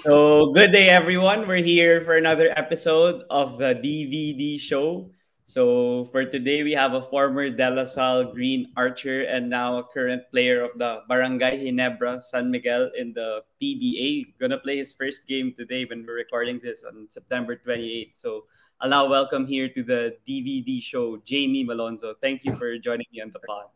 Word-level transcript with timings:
So, 0.00 0.48
good 0.56 0.72
day, 0.72 0.88
everyone. 0.88 1.44
We're 1.46 1.60
here 1.60 2.00
for 2.00 2.16
another 2.16 2.48
episode 2.56 3.20
of 3.28 3.58
the 3.58 3.76
DVD 3.76 4.58
show. 4.58 5.12
So, 5.44 6.08
for 6.08 6.24
today, 6.24 6.62
we 6.62 6.72
have 6.72 6.94
a 6.94 7.04
former 7.04 7.50
De 7.50 7.68
La 7.68 7.84
Salle 7.84 8.32
Green 8.32 8.72
Archer 8.80 9.28
and 9.28 9.50
now 9.50 9.76
a 9.76 9.84
current 9.84 10.22
player 10.32 10.64
of 10.64 10.72
the 10.80 11.04
Barangay 11.06 11.68
Ginebra 11.68 12.22
San 12.22 12.50
Miguel 12.50 12.88
in 12.96 13.12
the 13.12 13.44
PBA. 13.60 14.32
Gonna 14.40 14.56
play 14.56 14.78
his 14.78 14.94
first 14.94 15.28
game 15.28 15.52
today 15.52 15.84
when 15.84 16.06
we're 16.08 16.16
recording 16.16 16.60
this 16.64 16.82
on 16.82 17.04
September 17.10 17.54
28th. 17.54 18.16
So, 18.16 18.48
I'll 18.80 19.10
welcome 19.10 19.44
here 19.44 19.68
to 19.68 19.82
the 19.82 20.16
DVD 20.24 20.82
show 20.82 21.18
Jamie 21.28 21.66
Malonzo. 21.66 22.14
Thank 22.22 22.46
you 22.48 22.56
for 22.56 22.78
joining 22.78 23.06
me 23.12 23.20
on 23.20 23.36
the 23.36 23.40
pod. 23.40 23.68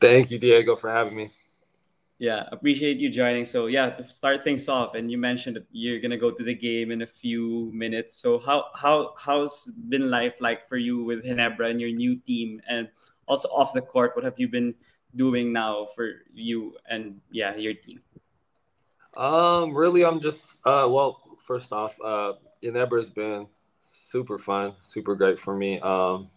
Thank 0.00 0.32
you, 0.32 0.40
Diego, 0.42 0.74
for 0.74 0.90
having 0.90 1.14
me. 1.14 1.30
Yeah, 2.18 2.48
appreciate 2.50 2.98
you 2.98 3.10
joining. 3.10 3.44
So 3.46 3.66
yeah, 3.66 3.90
to 3.90 4.10
start 4.10 4.42
things 4.42 4.68
off, 4.68 4.96
and 4.96 5.10
you 5.10 5.16
mentioned 5.16 5.54
that 5.54 5.66
you're 5.70 6.00
gonna 6.00 6.18
go 6.18 6.32
to 6.32 6.42
the 6.42 6.54
game 6.54 6.90
in 6.90 7.02
a 7.02 7.06
few 7.06 7.70
minutes. 7.72 8.18
So 8.18 8.40
how 8.40 8.66
how 8.74 9.14
how's 9.16 9.66
been 9.88 10.10
life 10.10 10.34
like 10.40 10.68
for 10.68 10.76
you 10.76 11.04
with 11.04 11.24
Ginebra 11.24 11.70
and 11.70 11.80
your 11.80 11.92
new 11.92 12.18
team, 12.18 12.60
and 12.68 12.88
also 13.26 13.48
off 13.50 13.72
the 13.72 13.82
court? 13.82 14.16
What 14.16 14.24
have 14.24 14.34
you 14.36 14.48
been 14.48 14.74
doing 15.14 15.52
now 15.52 15.86
for 15.94 16.26
you 16.34 16.76
and 16.90 17.20
yeah 17.30 17.54
your 17.54 17.74
team? 17.74 18.00
Um, 19.16 19.72
really, 19.72 20.04
I'm 20.04 20.18
just 20.18 20.58
uh, 20.64 20.86
well. 20.90 21.22
First 21.38 21.72
off, 21.72 21.94
uh, 22.02 22.32
Ginebra's 22.62 23.10
been 23.10 23.46
super 23.80 24.38
fun, 24.38 24.74
super 24.82 25.14
great 25.14 25.38
for 25.38 25.54
me. 25.56 25.78
Um, 25.80 26.28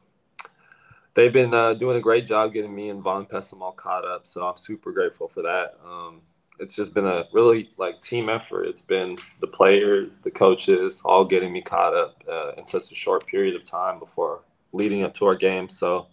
they've 1.13 1.33
been 1.33 1.53
uh, 1.53 1.73
doing 1.73 1.97
a 1.97 2.01
great 2.01 2.25
job 2.25 2.53
getting 2.53 2.73
me 2.73 2.89
and 2.89 3.01
Von 3.01 3.25
Pessumal 3.25 3.75
caught 3.75 4.05
up. 4.05 4.27
So 4.27 4.47
I'm 4.47 4.57
super 4.57 4.91
grateful 4.91 5.27
for 5.27 5.41
that. 5.43 5.77
Um, 5.85 6.21
it's 6.59 6.75
just 6.75 6.93
been 6.93 7.07
a 7.07 7.25
really 7.34 7.71
like 7.77 8.01
team 8.01 8.29
effort. 8.29 8.65
It's 8.65 8.81
been 8.81 9.17
the 9.39 9.47
players, 9.47 10.20
the 10.20 10.31
coaches, 10.31 11.01
all 11.03 11.25
getting 11.25 11.51
me 11.51 11.61
caught 11.61 11.95
up 11.95 12.23
uh, 12.29 12.51
in 12.57 12.68
such 12.68 12.91
a 12.91 12.95
short 12.95 13.26
period 13.26 13.55
of 13.55 13.65
time 13.65 13.99
before 13.99 14.41
leading 14.71 15.03
up 15.03 15.13
to 15.15 15.26
our 15.26 15.35
game. 15.35 15.70
So 15.70 16.07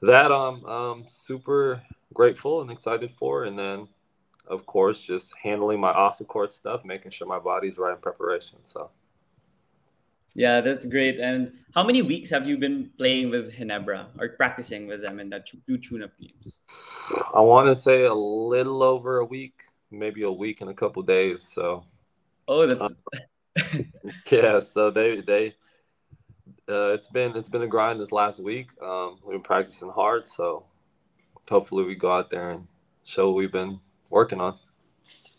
that 0.00 0.32
I'm 0.32 0.64
um, 0.64 1.04
super 1.08 1.82
grateful 2.14 2.62
and 2.62 2.70
excited 2.70 3.10
for. 3.10 3.44
And 3.44 3.58
then, 3.58 3.88
of 4.46 4.66
course, 4.66 5.02
just 5.02 5.34
handling 5.42 5.80
my 5.80 5.92
off 5.92 6.18
the 6.18 6.24
court 6.24 6.52
stuff, 6.52 6.84
making 6.84 7.10
sure 7.12 7.26
my 7.26 7.38
body's 7.38 7.78
right 7.78 7.92
in 7.92 7.98
preparation. 8.00 8.58
So. 8.62 8.90
Yeah, 10.34 10.60
that's 10.60 10.86
great. 10.86 11.20
And 11.20 11.52
how 11.74 11.84
many 11.84 12.00
weeks 12.00 12.30
have 12.30 12.46
you 12.46 12.56
been 12.56 12.90
playing 12.96 13.30
with 13.30 13.52
Ginebra 13.52 14.06
or 14.18 14.30
practicing 14.30 14.86
with 14.86 15.02
them 15.02 15.20
in 15.20 15.28
that 15.30 15.46
two 15.46 15.78
tune-up 15.78 16.12
games? 16.18 16.60
I 17.34 17.40
want 17.40 17.68
to 17.68 17.74
say 17.74 18.04
a 18.04 18.14
little 18.14 18.82
over 18.82 19.18
a 19.18 19.24
week, 19.24 19.64
maybe 19.90 20.22
a 20.22 20.32
week 20.32 20.60
and 20.60 20.70
a 20.70 20.74
couple 20.74 21.02
days. 21.02 21.42
So. 21.42 21.84
Oh, 22.48 22.66
that's. 22.66 22.80
Uh, 22.80 23.78
yeah. 24.30 24.60
So 24.60 24.90
they 24.90 25.20
they. 25.20 25.54
Uh, 26.68 26.92
it's 26.94 27.08
been 27.08 27.36
it's 27.36 27.48
been 27.48 27.62
a 27.62 27.66
grind 27.66 28.00
this 28.00 28.12
last 28.12 28.40
week. 28.40 28.70
Um, 28.82 29.18
we've 29.24 29.34
been 29.34 29.42
practicing 29.42 29.90
hard, 29.90 30.26
so 30.26 30.64
hopefully 31.48 31.84
we 31.84 31.94
go 31.94 32.10
out 32.12 32.30
there 32.30 32.50
and 32.50 32.66
show 33.04 33.28
what 33.28 33.36
we've 33.36 33.52
been 33.52 33.80
working 34.08 34.40
on. 34.40 34.58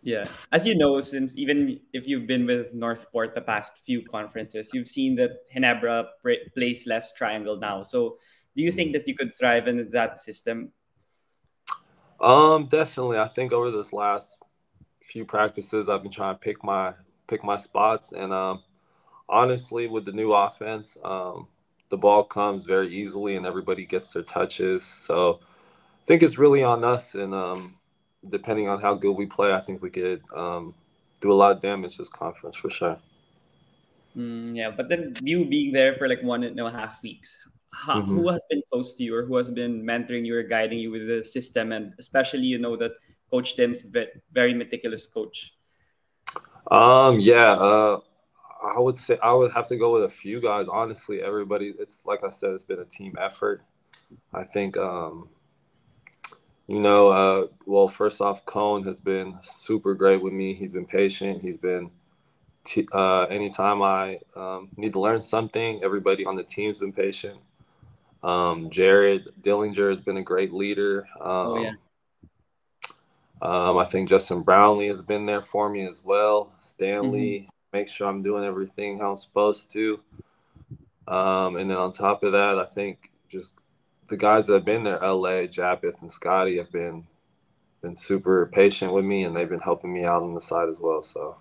Yeah. 0.04 0.26
As 0.52 0.68
you 0.68 0.76
know, 0.76 1.00
since 1.00 1.34
even 1.38 1.80
if 1.94 2.06
you've 2.08 2.28
been 2.28 2.46
with 2.46 2.73
Northport 2.73 3.34
the 3.34 3.42
past 3.42 3.80
few 3.86 4.04
conferences, 4.04 4.70
you've 4.73 4.90
seen 4.90 5.16
that 5.16 5.50
Ginebra 5.50 6.08
plays 6.54 6.86
less 6.86 7.14
triangle 7.14 7.58
now. 7.58 7.84
So 7.84 8.18
do 8.56 8.64
you 8.64 8.72
think 8.72 8.92
that 8.94 9.08
you 9.08 9.16
could 9.16 9.34
thrive 9.34 9.68
in 9.68 9.90
that 9.92 10.20
system? 10.20 10.73
Um, 12.20 12.68
definitely. 12.68 13.18
I 13.18 13.30
think 13.30 13.54
over 13.54 13.72
this 13.72 13.94
last 13.94 14.38
few 15.06 15.23
practices, 15.23 15.88
I've 15.88 16.04
been 16.04 16.12
trying 16.12 16.36
to 16.36 16.40
pick 16.40 16.64
my 16.64 16.94
pick 17.28 17.44
my 17.44 17.58
spots, 17.58 18.12
and 18.12 18.34
um, 18.34 18.64
honestly, 19.30 19.88
with 19.88 20.06
the 20.06 20.12
new 20.12 20.34
offense, 20.34 20.98
um, 21.04 21.48
the 21.90 21.98
ball 21.98 22.23
comes 22.23 22.66
very 22.66 22.94
easily, 22.94 23.36
and 23.36 23.45
everybody 23.45 23.86
gets 23.86 24.11
their 24.14 24.23
touches. 24.23 24.83
So 24.83 25.39
I 25.42 26.06
think 26.06 26.23
it's 26.23 26.38
really 26.38 26.64
on 26.64 26.83
us, 26.83 27.16
and 27.16 27.33
um, 27.33 27.76
depending 28.30 28.70
on 28.70 28.82
how 28.82 28.94
good 28.94 29.14
we 29.14 29.26
play, 29.26 29.54
I 29.54 29.60
think 29.60 29.82
we 29.82 29.89
could 29.89 30.22
um, 30.36 30.73
do 31.22 31.32
a 31.32 31.34
lot 31.34 31.52
of 31.52 31.61
damage 31.61 31.98
this 31.98 32.10
conference 32.10 32.56
for 32.56 32.70
sure. 32.70 32.98
Mm, 34.16 34.56
yeah, 34.56 34.70
but 34.70 34.89
then 34.89 35.16
you 35.22 35.45
being 35.45 35.73
there 35.73 35.95
for 35.95 36.08
like 36.08 36.22
one 36.22 36.44
and 36.44 36.60
a 36.60 36.72
half 36.72 37.02
weeks, 37.02 37.38
how, 37.73 38.02
mm-hmm. 38.02 38.16
who 38.16 38.30
has 38.30 38.44
been 38.50 38.62
close 38.72 38.94
to 38.94 39.04
you 39.04 39.16
or 39.16 39.26
who 39.26 39.36
has 39.36 39.50
been 39.50 39.83
mentoring 39.83 40.26
you 40.26 40.38
or 40.38 40.44
guiding 40.44 40.80
you 40.80 40.92
with 40.92 41.08
the 41.08 41.23
system, 41.23 41.72
and 41.72 41.94
especially 41.98 42.45
you 42.45 42.60
know 42.60 42.76
that 42.78 42.92
Coach 43.32 43.56
Tim's 43.56 43.83
very 44.32 44.54
meticulous 44.54 45.08
coach. 45.08 45.54
Um. 46.70 47.20
Yeah. 47.20 47.54
Uh. 47.54 48.00
I 48.64 48.80
would 48.80 48.95
say 48.95 49.17
I 49.22 49.33
would 49.33 49.52
have 49.52 49.67
to 49.67 49.76
go 49.76 49.94
with 49.94 50.06
a 50.06 50.10
few 50.10 50.39
guys. 50.39 50.67
Honestly, 50.72 51.22
everybody. 51.22 51.73
It's 51.80 52.06
like 52.06 52.23
I 52.23 52.30
said, 52.30 52.52
it's 52.52 52.64
been 52.64 52.80
a 52.80 52.86
team 52.86 53.16
effort. 53.20 53.64
I 54.33 54.44
think 54.44 54.78
um, 54.78 55.30
you 56.68 56.80
know, 56.80 57.08
uh, 57.10 57.48
well, 57.66 57.88
first 57.88 58.22
off, 58.22 58.46
Cone 58.46 58.84
has 58.84 59.00
been 59.00 59.38
super 59.42 59.94
great 59.94 60.22
with 60.22 60.34
me. 60.34 60.54
He's 60.54 60.72
been 60.72 60.86
patient. 60.86 61.42
He's 61.42 61.58
been, 61.58 61.92
t- 62.64 62.88
uh, 62.94 63.24
anytime 63.24 63.82
I 63.82 64.20
um, 64.36 64.70
need 64.78 64.94
to 64.94 65.00
learn 65.00 65.22
something, 65.22 65.84
everybody 65.84 66.26
on 66.26 66.36
the 66.36 66.44
team's 66.44 66.80
been 66.80 66.94
patient. 66.94 67.40
Um, 68.24 68.70
Jared 68.70 69.28
Dillinger 69.42 69.90
has 69.90 70.00
been 70.00 70.18
a 70.18 70.24
great 70.24 70.54
leader. 70.54 71.06
Um, 71.20 71.30
oh, 71.30 71.62
yeah. 71.62 71.74
Um, 73.42 73.78
I 73.78 73.84
think 73.84 74.08
Justin 74.08 74.42
Brownlee 74.42 74.88
has 74.88 75.02
been 75.02 75.26
there 75.26 75.42
for 75.42 75.70
me 75.70 75.86
as 75.86 76.02
well. 76.02 76.54
Stanley, 76.62 77.40
mm-hmm. 77.40 77.78
make 77.78 77.90
sure 77.90 78.08
I'm 78.08 78.24
doing 78.24 78.45
everything 78.45 79.00
how 79.00 79.12
I'm 79.12 79.18
supposed 79.18 79.70
to. 79.72 80.00
Um, 81.10 81.58
and 81.58 81.70
then 81.70 81.78
on 81.78 81.92
top 81.92 82.24
of 82.24 82.32
that, 82.32 82.58
I 82.58 82.64
think 82.64 83.12
just 83.28 83.52
the 84.08 84.17
guys 84.17 84.47
that 84.47 84.53
have 84.53 84.65
been 84.65 84.83
there, 84.83 84.99
LA, 84.99 85.47
Japeth, 85.47 86.02
and 86.02 86.11
Scotty, 86.11 86.58
have 86.58 86.71
been 86.71 87.08
been 87.81 87.95
super 87.95 88.49
patient 88.53 88.93
with 88.93 89.03
me, 89.03 89.23
and 89.23 89.36
they've 89.36 89.49
been 89.49 89.59
helping 89.59 89.93
me 89.93 90.05
out 90.05 90.23
on 90.23 90.33
the 90.33 90.41
side 90.41 90.69
as 90.69 90.80
well. 90.80 91.03
So 91.03 91.36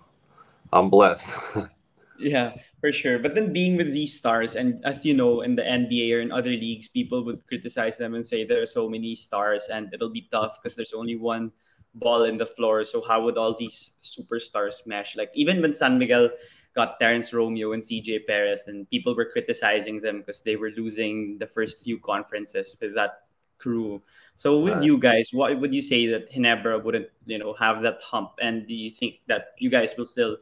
I'm 0.71 0.89
blessed. 0.89 1.39
yeah, 2.19 2.57
for 2.81 2.91
sure. 2.91 3.17
But 3.19 3.33
then 3.33 3.53
being 3.53 3.77
with 3.77 3.93
these 3.93 4.17
stars, 4.17 4.55
and 4.55 4.83
as 4.85 5.05
you 5.05 5.13
know, 5.13 5.41
in 5.41 5.55
the 5.55 5.63
NBA 5.63 6.13
or 6.15 6.19
in 6.19 6.31
other 6.31 6.51
leagues, 6.51 6.87
people 6.87 7.23
would 7.23 7.45
criticize 7.47 7.97
them 7.97 8.13
and 8.13 8.25
say 8.25 8.43
there 8.43 8.61
are 8.61 8.67
so 8.67 8.89
many 8.89 9.15
stars, 9.15 9.69
and 9.71 9.93
it'll 9.93 10.09
be 10.09 10.27
tough 10.31 10.59
because 10.61 10.75
there's 10.75 10.93
only 10.93 11.15
one 11.15 11.51
ball 11.95 12.23
in 12.23 12.37
the 12.37 12.45
floor. 12.45 12.83
So 12.83 13.01
how 13.01 13.23
would 13.23 13.37
all 13.37 13.55
these 13.57 13.93
superstars 14.01 14.85
mesh? 14.85 15.15
Like 15.15 15.31
even 15.33 15.61
when 15.61 15.73
San 15.73 15.97
Miguel 15.97 16.29
got 16.75 16.99
Terrence 16.99 17.33
Romeo 17.33 17.73
and 17.73 17.83
CJ 17.83 18.25
Perez, 18.25 18.63
and 18.67 18.89
people 18.89 19.15
were 19.15 19.25
criticizing 19.25 20.01
them 20.01 20.19
because 20.19 20.41
they 20.41 20.55
were 20.55 20.71
losing 20.71 21.37
the 21.37 21.47
first 21.47 21.83
few 21.83 21.99
conferences 21.99 22.75
with 22.81 22.95
that 22.95 23.23
crew. 23.57 24.01
So 24.35 24.59
with 24.59 24.83
you 24.83 24.97
guys, 24.97 25.29
what 25.31 25.59
would 25.59 25.73
you 25.73 25.81
say 25.81 26.07
that 26.07 26.31
Ginebra 26.31 26.83
wouldn't, 26.83 27.07
you 27.25 27.37
know, 27.37 27.53
have 27.53 27.81
that 27.83 28.01
hump? 28.01 28.31
And 28.41 28.67
do 28.67 28.73
you 28.73 28.89
think 28.89 29.21
that 29.27 29.53
you 29.59 29.69
guys 29.69 29.95
will 29.95 30.07
still 30.07 30.37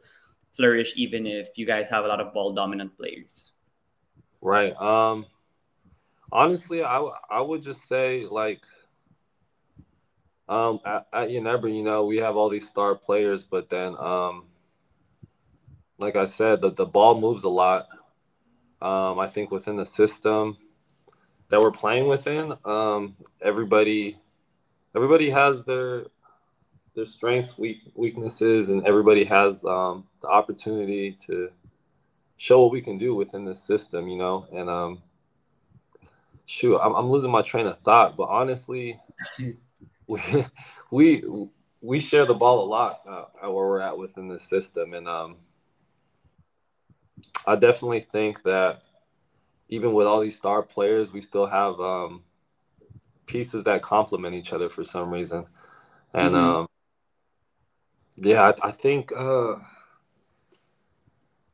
flourish 0.52 0.92
even 0.96 1.26
if 1.26 1.56
you 1.56 1.66
guys 1.66 1.88
have 1.88 2.04
a 2.04 2.08
lot 2.08 2.20
of 2.20 2.32
ball 2.32 2.52
dominant 2.52 2.96
players? 2.96 3.52
Right. 4.40 4.74
Um 4.80 5.26
honestly, 6.32 6.82
I 6.82 6.98
I 7.30 7.40
would 7.40 7.62
just 7.62 7.86
say 7.86 8.24
like 8.24 8.60
um 10.48 10.80
at, 10.84 11.06
at 11.12 11.28
Ginebra, 11.28 11.74
you 11.74 11.82
know, 11.82 12.06
we 12.06 12.16
have 12.16 12.36
all 12.36 12.48
these 12.48 12.68
star 12.68 12.94
players, 12.94 13.44
but 13.44 13.68
then 13.68 13.94
um 13.98 14.48
like 16.02 16.16
I 16.16 16.24
said, 16.24 16.60
the, 16.60 16.70
the 16.70 16.86
ball 16.86 17.18
moves 17.18 17.44
a 17.44 17.48
lot. 17.48 17.88
Um, 18.80 19.18
I 19.18 19.28
think 19.28 19.50
within 19.50 19.76
the 19.76 19.86
system 19.86 20.58
that 21.48 21.60
we're 21.60 21.70
playing 21.70 22.08
within, 22.08 22.54
um, 22.64 23.16
everybody 23.40 24.18
everybody 24.94 25.30
has 25.30 25.64
their 25.64 26.06
their 26.94 27.04
strengths, 27.06 27.56
weak, 27.56 27.78
weaknesses, 27.94 28.68
and 28.68 28.86
everybody 28.86 29.24
has 29.24 29.64
um, 29.64 30.06
the 30.20 30.28
opportunity 30.28 31.12
to 31.26 31.50
show 32.36 32.62
what 32.62 32.72
we 32.72 32.82
can 32.82 32.98
do 32.98 33.14
within 33.14 33.44
this 33.44 33.62
system, 33.62 34.08
you 34.08 34.18
know. 34.18 34.46
And 34.52 34.68
um, 34.68 35.02
shoot, 36.44 36.78
I'm, 36.78 36.94
I'm 36.94 37.10
losing 37.10 37.30
my 37.30 37.42
train 37.42 37.66
of 37.66 37.78
thought, 37.80 38.16
but 38.16 38.28
honestly, 38.28 39.00
we 40.06 40.20
we 40.90 41.24
we 41.80 42.00
share 42.00 42.26
the 42.26 42.34
ball 42.34 42.64
a 42.64 42.68
lot 42.68 43.00
uh, 43.08 43.24
where 43.42 43.52
we're 43.52 43.80
at 43.80 43.96
within 43.96 44.28
this 44.28 44.42
system, 44.42 44.92
and 44.94 45.08
um, 45.08 45.36
I 47.46 47.56
definitely 47.56 48.00
think 48.00 48.42
that 48.44 48.82
even 49.68 49.92
with 49.92 50.06
all 50.06 50.20
these 50.20 50.36
star 50.36 50.62
players, 50.62 51.12
we 51.12 51.20
still 51.20 51.46
have 51.46 51.80
um, 51.80 52.22
pieces 53.26 53.64
that 53.64 53.82
complement 53.82 54.34
each 54.34 54.52
other 54.52 54.68
for 54.68 54.84
some 54.84 55.10
reason. 55.10 55.46
And 56.12 56.34
mm-hmm. 56.34 56.44
um, 56.44 56.66
yeah, 58.16 58.52
I, 58.62 58.68
I 58.68 58.70
think 58.70 59.12
uh, 59.12 59.54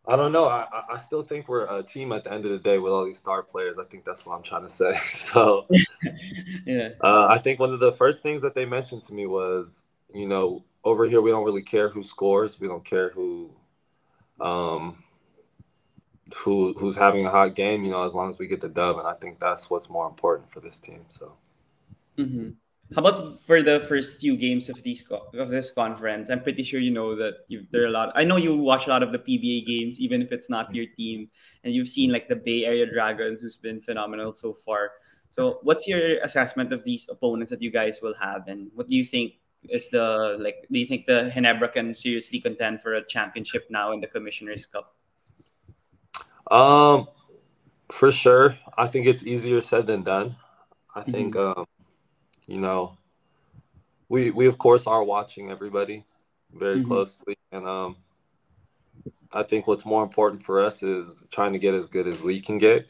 I 0.08 0.16
don't 0.16 0.32
know. 0.32 0.46
I, 0.46 0.66
I 0.90 0.98
still 0.98 1.22
think 1.22 1.48
we're 1.48 1.66
a 1.66 1.82
team 1.82 2.12
at 2.12 2.24
the 2.24 2.32
end 2.32 2.46
of 2.46 2.50
the 2.50 2.58
day 2.58 2.78
with 2.78 2.92
all 2.92 3.04
these 3.04 3.18
star 3.18 3.42
players. 3.42 3.78
I 3.78 3.84
think 3.84 4.04
that's 4.04 4.24
what 4.24 4.34
I'm 4.34 4.42
trying 4.42 4.62
to 4.62 4.70
say. 4.70 4.94
so 5.10 5.66
yeah, 6.66 6.90
uh, 7.02 7.26
I 7.26 7.38
think 7.38 7.60
one 7.60 7.72
of 7.72 7.80
the 7.80 7.92
first 7.92 8.22
things 8.22 8.42
that 8.42 8.54
they 8.54 8.64
mentioned 8.64 9.02
to 9.04 9.14
me 9.14 9.26
was, 9.26 9.84
you 10.14 10.26
know, 10.26 10.64
over 10.82 11.06
here 11.06 11.20
we 11.20 11.30
don't 11.30 11.44
really 11.44 11.62
care 11.62 11.90
who 11.90 12.02
scores. 12.02 12.58
We 12.58 12.68
don't 12.68 12.84
care 12.84 13.10
who 13.10 13.50
um, 14.40 15.04
who 16.34 16.74
who's 16.78 16.96
having 16.96 17.26
a 17.26 17.30
hot 17.30 17.54
game. 17.54 17.84
You 17.84 17.90
know, 17.90 18.04
as 18.04 18.14
long 18.14 18.28
as 18.28 18.38
we 18.38 18.46
get 18.46 18.60
the 18.60 18.68
dub, 18.68 18.98
and 18.98 19.06
I 19.06 19.14
think 19.14 19.40
that's 19.40 19.70
what's 19.70 19.88
more 19.88 20.06
important 20.06 20.50
for 20.50 20.60
this 20.60 20.78
team. 20.78 21.04
So. 21.08 21.32
Mm-hmm. 22.18 22.50
How 22.94 23.04
about 23.04 23.42
for 23.44 23.62
the 23.62 23.80
first 23.80 24.18
few 24.18 24.34
games 24.34 24.70
of 24.70 24.82
these 24.82 25.04
of 25.34 25.50
this 25.50 25.70
conference? 25.70 26.30
I'm 26.30 26.42
pretty 26.42 26.62
sure 26.62 26.80
you 26.80 26.90
know 26.90 27.14
that 27.16 27.44
there 27.70 27.82
are 27.82 27.86
a 27.86 27.90
lot. 27.90 28.12
I 28.14 28.24
know 28.24 28.36
you 28.36 28.56
watch 28.56 28.86
a 28.86 28.90
lot 28.90 29.02
of 29.02 29.12
the 29.12 29.18
PBA 29.18 29.66
games, 29.66 30.00
even 30.00 30.22
if 30.22 30.32
it's 30.32 30.48
not 30.48 30.74
your 30.74 30.86
team, 30.96 31.28
and 31.64 31.74
you've 31.74 31.88
seen 31.88 32.10
like 32.10 32.28
the 32.28 32.36
Bay 32.36 32.64
Area 32.64 32.86
Dragons, 32.90 33.42
who's 33.42 33.58
been 33.58 33.82
phenomenal 33.82 34.32
so 34.32 34.54
far. 34.54 34.92
So, 35.28 35.60
what's 35.62 35.86
your 35.86 36.16
assessment 36.24 36.72
of 36.72 36.82
these 36.82 37.06
opponents 37.10 37.50
that 37.50 37.60
you 37.60 37.70
guys 37.70 38.00
will 38.00 38.14
have, 38.14 38.48
and 38.48 38.70
what 38.74 38.88
do 38.88 38.96
you 38.96 39.04
think 39.04 39.34
is 39.68 39.90
the 39.90 40.36
like? 40.40 40.64
Do 40.72 40.78
you 40.78 40.86
think 40.86 41.04
the 41.04 41.30
Ginebra 41.34 41.70
can 41.70 41.94
seriously 41.94 42.40
contend 42.40 42.80
for 42.80 42.94
a 42.94 43.04
championship 43.04 43.66
now 43.68 43.92
in 43.92 44.00
the 44.00 44.06
Commissioner's 44.08 44.64
Cup? 44.64 44.96
Um, 46.50 47.08
for 47.90 48.12
sure. 48.12 48.58
I 48.76 48.86
think 48.86 49.06
it's 49.06 49.22
easier 49.24 49.60
said 49.60 49.86
than 49.86 50.02
done. 50.02 50.36
I 50.94 51.00
mm-hmm. 51.00 51.10
think 51.10 51.36
um, 51.36 51.66
you 52.46 52.58
know, 52.58 52.96
we 54.08 54.30
we 54.30 54.46
of 54.46 54.58
course 54.58 54.86
are 54.86 55.02
watching 55.04 55.50
everybody 55.50 56.04
very 56.52 56.78
mm-hmm. 56.78 56.88
closely, 56.88 57.36
and 57.52 57.66
um, 57.66 57.96
I 59.32 59.42
think 59.42 59.66
what's 59.66 59.84
more 59.84 60.02
important 60.02 60.42
for 60.42 60.64
us 60.64 60.82
is 60.82 61.22
trying 61.30 61.52
to 61.52 61.58
get 61.58 61.74
as 61.74 61.86
good 61.86 62.06
as 62.06 62.20
we 62.20 62.40
can 62.40 62.58
get. 62.58 62.88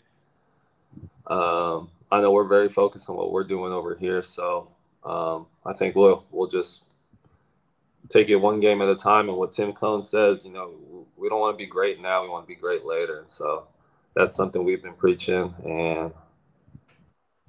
Um, 1.26 1.90
I 2.10 2.20
know 2.20 2.32
we're 2.32 2.44
very 2.44 2.68
focused 2.68 3.10
on 3.10 3.16
what 3.16 3.32
we're 3.32 3.44
doing 3.44 3.72
over 3.72 3.94
here, 3.94 4.22
so 4.22 4.68
um, 5.04 5.46
I 5.64 5.72
think 5.72 5.96
we'll 5.96 6.24
we'll 6.30 6.48
just 6.48 6.82
take 8.08 8.28
it 8.28 8.36
one 8.36 8.60
game 8.60 8.80
at 8.80 8.88
a 8.88 8.96
time. 8.96 9.28
And 9.28 9.36
what 9.36 9.52
Tim 9.52 9.72
Cone 9.72 10.02
says, 10.02 10.44
you 10.44 10.52
know, 10.52 10.97
we 11.18 11.28
don't 11.28 11.40
want 11.40 11.58
to 11.58 11.64
be 11.64 11.68
great 11.68 12.00
now; 12.00 12.22
we 12.22 12.28
want 12.28 12.44
to 12.44 12.48
be 12.48 12.60
great 12.60 12.84
later. 12.84 13.24
So 13.26 13.66
that's 14.14 14.36
something 14.36 14.64
we've 14.64 14.82
been 14.82 14.94
preaching, 14.94 15.54
and 15.64 16.12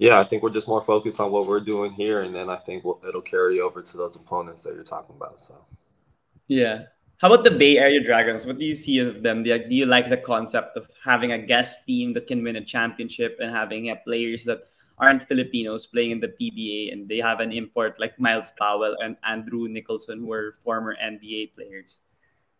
yeah, 0.00 0.18
I 0.18 0.24
think 0.24 0.42
we're 0.42 0.48
just 0.48 0.66
more 0.66 0.80
focused 0.80 1.20
on 1.20 1.30
what 1.30 1.46
we're 1.46 1.60
doing 1.60 1.92
here, 1.92 2.22
and 2.22 2.34
then 2.34 2.48
I 2.48 2.56
think 2.56 2.84
we'll, 2.84 2.98
it'll 3.06 3.20
carry 3.20 3.60
over 3.60 3.82
to 3.82 3.96
those 3.98 4.16
opponents 4.16 4.62
that 4.62 4.72
you're 4.72 4.82
talking 4.82 5.14
about. 5.14 5.38
So, 5.40 5.62
yeah. 6.48 6.84
How 7.18 7.30
about 7.30 7.44
the 7.44 7.50
Bay 7.50 7.76
Area 7.76 8.02
Dragons? 8.02 8.46
What 8.46 8.56
do 8.56 8.64
you 8.64 8.74
see 8.74 8.98
of 9.00 9.22
them? 9.22 9.42
Do 9.42 9.60
you 9.68 9.84
like 9.84 10.08
the 10.08 10.16
concept 10.16 10.78
of 10.78 10.88
having 11.04 11.32
a 11.32 11.38
guest 11.38 11.84
team 11.84 12.14
that 12.14 12.26
can 12.26 12.42
win 12.42 12.56
a 12.56 12.64
championship 12.64 13.36
and 13.42 13.54
having 13.54 13.94
players 14.06 14.42
that 14.44 14.62
aren't 14.96 15.28
Filipinos 15.28 15.84
playing 15.84 16.12
in 16.12 16.20
the 16.20 16.28
PBA 16.28 16.94
and 16.94 17.06
they 17.06 17.18
have 17.18 17.40
an 17.40 17.52
import 17.52 18.00
like 18.00 18.18
Myles 18.18 18.54
Powell 18.58 18.96
and 19.02 19.18
Andrew 19.22 19.68
Nicholson, 19.68 20.20
who 20.20 20.32
are 20.32 20.54
former 20.64 20.96
NBA 20.96 21.54
players? 21.54 22.00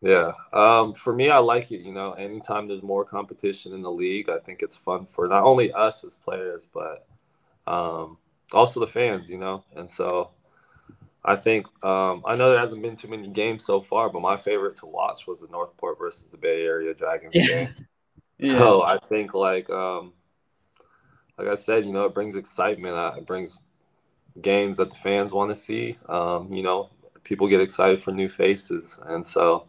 Yeah. 0.01 0.33
Um, 0.53 0.95
for 0.95 1.13
me, 1.13 1.29
I 1.29 1.39
like 1.39 1.73
it. 1.73 1.81
You 1.81 1.93
know, 1.93 2.13
anytime 2.13 2.67
there's 2.67 2.83
more 2.83 3.05
competition 3.05 3.73
in 3.75 3.83
the 3.83 3.91
league, 3.91 4.31
I 4.31 4.39
think 4.39 4.63
it's 4.63 4.77
fun 4.77 5.07
for 5.07 5.29
not 5.29 5.45
only 5.45 5.73
us 5.73 6.05
as 6.05 6.17
players, 6.17 6.67
but 6.73 7.07
um, 7.67 8.17
also 8.53 8.81
the 8.81 8.87
fans, 8.87 9.29
you 9.29 9.39
know. 9.39 9.65
And 9.77 9.91
so 9.91 10.31
I 11.25 11.37
think 11.37 11.67
um, 11.85 12.23
I 12.25 12.35
know 12.35 12.51
there 12.51 12.59
hasn't 12.59 12.83
been 12.83 12.97
too 12.97 13.09
many 13.09 13.29
games 13.29 13.65
so 13.65 13.83
far, 13.83 14.09
but 14.09 14.23
my 14.23 14.37
favorite 14.37 14.77
to 14.79 14.87
watch 14.87 15.27
was 15.27 15.41
the 15.41 15.49
Northport 15.49 15.99
versus 15.99 16.29
the 16.31 16.39
Bay 16.39 16.65
Area 16.65 16.95
Dragons 16.95 17.35
yeah. 17.35 17.47
game. 17.47 17.75
yeah. 18.39 18.53
So 18.53 18.83
I 18.83 18.99
think 18.99 19.35
like 19.35 19.69
um, 19.69 20.15
like 21.37 21.49
I 21.49 21.57
said, 21.57 21.85
you 21.85 21.93
know, 21.93 22.07
it 22.07 22.15
brings 22.15 22.37
excitement. 22.37 22.95
Uh, 22.95 23.13
it 23.19 23.27
brings 23.27 23.59
games 24.41 24.79
that 24.79 24.91
the 24.91 24.97
fans 24.97 25.33
want 25.33 25.51
to 25.51 25.57
see. 25.57 25.99
Um, 26.09 26.51
you 26.53 26.63
know, 26.63 26.89
people 27.23 27.49
get 27.49 27.61
excited 27.61 28.03
for 28.03 28.13
new 28.13 28.31
faces, 28.31 28.99
and 29.05 29.27
so 29.27 29.67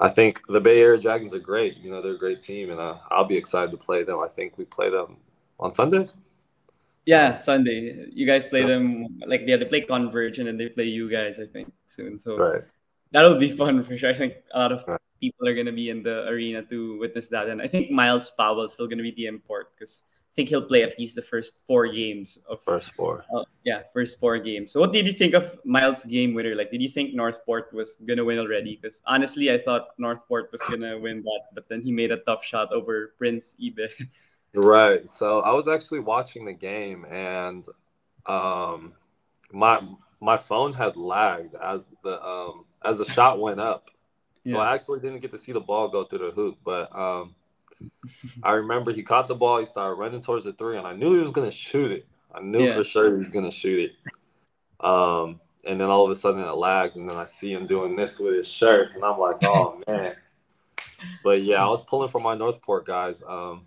I 0.00 0.08
think 0.08 0.40
the 0.48 0.60
Bay 0.60 0.80
Area 0.80 0.98
Dragons 0.98 1.34
are 1.34 1.38
great. 1.38 1.76
You 1.76 1.90
know, 1.90 2.00
they're 2.00 2.14
a 2.14 2.18
great 2.18 2.40
team, 2.40 2.70
and 2.70 2.80
uh, 2.80 2.96
I'll 3.10 3.26
be 3.26 3.36
excited 3.36 3.70
to 3.72 3.76
play 3.76 4.02
them. 4.02 4.18
I 4.18 4.28
think 4.28 4.56
we 4.56 4.64
play 4.64 4.88
them 4.88 5.18
on 5.60 5.74
Sunday. 5.74 6.08
Yeah, 7.04 7.36
Sunday. 7.36 8.06
You 8.10 8.26
guys 8.26 8.46
play 8.46 8.64
them 8.64 9.20
like 9.26 9.42
yeah, 9.46 9.56
they 9.56 9.64
play 9.64 9.82
Converge 9.82 10.38
and 10.38 10.48
then 10.48 10.56
they 10.56 10.68
play 10.68 10.84
you 10.84 11.10
guys, 11.10 11.38
I 11.38 11.46
think, 11.46 11.72
soon. 11.86 12.18
So 12.18 12.36
right. 12.36 12.62
that'll 13.10 13.38
be 13.38 13.50
fun 13.50 13.82
for 13.84 13.96
sure. 13.96 14.10
I 14.10 14.14
think 14.14 14.34
a 14.52 14.58
lot 14.58 14.72
of 14.72 14.84
right. 14.86 15.00
people 15.20 15.48
are 15.48 15.54
gonna 15.54 15.72
be 15.72 15.90
in 15.90 16.02
the 16.02 16.28
arena 16.28 16.62
to 16.62 16.98
witness 16.98 17.28
that. 17.28 17.48
And 17.48 17.60
I 17.60 17.68
think 17.68 17.90
Myles 17.90 18.30
Powell 18.30 18.62
is 18.62 18.72
still 18.74 18.86
gonna 18.86 19.02
be 19.02 19.12
the 19.12 19.26
import 19.26 19.72
because 19.76 20.02
think 20.36 20.48
he'll 20.48 20.62
play 20.62 20.82
at 20.82 20.98
least 20.98 21.16
the 21.16 21.22
first 21.22 21.66
four 21.66 21.88
games 21.88 22.38
of 22.48 22.62
first 22.62 22.92
four. 22.92 23.24
Uh, 23.34 23.44
yeah, 23.64 23.82
first 23.92 24.18
four 24.18 24.38
games. 24.38 24.72
So 24.72 24.80
what 24.80 24.92
did 24.92 25.06
you 25.06 25.12
think 25.12 25.34
of 25.34 25.58
Myles' 25.64 26.04
game 26.04 26.34
winner? 26.34 26.54
Like, 26.54 26.70
did 26.70 26.82
you 26.82 26.88
think 26.88 27.14
Northport 27.14 27.72
was 27.72 27.96
gonna 28.06 28.24
win 28.24 28.38
already? 28.38 28.78
Because 28.80 29.02
honestly, 29.06 29.50
I 29.50 29.58
thought 29.58 29.88
Northport 29.98 30.52
was 30.52 30.60
gonna 30.62 30.98
win 31.04 31.22
that, 31.22 31.42
but 31.54 31.68
then 31.68 31.82
he 31.82 31.92
made 31.92 32.12
a 32.12 32.18
tough 32.18 32.44
shot 32.44 32.72
over 32.72 33.14
Prince 33.18 33.56
Ibeh. 33.60 33.90
Right. 34.52 35.08
So 35.08 35.42
I 35.42 35.52
was 35.52 35.68
actually 35.68 36.00
watching 36.00 36.44
the 36.44 36.52
game 36.52 37.04
and 37.08 37.64
um 38.26 38.94
my 39.52 39.80
my 40.20 40.36
phone 40.36 40.72
had 40.72 40.96
lagged 40.96 41.54
as 41.54 41.88
the 42.02 42.20
um 42.20 42.64
as 42.84 42.98
the 42.98 43.04
shot 43.04 43.38
went 43.38 43.60
up. 43.60 43.90
So 44.46 44.54
yeah. 44.54 44.58
I 44.58 44.74
actually 44.74 45.00
didn't 45.00 45.20
get 45.20 45.30
to 45.32 45.38
see 45.38 45.52
the 45.52 45.60
ball 45.60 45.88
go 45.88 46.04
through 46.04 46.18
the 46.18 46.30
hoop, 46.32 46.58
but 46.64 46.94
um 46.96 47.34
I 48.42 48.52
remember 48.52 48.92
he 48.92 49.02
caught 49.02 49.28
the 49.28 49.34
ball, 49.34 49.58
he 49.58 49.66
started 49.66 49.94
running 49.94 50.20
towards 50.20 50.44
the 50.44 50.52
three, 50.52 50.76
and 50.76 50.86
I 50.86 50.94
knew 50.94 51.14
he 51.14 51.20
was 51.20 51.32
gonna 51.32 51.52
shoot 51.52 51.90
it. 51.92 52.06
I 52.32 52.40
knew 52.40 52.64
yeah. 52.64 52.74
for 52.74 52.84
sure 52.84 53.10
he 53.10 53.16
was 53.16 53.30
gonna 53.30 53.50
shoot 53.50 53.90
it. 53.90 54.84
Um 54.84 55.40
and 55.66 55.78
then 55.78 55.90
all 55.90 56.04
of 56.04 56.10
a 56.10 56.16
sudden 56.16 56.40
it 56.40 56.50
lags, 56.52 56.96
and 56.96 57.08
then 57.08 57.16
I 57.16 57.26
see 57.26 57.52
him 57.52 57.66
doing 57.66 57.96
this 57.96 58.18
with 58.18 58.34
his 58.34 58.48
shirt, 58.48 58.94
and 58.94 59.04
I'm 59.04 59.18
like, 59.18 59.36
oh 59.42 59.82
man. 59.88 60.14
But 61.22 61.42
yeah, 61.42 61.64
I 61.64 61.68
was 61.68 61.82
pulling 61.82 62.08
for 62.08 62.20
my 62.20 62.34
Northport 62.34 62.86
guys. 62.86 63.22
Um 63.26 63.66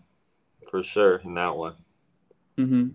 for 0.69 0.81
sure 0.81 1.17
in 1.17 1.35
that 1.35 1.55
one. 1.55 1.75
Mm-hmm. 2.57 2.87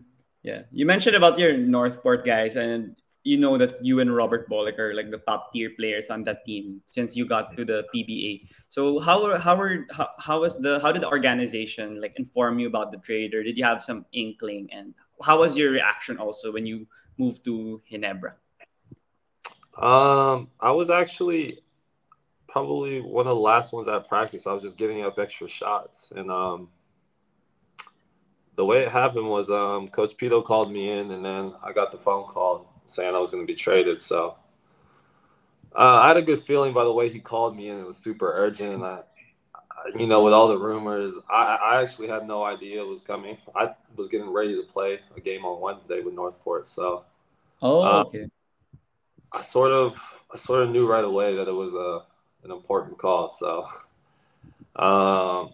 Yeah, 0.42 0.62
you 0.72 0.86
mentioned 0.86 1.16
about 1.16 1.38
your 1.38 1.56
Northport 1.56 2.24
guys, 2.24 2.56
and 2.56 2.96
you 3.24 3.36
know 3.36 3.58
that 3.58 3.84
you 3.84 4.00
and 4.00 4.14
Robert 4.14 4.48
Bolick 4.48 4.78
are 4.78 4.94
like 4.94 5.10
the 5.10 5.18
top 5.18 5.52
tier 5.52 5.70
players 5.76 6.08
on 6.08 6.24
that 6.24 6.44
team 6.44 6.80
since 6.90 7.16
you 7.16 7.26
got 7.26 7.56
to 7.56 7.64
the 7.64 7.84
PBA. 7.94 8.48
So 8.68 9.00
how 9.00 9.36
how 9.38 9.56
were 9.56 9.86
how, 9.90 10.08
how 10.18 10.40
was 10.40 10.60
the 10.60 10.78
how 10.80 10.92
did 10.92 11.02
the 11.02 11.08
organization 11.08 12.00
like 12.00 12.14
inform 12.18 12.58
you 12.58 12.68
about 12.68 12.92
the 12.92 12.98
trade, 12.98 13.34
or 13.34 13.42
did 13.42 13.58
you 13.58 13.64
have 13.64 13.82
some 13.82 14.06
inkling? 14.12 14.68
And 14.72 14.94
how 15.22 15.40
was 15.40 15.56
your 15.56 15.70
reaction 15.72 16.18
also 16.18 16.52
when 16.52 16.64
you 16.66 16.86
moved 17.18 17.44
to 17.44 17.82
Ginebra? 17.90 18.34
Um, 19.76 20.48
I 20.60 20.72
was 20.72 20.90
actually 20.90 21.60
probably 22.48 23.00
one 23.00 23.26
of 23.26 23.36
the 23.36 23.42
last 23.42 23.72
ones 23.72 23.88
at 23.88 24.08
practice. 24.08 24.46
I 24.46 24.52
was 24.52 24.62
just 24.62 24.78
giving 24.78 25.04
up 25.04 25.18
extra 25.18 25.48
shots, 25.48 26.12
and 26.14 26.30
um, 26.30 26.68
the 28.56 28.64
way 28.64 28.82
it 28.82 28.90
happened 28.90 29.28
was 29.28 29.50
um, 29.50 29.88
Coach 29.88 30.16
Pido 30.16 30.44
called 30.44 30.72
me 30.72 30.90
in, 30.90 31.10
and 31.10 31.24
then 31.24 31.52
I 31.62 31.72
got 31.72 31.92
the 31.92 31.98
phone 31.98 32.24
call 32.24 32.67
saying 32.88 33.14
I 33.14 33.18
was 33.18 33.30
going 33.30 33.42
to 33.42 33.46
be 33.46 33.56
traded. 33.56 34.00
So 34.00 34.36
uh, 35.74 36.00
I 36.02 36.08
had 36.08 36.16
a 36.16 36.22
good 36.22 36.42
feeling 36.42 36.72
by 36.72 36.84
the 36.84 36.92
way 36.92 37.08
he 37.08 37.20
called 37.20 37.56
me 37.56 37.68
and 37.68 37.80
It 37.80 37.86
was 37.86 37.98
super 37.98 38.32
urgent, 38.34 38.74
and 38.74 38.84
I, 38.84 39.00
you 39.96 40.06
know, 40.06 40.22
with 40.22 40.32
all 40.32 40.48
the 40.48 40.58
rumors, 40.58 41.14
I, 41.30 41.56
I 41.56 41.82
actually 41.82 42.08
had 42.08 42.26
no 42.26 42.44
idea 42.44 42.82
it 42.82 42.86
was 42.86 43.00
coming. 43.00 43.38
I 43.54 43.74
was 43.96 44.08
getting 44.08 44.30
ready 44.30 44.54
to 44.54 44.62
play 44.62 45.00
a 45.16 45.20
game 45.20 45.44
on 45.44 45.60
Wednesday 45.60 46.02
with 46.02 46.14
Northport, 46.14 46.66
so 46.66 47.04
oh, 47.62 47.82
um, 47.82 48.06
okay. 48.06 48.26
I 49.32 49.42
sort 49.42 49.72
of, 49.72 50.00
I 50.32 50.36
sort 50.36 50.62
of 50.62 50.70
knew 50.70 50.86
right 50.86 51.04
away 51.04 51.36
that 51.36 51.48
it 51.48 51.52
was 51.52 51.74
a 51.74 52.04
an 52.44 52.50
important 52.50 52.98
call. 52.98 53.28
So. 53.28 53.66
Um, 54.76 55.50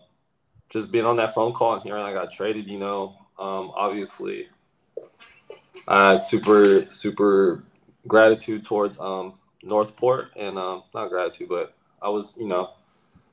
just 0.74 0.90
being 0.90 1.06
on 1.06 1.16
that 1.16 1.34
phone 1.34 1.52
call 1.52 1.74
and 1.74 1.82
hearing 1.82 2.02
I 2.02 2.12
got 2.12 2.32
traded, 2.32 2.68
you 2.68 2.78
know, 2.78 3.16
um, 3.38 3.70
obviously, 3.76 4.48
I 5.86 6.18
super 6.18 6.86
super 6.90 7.64
gratitude 8.06 8.64
towards 8.64 8.98
um, 8.98 9.34
Northport 9.62 10.30
and 10.36 10.58
um, 10.58 10.82
not 10.94 11.08
gratitude, 11.08 11.48
but 11.48 11.74
I 12.00 12.08
was, 12.08 12.32
you 12.36 12.46
know, 12.46 12.70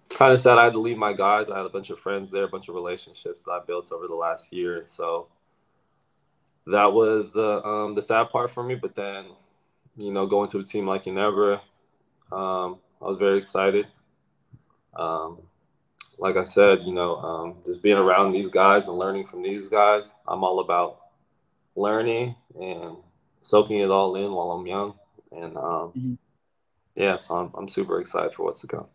kind 0.09 0.33
of 0.33 0.39
sad 0.39 0.57
I 0.57 0.65
had 0.65 0.73
to 0.73 0.79
leave 0.79 0.97
my 0.97 1.13
guys. 1.13 1.49
I 1.49 1.57
had 1.57 1.65
a 1.65 1.69
bunch 1.69 1.89
of 1.89 1.99
friends 1.99 2.31
there, 2.31 2.43
a 2.43 2.49
bunch 2.49 2.69
of 2.69 2.75
relationships 2.75 3.43
that 3.43 3.51
I 3.51 3.59
built 3.65 3.91
over 3.91 4.07
the 4.07 4.15
last 4.15 4.51
year, 4.53 4.77
and 4.77 4.87
so 4.87 5.27
that 6.67 6.91
was 6.93 7.33
the 7.33 7.65
um, 7.65 7.95
the 7.95 8.01
sad 8.01 8.29
part 8.29 8.51
for 8.51 8.63
me. 8.63 8.75
But 8.75 8.95
then, 8.95 9.25
you 9.97 10.11
know, 10.11 10.25
going 10.25 10.49
to 10.51 10.59
a 10.59 10.63
team 10.63 10.87
like 10.87 11.05
Ginebra, 11.05 11.61
um, 12.31 12.77
I 13.01 13.05
was 13.05 13.17
very 13.17 13.37
excited. 13.37 13.87
Um, 14.93 15.39
like 16.17 16.37
I 16.37 16.43
said, 16.43 16.81
you 16.83 16.93
know, 16.93 17.15
um, 17.17 17.55
just 17.65 17.81
being 17.81 17.97
around 17.97 18.31
these 18.31 18.49
guys 18.49 18.87
and 18.87 18.97
learning 18.97 19.25
from 19.25 19.41
these 19.41 19.67
guys. 19.67 20.13
I'm 20.27 20.43
all 20.43 20.59
about 20.59 21.00
learning 21.75 22.35
and 22.59 22.97
soaking 23.39 23.79
it 23.79 23.89
all 23.89 24.15
in 24.15 24.31
while 24.31 24.51
I'm 24.51 24.67
young. 24.67 24.95
And 25.31 25.57
um, 25.57 25.91
mm-hmm. 25.95 26.13
yeah, 26.95 27.17
so 27.17 27.35
I'm, 27.35 27.51
I'm 27.55 27.67
super 27.67 27.99
excited 27.99 28.33
for 28.33 28.43
what's 28.43 28.61
to 28.61 28.67
come. 28.67 28.85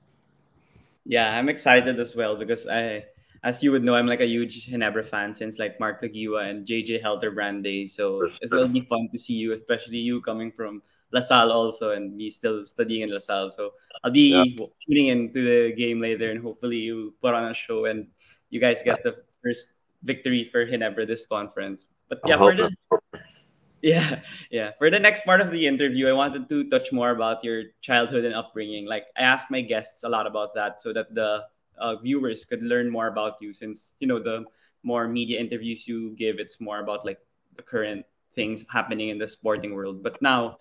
Yeah, 1.04 1.36
I'm 1.36 1.48
excited 1.48 1.98
as 2.00 2.16
well 2.16 2.36
because 2.36 2.66
I, 2.66 3.04
as 3.42 3.62
you 3.62 3.70
would 3.72 3.84
know, 3.84 3.94
I'm 3.94 4.06
like 4.06 4.20
a 4.20 4.26
huge 4.26 4.68
Ginebra 4.68 5.04
fan 5.04 5.34
since 5.34 5.58
like 5.58 5.78
Mark 5.78 6.02
Caguioa 6.02 6.50
and 6.50 6.66
JJ 6.66 7.02
Helterbrand 7.02 7.62
days. 7.62 7.94
So 7.94 8.20
sure. 8.20 8.30
it 8.42 8.50
will 8.50 8.68
be 8.68 8.80
fun 8.80 9.08
to 9.12 9.18
see 9.18 9.34
you, 9.34 9.52
especially 9.52 9.98
you 9.98 10.20
coming 10.20 10.50
from 10.50 10.82
LaSalle 11.12 11.52
also, 11.52 11.92
and 11.92 12.16
me 12.16 12.30
still 12.30 12.64
studying 12.64 13.02
in 13.02 13.10
LaSalle. 13.10 13.50
So 13.50 13.72
I'll 14.02 14.10
be 14.10 14.34
yeah. 14.34 14.66
tuning 14.84 15.06
into 15.06 15.44
the 15.44 15.72
game 15.74 16.00
later, 16.00 16.30
and 16.30 16.42
hopefully 16.42 16.78
you 16.78 17.14
put 17.22 17.34
on 17.34 17.44
a 17.44 17.54
show 17.54 17.84
and 17.86 18.08
you 18.50 18.60
guys 18.60 18.82
get 18.82 19.02
the 19.02 19.16
first 19.42 19.74
victory 20.02 20.44
for 20.44 20.66
Ginebra 20.66 21.06
this 21.06 21.26
conference. 21.26 21.86
But 22.08 22.20
yeah, 22.24 22.36
for 22.36 22.54
the 22.54 22.70
yeah, 23.82 24.20
yeah. 24.50 24.72
For 24.78 24.90
the 24.90 24.98
next 24.98 25.24
part 25.24 25.40
of 25.40 25.50
the 25.50 25.66
interview, 25.66 26.08
I 26.08 26.12
wanted 26.12 26.48
to 26.48 26.68
touch 26.70 26.92
more 26.92 27.10
about 27.10 27.42
your 27.42 27.74
childhood 27.80 28.24
and 28.24 28.34
upbringing. 28.34 28.86
Like 28.86 29.06
I 29.16 29.22
asked 29.22 29.50
my 29.50 29.60
guests 29.60 30.04
a 30.04 30.08
lot 30.08 30.26
about 30.26 30.54
that, 30.54 30.80
so 30.80 30.92
that 30.92 31.14
the 31.14 31.44
uh, 31.78 31.96
viewers 31.96 32.44
could 32.44 32.62
learn 32.62 32.90
more 32.90 33.08
about 33.08 33.40
you. 33.40 33.52
Since 33.52 33.92
you 33.98 34.06
know 34.06 34.18
the 34.18 34.44
more 34.82 35.08
media 35.08 35.40
interviews 35.40 35.88
you 35.88 36.14
give, 36.16 36.38
it's 36.38 36.60
more 36.60 36.80
about 36.80 37.04
like 37.04 37.18
the 37.56 37.62
current 37.62 38.06
things 38.34 38.64
happening 38.70 39.08
in 39.08 39.18
the 39.18 39.26
sporting 39.26 39.74
world. 39.74 40.02
But 40.02 40.20
now, 40.22 40.58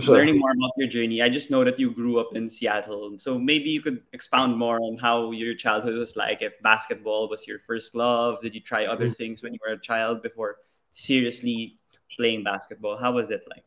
sure. 0.00 0.16
learning 0.16 0.38
more 0.38 0.52
about 0.52 0.72
your 0.78 0.88
journey, 0.88 1.20
I 1.20 1.28
just 1.28 1.50
know 1.50 1.64
that 1.64 1.78
you 1.78 1.90
grew 1.90 2.18
up 2.18 2.34
in 2.34 2.48
Seattle. 2.48 3.18
So 3.18 3.38
maybe 3.38 3.70
you 3.70 3.82
could 3.82 4.02
expound 4.12 4.56
more 4.56 4.80
on 4.80 4.96
how 4.96 5.32
your 5.32 5.54
childhood 5.54 5.94
was 5.94 6.16
like. 6.16 6.42
If 6.42 6.60
basketball 6.62 7.28
was 7.28 7.46
your 7.46 7.58
first 7.58 7.94
love, 7.94 8.40
did 8.40 8.54
you 8.54 8.60
try 8.60 8.86
other 8.86 9.06
mm-hmm. 9.06 9.14
things 9.14 9.42
when 9.42 9.52
you 9.52 9.60
were 9.66 9.74
a 9.74 9.80
child 9.80 10.22
before 10.22 10.56
seriously 10.96 11.78
playing 12.16 12.42
basketball? 12.42 12.96
How 12.96 13.12
was 13.12 13.30
it 13.30 13.46
like? 13.48 13.64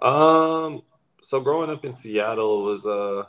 Um, 0.00 0.82
so 1.22 1.40
growing 1.40 1.70
up 1.70 1.84
in 1.84 1.94
Seattle 1.94 2.64
was 2.64 2.86
uh 2.86 3.24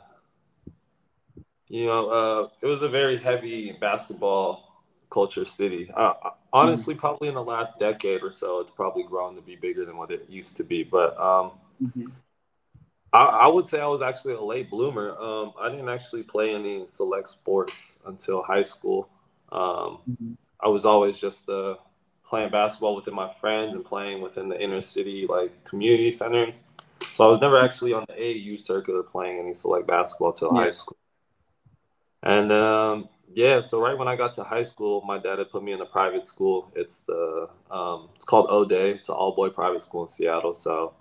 you 1.68 1.86
know, 1.86 2.08
uh 2.08 2.48
it 2.62 2.66
was 2.66 2.80
a 2.82 2.88
very 2.88 3.18
heavy 3.18 3.72
basketball 3.80 4.84
culture 5.10 5.44
city. 5.44 5.90
Uh, 5.94 6.12
honestly, 6.52 6.94
mm-hmm. 6.94 7.00
probably 7.00 7.28
in 7.28 7.34
the 7.34 7.42
last 7.42 7.78
decade 7.78 8.22
or 8.22 8.30
so, 8.30 8.60
it's 8.60 8.70
probably 8.70 9.02
grown 9.02 9.34
to 9.36 9.42
be 9.42 9.56
bigger 9.56 9.84
than 9.84 9.96
what 9.96 10.10
it 10.10 10.26
used 10.28 10.56
to 10.58 10.64
be. 10.64 10.82
But 10.82 11.18
um, 11.18 11.52
mm-hmm. 11.82 12.06
I, 13.12 13.24
I, 13.24 13.46
would 13.46 13.66
say 13.66 13.80
I 13.80 13.86
was 13.86 14.02
actually 14.02 14.34
a 14.34 14.40
late 14.40 14.68
bloomer. 14.68 15.18
Um, 15.18 15.54
I 15.58 15.70
didn't 15.70 15.88
actually 15.88 16.24
play 16.24 16.54
any 16.54 16.86
select 16.86 17.28
sports 17.28 17.98
until 18.06 18.42
high 18.42 18.62
school. 18.62 19.08
Um, 19.50 20.00
mm-hmm. 20.10 20.32
I 20.60 20.68
was 20.68 20.84
always 20.84 21.16
just 21.16 21.46
the 21.46 21.78
playing 22.28 22.50
basketball 22.50 22.94
within 22.94 23.14
my 23.14 23.32
friends 23.34 23.74
and 23.74 23.84
playing 23.84 24.20
within 24.20 24.48
the 24.48 24.62
inner 24.62 24.80
city 24.80 25.26
like 25.28 25.64
community 25.64 26.10
centers. 26.10 26.62
So 27.12 27.26
I 27.26 27.30
was 27.30 27.40
never 27.40 27.58
actually 27.58 27.92
on 27.92 28.04
the 28.08 28.14
AAU 28.14 28.60
circuit 28.60 28.94
or 28.94 29.02
playing 29.02 29.38
any 29.38 29.54
select 29.54 29.86
basketball 29.86 30.32
till 30.32 30.54
yeah. 30.54 30.64
high 30.64 30.70
school. 30.70 30.96
And 32.22 32.52
um, 32.52 33.08
yeah, 33.32 33.60
so 33.60 33.80
right 33.80 33.96
when 33.96 34.08
I 34.08 34.16
got 34.16 34.34
to 34.34 34.44
high 34.44 34.62
school, 34.64 35.02
my 35.02 35.18
dad 35.18 35.38
had 35.38 35.50
put 35.50 35.62
me 35.62 35.72
in 35.72 35.80
a 35.80 35.86
private 35.86 36.26
school. 36.26 36.70
It's 36.74 37.00
the 37.02 37.48
um, 37.70 38.10
it's 38.14 38.24
called 38.24 38.50
O'Dea. 38.50 38.90
It's 38.90 39.08
an 39.08 39.14
all 39.14 39.34
boy 39.34 39.48
private 39.48 39.82
school 39.82 40.02
in 40.02 40.08
Seattle. 40.08 40.52
So 40.52 40.94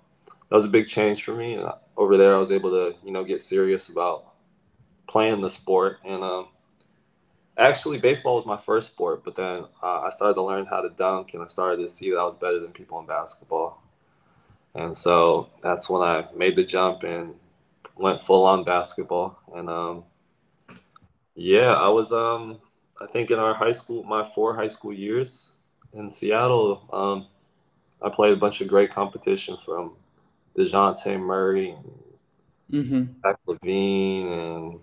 that 0.49 0.55
was 0.55 0.65
a 0.65 0.69
big 0.69 0.87
change 0.87 1.23
for 1.23 1.35
me. 1.35 1.55
And 1.55 1.69
over 1.97 2.15
there, 2.15 2.35
I 2.35 2.39
was 2.39 2.51
able 2.51 2.69
to 2.71 2.95
you 3.03 3.11
know 3.11 3.23
get 3.23 3.41
serious 3.41 3.89
about 3.89 4.33
playing 5.07 5.41
the 5.41 5.49
sport 5.49 5.99
and 6.05 6.23
um, 6.23 6.47
actually 7.57 7.97
baseball 7.97 8.35
was 8.35 8.45
my 8.45 8.57
first 8.57 8.87
sport 8.87 9.23
but 9.23 9.35
then 9.35 9.65
uh, 9.81 10.01
i 10.01 10.09
started 10.09 10.35
to 10.35 10.43
learn 10.43 10.65
how 10.65 10.81
to 10.81 10.89
dunk 10.89 11.33
and 11.33 11.43
i 11.43 11.47
started 11.47 11.81
to 11.81 11.89
see 11.89 12.11
that 12.11 12.17
i 12.17 12.23
was 12.23 12.35
better 12.35 12.59
than 12.59 12.71
people 12.71 12.99
in 12.99 13.05
basketball 13.05 13.81
and 14.75 14.95
so 14.95 15.49
that's 15.61 15.89
when 15.89 16.01
i 16.01 16.25
made 16.35 16.55
the 16.55 16.63
jump 16.63 17.03
and 17.03 17.33
went 17.95 18.21
full 18.21 18.45
on 18.45 18.63
basketball 18.63 19.39
and 19.55 19.69
um, 19.69 20.03
yeah 21.35 21.73
i 21.73 21.87
was 21.87 22.11
um, 22.11 22.59
i 23.01 23.07
think 23.07 23.31
in 23.31 23.39
our 23.39 23.53
high 23.53 23.71
school 23.71 24.03
my 24.03 24.23
four 24.23 24.55
high 24.55 24.67
school 24.67 24.93
years 24.93 25.51
in 25.93 26.09
seattle 26.09 26.87
um, 26.93 27.25
i 28.01 28.09
played 28.09 28.33
a 28.33 28.37
bunch 28.37 28.61
of 28.61 28.67
great 28.67 28.91
competition 28.91 29.57
from 29.57 29.93
dejounte 30.55 31.19
murray 31.19 31.71
and 31.71 32.85
mm-hmm. 32.85 33.03
Zach 33.21 33.37
LaVine 33.47 34.31
and 34.31 34.79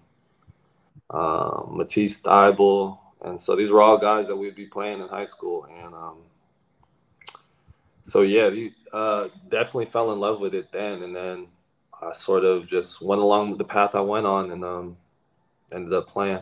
um, 1.14 1.76
Matisse 1.76 2.20
Thybulle. 2.20 2.98
And 3.24 3.40
so 3.40 3.56
these 3.56 3.70
were 3.70 3.80
all 3.80 3.96
guys 3.96 4.26
that 4.26 4.36
we'd 4.36 4.56
be 4.56 4.66
playing 4.66 5.00
in 5.00 5.08
high 5.08 5.24
school. 5.24 5.66
And 5.72 5.94
um, 5.94 6.16
so, 8.02 8.22
yeah, 8.22 8.50
uh, 8.92 9.28
definitely 9.48 9.86
fell 9.86 10.12
in 10.12 10.20
love 10.20 10.40
with 10.40 10.54
it 10.54 10.72
then. 10.72 11.02
And 11.02 11.14
then 11.14 11.46
I 12.02 12.12
sort 12.12 12.44
of 12.44 12.66
just 12.66 13.00
went 13.00 13.22
along 13.22 13.56
the 13.56 13.64
path 13.64 13.94
I 13.94 14.00
went 14.00 14.26
on 14.26 14.50
and 14.50 14.64
um, 14.64 14.96
ended 15.72 15.92
up 15.92 16.08
playing, 16.08 16.40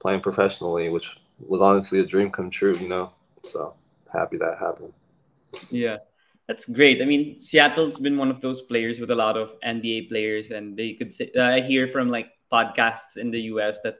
playing 0.00 0.22
professionally, 0.22 0.88
which 0.88 1.18
was 1.46 1.60
honestly 1.60 2.00
a 2.00 2.06
dream 2.06 2.30
come 2.30 2.50
true, 2.50 2.76
you 2.78 2.88
know? 2.88 3.12
So 3.44 3.74
happy 4.12 4.38
that 4.38 4.58
happened. 4.58 4.92
Yeah. 5.70 5.98
That's 6.48 6.64
great. 6.64 7.02
I 7.02 7.04
mean, 7.04 7.38
Seattle's 7.38 7.98
been 7.98 8.16
one 8.16 8.30
of 8.30 8.40
those 8.40 8.62
players 8.62 8.98
with 8.98 9.10
a 9.10 9.14
lot 9.14 9.36
of 9.36 9.60
NBA 9.60 10.08
players, 10.08 10.50
and 10.50 10.74
they 10.74 10.94
could 10.94 11.12
say, 11.12 11.30
uh, 11.36 11.42
I 11.42 11.60
hear 11.60 11.86
from 11.86 12.08
like 12.08 12.30
podcasts 12.50 13.16
in 13.16 13.30
the 13.30 13.40
US 13.52 13.80
that 13.80 13.98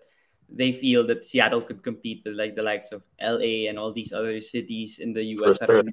they 0.49 0.73
feel 0.73 1.07
that 1.07 1.25
Seattle 1.25 1.61
could 1.61 1.83
compete 1.83 2.23
with 2.25 2.35
like 2.35 2.57
the 2.57 2.63
likes 2.63 2.93
of 2.93 3.03
LA 3.21 3.69
and 3.69 3.79
all 3.79 3.93
these 3.93 4.13
other 4.13 4.41
cities 4.41 4.99
in 4.99 5.13
the 5.13 5.25
US 5.39 5.59
sure. 5.65 5.85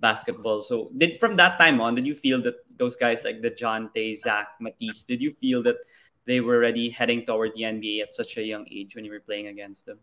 basketball. 0.00 0.60
So 0.62 0.90
did 0.96 1.18
from 1.18 1.36
that 1.36 1.58
time 1.58 1.80
on, 1.80 1.94
did 1.94 2.06
you 2.06 2.14
feel 2.14 2.42
that 2.42 2.56
those 2.76 2.96
guys 2.96 3.24
like 3.24 3.40
the 3.40 3.50
Dejounte, 3.50 4.16
Zach, 4.16 4.48
Matisse, 4.60 5.04
did 5.04 5.22
you 5.22 5.32
feel 5.32 5.62
that 5.62 5.76
they 6.26 6.40
were 6.40 6.56
already 6.56 6.90
heading 6.90 7.24
toward 7.24 7.52
the 7.54 7.62
NBA 7.62 8.02
at 8.02 8.12
such 8.12 8.36
a 8.36 8.42
young 8.42 8.66
age 8.70 8.94
when 8.94 9.04
you 9.04 9.10
were 9.10 9.20
playing 9.20 9.48
against 9.48 9.86
them? 9.86 9.98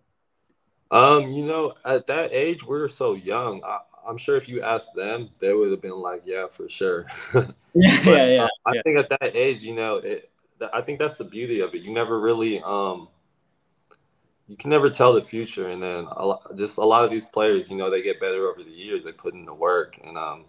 Um, 0.92 1.32
you 1.32 1.46
know, 1.46 1.76
at 1.86 2.08
that 2.08 2.34
age, 2.34 2.64
we 2.64 2.80
were 2.80 2.90
so 2.90 3.14
young. 3.14 3.62
I, 3.64 3.80
am 4.10 4.18
sure 4.18 4.38
if 4.38 4.50
you 4.50 4.64
asked 4.64 4.96
them, 4.96 5.30
they 5.40 5.54
would 5.54 5.70
have 5.70 5.82
been 5.82 6.00
like, 6.00 6.24
"Yeah, 6.26 6.48
for 6.48 6.68
sure." 6.68 7.06
yeah, 7.34 8.02
but, 8.04 8.06
yeah, 8.06 8.28
yeah. 8.28 8.44
Uh, 8.44 8.48
I 8.66 8.74
yeah. 8.74 8.82
think 8.84 8.98
at 8.98 9.10
that 9.10 9.36
age, 9.36 9.62
you 9.62 9.76
know, 9.76 9.98
it, 9.98 10.29
I 10.74 10.82
think 10.82 11.00
that's 11.00 11.18
the 11.18 11.24
beauty 11.24 11.62
of 11.62 11.74
it. 11.74 11.82
You 11.82 11.94
never 11.94 12.20
really 12.20 12.62
um 12.62 13.10
you 14.48 14.58
can 14.58 14.72
never 14.72 14.90
tell 14.90 15.14
the 15.14 15.22
future 15.22 15.70
and 15.70 15.82
then 15.82 16.08
a 16.12 16.26
lot, 16.26 16.58
just 16.58 16.78
a 16.78 16.84
lot 16.84 17.06
of 17.06 17.12
these 17.12 17.26
players, 17.26 17.70
you 17.70 17.78
know, 17.78 17.92
they 17.92 18.02
get 18.02 18.20
better 18.20 18.48
over 18.48 18.64
the 18.64 18.72
years. 18.72 19.04
They 19.04 19.12
put 19.12 19.36
in 19.36 19.46
the 19.46 19.54
work 19.54 20.00
and 20.04 20.18
um 20.18 20.46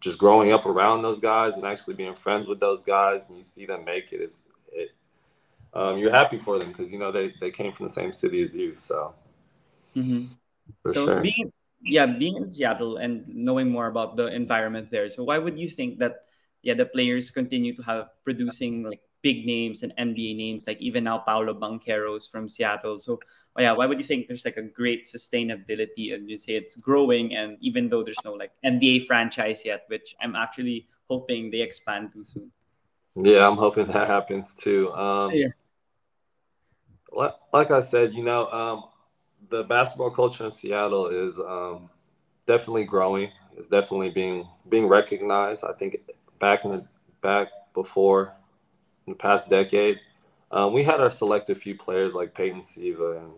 just 0.00 0.18
growing 0.18 0.52
up 0.52 0.66
around 0.66 1.02
those 1.02 1.20
guys 1.20 1.54
and 1.54 1.64
actually 1.64 1.94
being 1.94 2.14
friends 2.14 2.46
with 2.46 2.58
those 2.58 2.82
guys 2.82 3.28
and 3.28 3.38
you 3.38 3.44
see 3.44 3.66
them 3.66 3.84
make 3.84 4.12
it 4.12 4.20
is 4.20 4.42
it 4.72 4.90
um, 5.72 5.98
you're 5.98 6.10
happy 6.10 6.38
for 6.38 6.58
them 6.58 6.68
because 6.68 6.90
you 6.90 6.98
know 6.98 7.12
they, 7.12 7.32
they 7.40 7.50
came 7.50 7.70
from 7.70 7.86
the 7.86 7.92
same 7.92 8.12
city 8.12 8.42
as 8.42 8.54
you 8.54 8.74
so 8.74 9.14
mm-hmm. 9.94 10.26
so 10.88 11.04
sure. 11.06 11.20
being 11.20 11.52
yeah 11.82 12.06
being 12.06 12.36
in 12.36 12.50
seattle 12.50 12.96
and 12.96 13.28
knowing 13.28 13.70
more 13.70 13.86
about 13.86 14.16
the 14.16 14.26
environment 14.26 14.90
there 14.90 15.08
so 15.08 15.22
why 15.22 15.38
would 15.38 15.58
you 15.58 15.68
think 15.68 15.98
that 15.98 16.24
yeah 16.62 16.74
the 16.74 16.86
players 16.86 17.30
continue 17.30 17.74
to 17.74 17.82
have 17.82 18.08
producing 18.24 18.82
like 18.82 19.00
big 19.22 19.46
names 19.46 19.82
and 19.82 19.92
NBA 19.96 20.36
names, 20.36 20.66
like 20.66 20.80
even 20.80 21.04
now 21.04 21.18
Paolo 21.18 21.54
Banchero's 21.54 22.26
from 22.26 22.48
Seattle. 22.48 22.98
So 22.98 23.20
oh 23.56 23.62
yeah, 23.62 23.72
why 23.72 23.86
would 23.86 23.98
you 23.98 24.04
think 24.04 24.28
there's 24.28 24.44
like 24.44 24.56
a 24.56 24.62
great 24.62 25.06
sustainability 25.06 26.14
and 26.14 26.30
you 26.30 26.38
say 26.38 26.54
it's 26.54 26.76
growing 26.76 27.34
and 27.34 27.56
even 27.60 27.88
though 27.88 28.02
there's 28.02 28.24
no 28.24 28.32
like 28.32 28.52
NBA 28.64 29.06
franchise 29.06 29.64
yet, 29.64 29.84
which 29.88 30.14
I'm 30.20 30.36
actually 30.36 30.88
hoping 31.08 31.50
they 31.50 31.60
expand 31.60 32.12
too 32.12 32.24
soon. 32.24 32.50
Yeah, 33.16 33.46
I'm 33.46 33.56
hoping 33.56 33.86
that 33.88 34.06
happens 34.06 34.54
too. 34.54 34.92
Um, 34.92 35.30
yeah. 35.32 35.48
Like, 37.12 37.34
like 37.52 37.70
I 37.72 37.80
said, 37.80 38.14
you 38.14 38.22
know, 38.22 38.48
um, 38.50 38.84
the 39.48 39.64
basketball 39.64 40.10
culture 40.10 40.44
in 40.44 40.50
Seattle 40.52 41.08
is 41.08 41.40
um, 41.40 41.90
definitely 42.46 42.84
growing. 42.84 43.30
It's 43.56 43.68
definitely 43.68 44.10
being 44.10 44.46
being 44.68 44.86
recognized. 44.86 45.64
I 45.64 45.72
think 45.72 45.96
back 46.38 46.64
in 46.64 46.70
the 46.70 46.86
back 47.20 47.48
before 47.74 48.36
in 49.10 49.16
the 49.16 49.22
past 49.22 49.50
decade. 49.50 50.00
Um, 50.52 50.72
we 50.72 50.84
had 50.84 51.00
our 51.00 51.10
selected 51.10 51.58
few 51.58 51.76
players 51.76 52.14
like 52.14 52.34
Peyton 52.34 52.62
Siva 52.62 53.18
and 53.18 53.32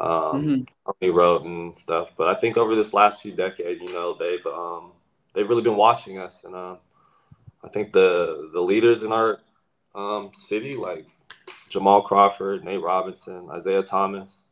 um, 0.00 0.66
mm-hmm. 0.90 1.10
Rote 1.10 1.44
and 1.44 1.76
stuff, 1.76 2.12
but 2.16 2.28
I 2.28 2.34
think 2.34 2.56
over 2.56 2.74
this 2.74 2.92
last 2.92 3.22
few 3.22 3.32
decades, 3.32 3.80
you 3.80 3.92
know, 3.92 4.16
they've 4.16 4.46
um, 4.46 4.92
they've 5.34 5.48
really 5.48 5.62
been 5.62 5.76
watching 5.76 6.18
us, 6.18 6.44
and 6.44 6.54
uh, 6.54 6.76
I 7.64 7.68
think 7.68 7.92
the 7.92 8.50
the 8.52 8.60
leaders 8.60 9.02
in 9.02 9.10
our 9.10 9.40
um, 9.96 10.30
city, 10.36 10.76
like 10.76 11.06
Jamal 11.68 12.02
Crawford, 12.02 12.64
Nate 12.64 12.80
Robinson, 12.80 13.48
Isaiah 13.50 13.82
Thomas, 13.82 14.42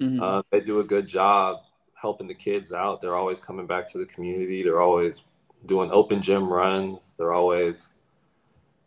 mm-hmm. 0.00 0.20
uh, 0.20 0.42
they 0.50 0.60
do 0.60 0.80
a 0.80 0.84
good 0.84 1.06
job 1.06 1.58
helping 1.94 2.26
the 2.26 2.34
kids 2.34 2.72
out. 2.72 3.00
They're 3.00 3.16
always 3.16 3.38
coming 3.38 3.66
back 3.66 3.90
to 3.92 3.98
the 3.98 4.06
community. 4.06 4.64
They're 4.64 4.80
always 4.80 5.22
doing 5.66 5.90
open 5.92 6.20
gym 6.20 6.52
runs. 6.52 7.14
They're 7.16 7.32
always 7.32 7.90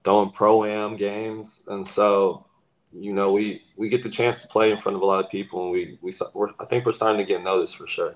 throwing 0.04 0.32
pro 0.32 0.66
am 0.66 0.98
games, 0.98 1.62
and 1.68 1.88
so 1.88 2.46
you 2.92 3.14
know 3.14 3.32
we 3.32 3.64
we 3.76 3.90
get 3.90 4.04
the 4.04 4.10
chance 4.10 4.42
to 4.42 4.48
play 4.48 4.72
in 4.72 4.78
front 4.78 4.96
of 4.96 5.02
a 5.02 5.06
lot 5.06 5.24
of 5.24 5.32
people, 5.32 5.64
and 5.64 5.72
we 5.72 5.98
we 6.02 6.14
we're, 6.34 6.50
I 6.60 6.66
think 6.66 6.86
we're 6.86 6.92
starting 6.92 7.18
to 7.18 7.26
get 7.26 7.44
noticed 7.44 7.78
for 7.78 7.88
sure. 7.88 8.16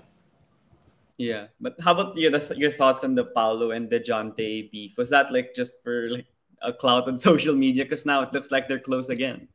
Yeah, 1.18 1.46
but 1.60 1.74
how 1.80 1.92
about 1.92 2.16
your 2.16 2.30
your 2.54 2.70
thoughts 2.70 3.02
on 3.02 3.14
the 3.14 3.24
Paolo 3.24 3.72
and 3.72 3.90
the 3.90 3.98
Dejounte 3.98 4.70
beef? 4.70 4.96
Was 4.96 5.10
that 5.10 5.32
like 5.32 5.52
just 5.54 5.82
for 5.82 6.08
like 6.10 6.26
a 6.62 6.72
clout 6.72 7.08
on 7.08 7.18
social 7.30 7.54
media? 7.54 7.84
Because 7.84 8.06
now 8.06 8.22
it 8.22 8.32
looks 8.32 8.50
like 8.50 8.68
they're 8.68 8.78
close 8.78 9.08
again. 9.08 9.48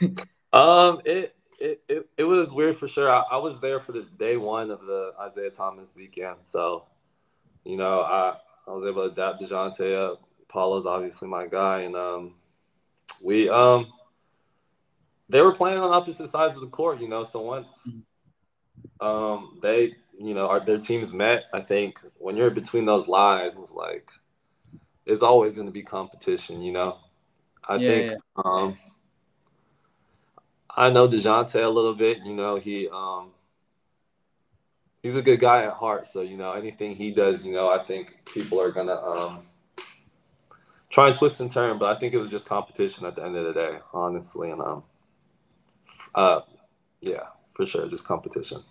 um, 0.52 1.00
it, 1.04 1.34
it 1.58 1.82
it 1.88 2.08
it 2.18 2.24
was 2.24 2.52
weird 2.52 2.76
for 2.76 2.86
sure. 2.86 3.10
I, 3.10 3.22
I 3.32 3.36
was 3.38 3.60
there 3.60 3.80
for 3.80 3.92
the 3.92 4.02
day 4.18 4.36
one 4.36 4.70
of 4.70 4.82
the 4.82 5.14
Isaiah 5.18 5.50
Thomas 5.50 5.96
weekend, 5.96 6.44
so 6.44 6.84
you 7.64 7.78
know 7.78 8.02
I 8.02 8.36
I 8.68 8.72
was 8.72 8.86
able 8.86 9.08
to 9.08 9.12
adapt 9.12 9.40
Dejounte 9.40 9.96
up. 9.96 10.22
Paolo's 10.56 10.86
obviously 10.86 11.28
my 11.28 11.46
guy, 11.46 11.80
and 11.80 11.94
um, 11.94 12.32
we 13.22 13.46
um, 13.50 13.92
they 15.28 15.42
were 15.42 15.52
playing 15.52 15.76
on 15.76 15.92
opposite 15.92 16.30
sides 16.30 16.54
of 16.54 16.62
the 16.62 16.68
court, 16.68 16.98
you 16.98 17.08
know. 17.08 17.24
So 17.24 17.42
once 17.42 17.86
um, 18.98 19.58
they, 19.60 19.96
you 20.18 20.32
know, 20.32 20.48
our, 20.48 20.64
their 20.64 20.78
teams 20.78 21.12
met, 21.12 21.44
I 21.52 21.60
think 21.60 22.00
when 22.16 22.38
you're 22.38 22.48
between 22.48 22.86
those 22.86 23.06
lines, 23.06 23.70
like 23.70 24.08
it's 25.04 25.20
always 25.20 25.56
going 25.56 25.66
to 25.66 25.72
be 25.72 25.82
competition, 25.82 26.62
you 26.62 26.72
know. 26.72 27.00
I 27.68 27.76
yeah, 27.76 27.88
think 27.88 28.12
yeah. 28.12 28.42
Um, 28.42 28.78
I 30.74 30.88
know 30.88 31.06
Dejounte 31.06 31.62
a 31.62 31.68
little 31.68 31.94
bit, 31.94 32.20
you 32.24 32.32
know. 32.32 32.56
He 32.56 32.88
um, 32.88 33.32
he's 35.02 35.16
a 35.16 35.22
good 35.22 35.40
guy 35.40 35.64
at 35.64 35.74
heart, 35.74 36.06
so 36.06 36.22
you 36.22 36.38
know 36.38 36.52
anything 36.52 36.96
he 36.96 37.10
does, 37.10 37.44
you 37.44 37.52
know, 37.52 37.68
I 37.68 37.84
think 37.84 38.24
people 38.24 38.58
are 38.58 38.72
gonna 38.72 38.96
um, 38.96 39.42
try 40.96 41.08
and 41.08 41.14
twist 41.14 41.40
and 41.40 41.52
turn. 41.52 41.76
But 41.76 41.94
I 41.94 42.00
think 42.00 42.14
it 42.14 42.18
was 42.18 42.30
just 42.30 42.46
competition 42.46 43.04
at 43.04 43.16
the 43.16 43.22
end 43.22 43.36
of 43.36 43.44
the 43.44 43.52
day, 43.52 43.78
honestly, 43.92 44.50
and 44.50 44.62
um 44.62 44.82
uh, 46.14 46.40
yeah, 47.02 47.28
for 47.52 47.66
sure, 47.66 47.86
just 47.86 48.06
competition. 48.06 48.62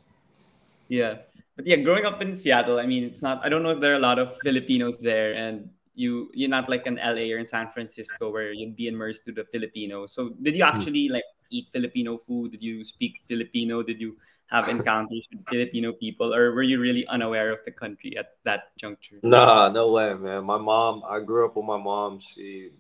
Yeah, 0.88 1.22
but 1.56 1.68
yeah, 1.68 1.78
growing 1.78 2.06
up 2.06 2.20
in 2.24 2.36
Seattle, 2.36 2.80
I 2.80 2.88
mean, 2.88 3.04
it's 3.04 3.22
not. 3.22 3.46
I 3.46 3.50
don't 3.50 3.62
know 3.62 3.70
if 3.70 3.80
there 3.80 3.94
are 3.94 4.02
a 4.02 4.08
lot 4.10 4.18
of 4.18 4.38
Filipinos 4.42 4.98
there, 4.98 5.34
and 5.34 5.70
you 5.94 6.32
you're 6.34 6.50
not 6.50 6.68
like 6.68 6.88
in 6.88 6.96
LA 6.96 7.30
or 7.34 7.38
in 7.38 7.46
San 7.46 7.70
Francisco 7.70 8.32
where 8.32 8.52
you'd 8.52 8.76
be 8.76 8.88
immersed 8.88 9.24
to 9.26 9.32
the 9.32 9.46
Filipino. 9.46 10.08
So 10.08 10.34
did 10.42 10.58
you 10.58 10.66
hmm. 10.66 10.76
actually 10.76 11.08
like 11.10 11.30
eat 11.52 11.70
Filipino 11.72 12.18
food? 12.18 12.52
Did 12.58 12.64
you 12.64 12.84
speak 12.84 13.22
Filipino? 13.30 13.84
Did 13.84 14.02
you 14.02 14.18
have 14.48 14.70
encounters 14.70 15.28
with 15.32 15.46
Filipino 15.48 15.94
people, 15.94 16.34
or 16.34 16.54
were 16.54 16.64
you 16.64 16.80
really 16.80 17.06
unaware 17.08 17.52
of 17.52 17.60
the 17.66 17.72
country 17.72 18.18
at 18.18 18.38
that 18.44 18.76
juncture? 18.78 19.20
Nah, 19.24 19.70
no 19.70 19.92
way, 19.92 20.14
man. 20.14 20.44
My 20.46 20.58
mom, 20.58 21.04
I 21.08 21.20
grew 21.20 21.46
up 21.46 21.56
with 21.56 21.66
my 21.66 21.78
mom. 21.78 22.20
She 22.20 22.72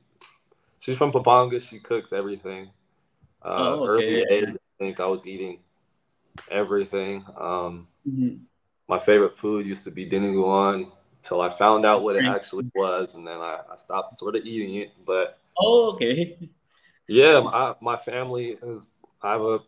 she's 0.79 0.97
from 0.97 1.11
Pampanga. 1.11 1.59
She 1.59 1.79
cooks 1.79 2.13
everything. 2.13 2.69
Uh, 3.41 3.57
oh, 3.57 3.87
okay. 3.89 4.23
Early 4.23 4.25
age, 4.29 4.49
I 4.49 4.83
think 4.83 4.99
I 4.99 5.05
was 5.05 5.25
eating 5.25 5.59
everything. 6.49 7.25
Um, 7.37 7.87
mm-hmm. 8.07 8.37
My 8.87 8.99
favorite 8.99 9.35
food 9.35 9.65
used 9.65 9.83
to 9.85 9.91
be 9.91 10.07
dinuguan 10.07 10.91
until 11.17 11.41
I 11.41 11.49
found 11.49 11.85
out 11.85 12.03
what 12.03 12.15
it 12.15 12.25
actually 12.25 12.69
was, 12.75 13.15
and 13.15 13.25
then 13.25 13.37
I, 13.37 13.61
I 13.71 13.75
stopped 13.77 14.17
sort 14.17 14.35
of 14.35 14.45
eating 14.45 14.75
it. 14.75 14.91
But 15.05 15.39
oh, 15.59 15.93
okay. 15.93 16.37
Yeah, 17.07 17.39
my, 17.41 17.75
my 17.81 17.97
family 17.97 18.57
is. 18.63 18.87
I 19.21 19.33
have 19.33 19.41
a. 19.41 19.59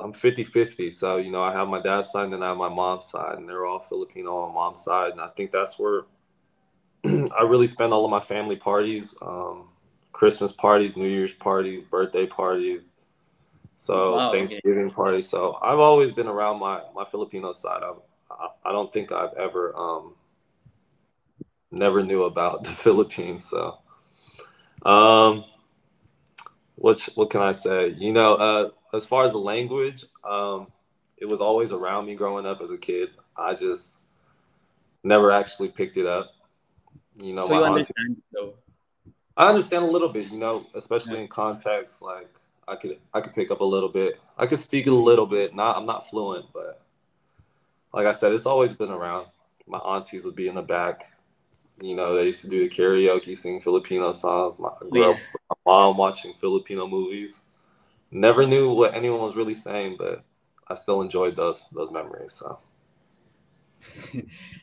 I'm 0.00 0.12
50 0.12 0.44
50. 0.44 0.90
So, 0.90 1.16
you 1.16 1.30
know, 1.30 1.42
I 1.42 1.52
have 1.52 1.68
my 1.68 1.80
dad's 1.80 2.10
side 2.10 2.32
and 2.32 2.44
I 2.44 2.48
have 2.48 2.56
my 2.56 2.68
mom's 2.68 3.06
side, 3.06 3.38
and 3.38 3.48
they're 3.48 3.66
all 3.66 3.80
Filipino 3.80 4.36
on 4.38 4.54
mom's 4.54 4.82
side. 4.82 5.12
And 5.12 5.20
I 5.20 5.28
think 5.28 5.52
that's 5.52 5.78
where 5.78 6.02
I 7.04 7.42
really 7.42 7.66
spend 7.66 7.92
all 7.92 8.04
of 8.04 8.10
my 8.10 8.20
family 8.20 8.56
parties 8.56 9.14
um, 9.22 9.68
Christmas 10.12 10.52
parties, 10.52 10.96
New 10.96 11.08
Year's 11.08 11.34
parties, 11.34 11.82
birthday 11.90 12.26
parties, 12.26 12.94
so 13.76 14.16
wow, 14.16 14.32
Thanksgiving 14.32 14.86
okay. 14.86 14.94
party. 14.94 15.22
So 15.22 15.58
I've 15.60 15.78
always 15.78 16.12
been 16.12 16.28
around 16.28 16.58
my 16.60 16.82
my 16.94 17.04
Filipino 17.04 17.52
side. 17.52 17.82
I 17.82 18.48
I 18.64 18.72
don't 18.72 18.92
think 18.92 19.12
I've 19.12 19.34
ever 19.34 19.76
um 19.76 20.14
never 21.70 22.02
knew 22.02 22.24
about 22.24 22.64
the 22.64 22.70
Philippines. 22.70 23.44
So 23.44 23.78
um 24.84 25.44
what 26.76 27.00
what 27.14 27.30
can 27.30 27.42
I 27.42 27.52
say? 27.52 27.94
You 27.98 28.12
know, 28.12 28.34
uh 28.34 28.70
as 28.94 29.04
far 29.04 29.24
as 29.24 29.32
the 29.32 29.38
language, 29.38 30.04
um 30.22 30.68
it 31.18 31.26
was 31.26 31.40
always 31.40 31.72
around 31.72 32.06
me 32.06 32.14
growing 32.14 32.46
up 32.46 32.60
as 32.60 32.70
a 32.70 32.78
kid. 32.78 33.10
I 33.36 33.54
just 33.54 34.00
never 35.02 35.30
actually 35.30 35.68
picked 35.68 35.96
it 35.96 36.06
up. 36.06 36.32
You 37.20 37.34
know, 37.34 37.46
so 37.46 37.54
you 37.54 37.64
understand 37.64 38.22
though. 38.32 38.54
I 39.36 39.48
understand 39.48 39.84
a 39.84 39.90
little 39.90 40.08
bit, 40.08 40.30
you 40.30 40.38
know, 40.38 40.66
especially 40.74 41.14
yeah. 41.14 41.22
in 41.22 41.28
context 41.28 42.02
like 42.02 42.28
I 42.66 42.76
could 42.76 42.98
I 43.12 43.20
could 43.20 43.34
pick 43.34 43.50
up 43.50 43.60
a 43.60 43.64
little 43.64 43.88
bit. 43.88 44.20
I 44.38 44.46
could 44.46 44.58
speak 44.58 44.86
a 44.86 44.90
little 44.90 45.26
bit. 45.26 45.54
Not 45.54 45.76
I'm 45.76 45.86
not 45.86 46.08
fluent, 46.08 46.46
but 46.52 46.80
like 47.92 48.06
I 48.06 48.12
said, 48.12 48.32
it's 48.32 48.46
always 48.46 48.72
been 48.72 48.90
around. 48.90 49.26
My 49.66 49.78
aunties 49.78 50.24
would 50.24 50.34
be 50.34 50.48
in 50.48 50.56
the 50.56 50.62
back. 50.62 51.12
You 51.80 51.94
know, 51.94 52.14
they 52.14 52.26
used 52.26 52.42
to 52.42 52.48
do 52.48 52.68
the 52.68 52.74
karaoke, 52.74 53.36
sing 53.36 53.60
Filipino 53.60 54.12
songs. 54.12 54.58
My, 54.58 54.68
I 54.68 54.88
grew 54.88 55.02
yeah. 55.02 55.10
up 55.10 55.16
my 55.66 55.72
mom 55.72 55.96
watching 55.96 56.34
Filipino 56.40 56.86
movies. 56.86 57.40
Never 58.14 58.46
knew 58.46 58.70
what 58.70 58.94
anyone 58.94 59.20
was 59.20 59.34
really 59.34 59.58
saying, 59.58 59.96
but 59.98 60.22
I 60.68 60.74
still 60.74 61.02
enjoyed 61.02 61.34
those 61.34 61.60
those 61.72 61.90
memories. 61.90 62.32
So 62.32 62.58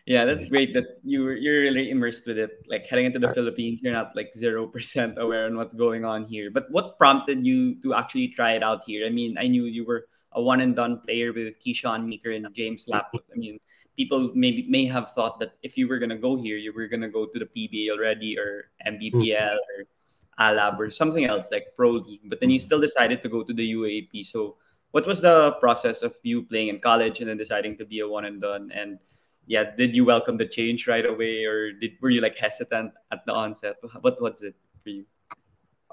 yeah, 0.06 0.24
that's 0.24 0.46
great 0.46 0.74
that 0.74 1.04
you 1.04 1.30
you're 1.32 1.62
really 1.68 1.92
immersed 1.92 2.26
with 2.26 2.40
it. 2.40 2.64
Like 2.72 2.88
heading 2.88 3.06
into 3.06 3.20
the 3.20 3.34
Philippines, 3.34 3.84
you're 3.84 3.92
not 3.92 4.16
like 4.16 4.34
zero 4.34 4.66
percent 4.68 5.20
aware 5.20 5.46
on 5.46 5.58
what's 5.58 5.74
going 5.74 6.06
on 6.06 6.24
here. 6.24 6.50
But 6.50 6.72
what 6.72 6.98
prompted 6.98 7.46
you 7.46 7.76
to 7.84 7.94
actually 7.94 8.30
try 8.30 8.54
it 8.54 8.64
out 8.64 8.88
here? 8.88 9.06
I 9.06 9.10
mean, 9.12 9.38
I 9.38 9.48
knew 9.48 9.66
you 9.66 9.84
were 9.84 10.08
a 10.32 10.42
one 10.42 10.62
and 10.62 10.76
done 10.76 11.04
player 11.04 11.34
with 11.34 11.60
Keyshawn 11.60 12.08
Meeker 12.08 12.32
and 12.32 12.48
James 12.54 12.88
Lapwood. 12.88 13.28
I 13.36 13.38
mean, 13.38 13.60
people 13.98 14.32
maybe 14.34 14.64
may 14.70 14.86
have 14.86 15.12
thought 15.12 15.40
that 15.44 15.60
if 15.62 15.78
you 15.78 15.88
were 15.88 16.00
gonna 16.00 16.18
go 16.18 16.40
here, 16.40 16.56
you 16.56 16.72
were 16.72 16.88
gonna 16.88 17.12
go 17.12 17.26
to 17.26 17.36
the 17.36 17.52
PBA 17.52 17.92
already 17.92 18.40
or 18.40 18.72
NBPL 18.88 19.60
or 19.76 19.92
Alab 20.40 20.80
or 20.80 20.90
something 20.90 21.26
else 21.26 21.50
like 21.52 21.68
Pro 21.76 21.92
League. 21.92 22.22
But 22.26 22.40
then 22.40 22.50
you 22.50 22.60
still 22.60 22.82
decided 22.82 23.22
to 23.24 23.30
go 23.30 23.44
to 23.44 23.54
the 23.54 23.74
UAAP. 23.74 24.26
So 24.26 24.58
what 24.92 25.08
was 25.08 25.22
the 25.22 25.54
process 25.60 26.02
of 26.02 26.16
you 26.24 26.44
playing 26.44 26.70
in 26.70 26.80
college 26.80 27.20
and 27.20 27.30
then 27.30 27.38
deciding 27.38 27.78
to 27.78 27.86
be 27.86 28.00
a 28.00 28.08
one 28.08 28.26
and 28.26 28.42
done 28.42 28.72
and 28.74 29.00
yeah, 29.48 29.66
did 29.76 29.96
you 29.96 30.06
welcome 30.06 30.38
the 30.38 30.46
change 30.46 30.88
right 30.88 31.06
away, 31.06 31.44
or 31.46 31.74
did 31.74 31.94
were 32.02 32.10
you 32.10 32.22
like 32.22 32.38
hesitant 32.38 32.94
at 33.12 33.26
the 33.26 33.34
onset? 33.34 33.76
What 34.02 34.22
was 34.22 34.42
it 34.42 34.56
for 34.84 34.90
you? 34.90 35.06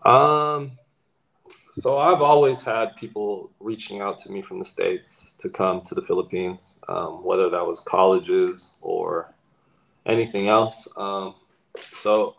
Um, 0.05 0.79
so 1.71 1.99
I've 1.99 2.23
always 2.23 2.63
had 2.63 2.97
people 2.97 3.51
reaching 3.59 4.01
out 4.01 4.19
to 4.19 4.31
me 4.31 4.43
from 4.43 4.59
the 4.59 4.65
states 4.65 5.35
to 5.39 5.49
come 5.49 5.83
to 5.83 5.95
the 5.95 6.03
Philippines, 6.03 6.75
um, 6.89 7.25
whether 7.25 7.51
that 7.51 7.67
was 7.67 7.81
colleges 7.81 8.73
or 8.81 9.35
anything 10.07 10.49
else. 10.49 10.87
Um, 10.97 11.35
so 11.93 12.37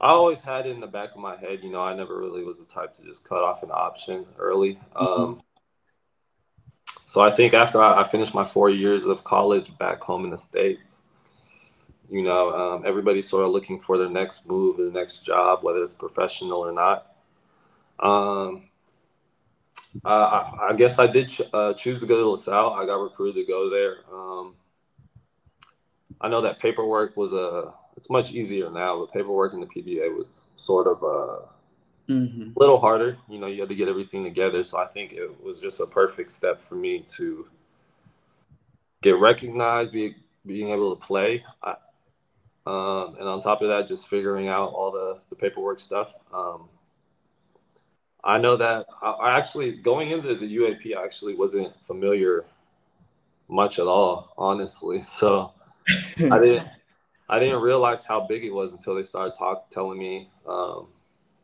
I 0.00 0.10
always 0.10 0.40
had 0.40 0.66
it 0.66 0.70
in 0.70 0.80
the 0.80 0.86
back 0.86 1.10
of 1.14 1.20
my 1.20 1.36
head. 1.36 1.60
You 1.62 1.70
know, 1.70 1.80
I 1.80 1.94
never 1.94 2.18
really 2.18 2.44
was 2.44 2.58
the 2.58 2.64
type 2.64 2.94
to 2.94 3.02
just 3.02 3.28
cut 3.28 3.42
off 3.42 3.62
an 3.62 3.70
option 3.72 4.26
early. 4.38 4.78
Mm-hmm. 4.94 5.22
Um, 5.22 5.40
so 7.06 7.20
I 7.20 7.30
think 7.34 7.54
after 7.54 7.82
I, 7.82 8.02
I, 8.02 8.04
finished 8.04 8.34
my 8.34 8.44
four 8.44 8.70
years 8.70 9.06
of 9.06 9.24
college 9.24 9.76
back 9.78 10.02
home 10.02 10.24
in 10.24 10.30
the 10.30 10.38
States, 10.38 11.02
you 12.10 12.22
know, 12.22 12.52
um, 12.52 12.84
everybody's 12.86 13.28
sort 13.28 13.44
of 13.44 13.50
looking 13.50 13.78
for 13.78 13.98
their 13.98 14.08
next 14.08 14.46
move, 14.46 14.76
their 14.76 14.90
next 14.90 15.24
job, 15.24 15.60
whether 15.62 15.82
it's 15.82 15.94
professional 15.94 16.58
or 16.58 16.72
not. 16.72 17.14
Um, 17.98 18.68
I, 20.04 20.68
I, 20.70 20.74
guess 20.76 20.98
I 20.98 21.06
did 21.06 21.30
ch- 21.30 21.42
uh, 21.52 21.74
choose 21.74 22.00
to 22.00 22.06
go 22.06 22.20
to 22.20 22.28
LaSalle. 22.30 22.74
I 22.74 22.86
got 22.86 22.96
recruited 22.96 23.46
to 23.46 23.50
go 23.50 23.70
there. 23.70 23.96
Um, 24.12 24.54
I 26.20 26.28
know 26.28 26.42
that 26.42 26.60
paperwork 26.60 27.16
was 27.16 27.32
a, 27.32 27.72
it's 27.98 28.08
much 28.08 28.32
easier 28.32 28.70
now, 28.70 29.00
The 29.00 29.06
paperwork 29.08 29.54
in 29.54 29.60
the 29.60 29.66
PBA 29.66 30.16
was 30.16 30.46
sort 30.56 30.86
of 30.86 31.02
a, 31.02 31.48
Mm-hmm. 32.08 32.52
Little 32.56 32.80
harder, 32.80 33.18
you 33.28 33.38
know, 33.38 33.48
you 33.48 33.60
had 33.60 33.68
to 33.68 33.74
get 33.74 33.88
everything 33.88 34.24
together. 34.24 34.64
So 34.64 34.78
I 34.78 34.86
think 34.86 35.12
it 35.12 35.42
was 35.42 35.60
just 35.60 35.78
a 35.78 35.86
perfect 35.86 36.30
step 36.30 36.58
for 36.58 36.74
me 36.74 37.04
to 37.16 37.46
get 39.02 39.18
recognized, 39.18 39.92
be, 39.92 40.16
being 40.46 40.70
able 40.70 40.96
to 40.96 41.04
play. 41.04 41.44
I, 41.62 41.74
um, 42.66 43.16
and 43.18 43.28
on 43.28 43.40
top 43.40 43.60
of 43.60 43.68
that, 43.68 43.86
just 43.86 44.08
figuring 44.08 44.48
out 44.48 44.72
all 44.72 44.90
the, 44.90 45.18
the 45.28 45.36
paperwork 45.36 45.80
stuff. 45.80 46.14
Um, 46.32 46.70
I 48.24 48.38
know 48.38 48.56
that 48.56 48.86
I, 49.02 49.10
I 49.10 49.36
actually, 49.36 49.72
going 49.72 50.10
into 50.10 50.34
the 50.34 50.56
UAAP, 50.56 50.96
I 50.96 51.04
actually 51.04 51.34
wasn't 51.34 51.74
familiar 51.84 52.46
much 53.50 53.78
at 53.78 53.86
all, 53.86 54.32
honestly. 54.38 55.02
So 55.02 55.52
I 56.18 56.38
didn't, 56.38 56.68
I 57.28 57.38
didn't 57.38 57.60
realize 57.60 58.04
how 58.04 58.26
big 58.26 58.44
it 58.44 58.50
was 58.52 58.72
until 58.72 58.94
they 58.94 59.02
started 59.02 59.34
talk, 59.34 59.68
telling 59.70 59.98
me, 59.98 60.30
um, 60.46 60.88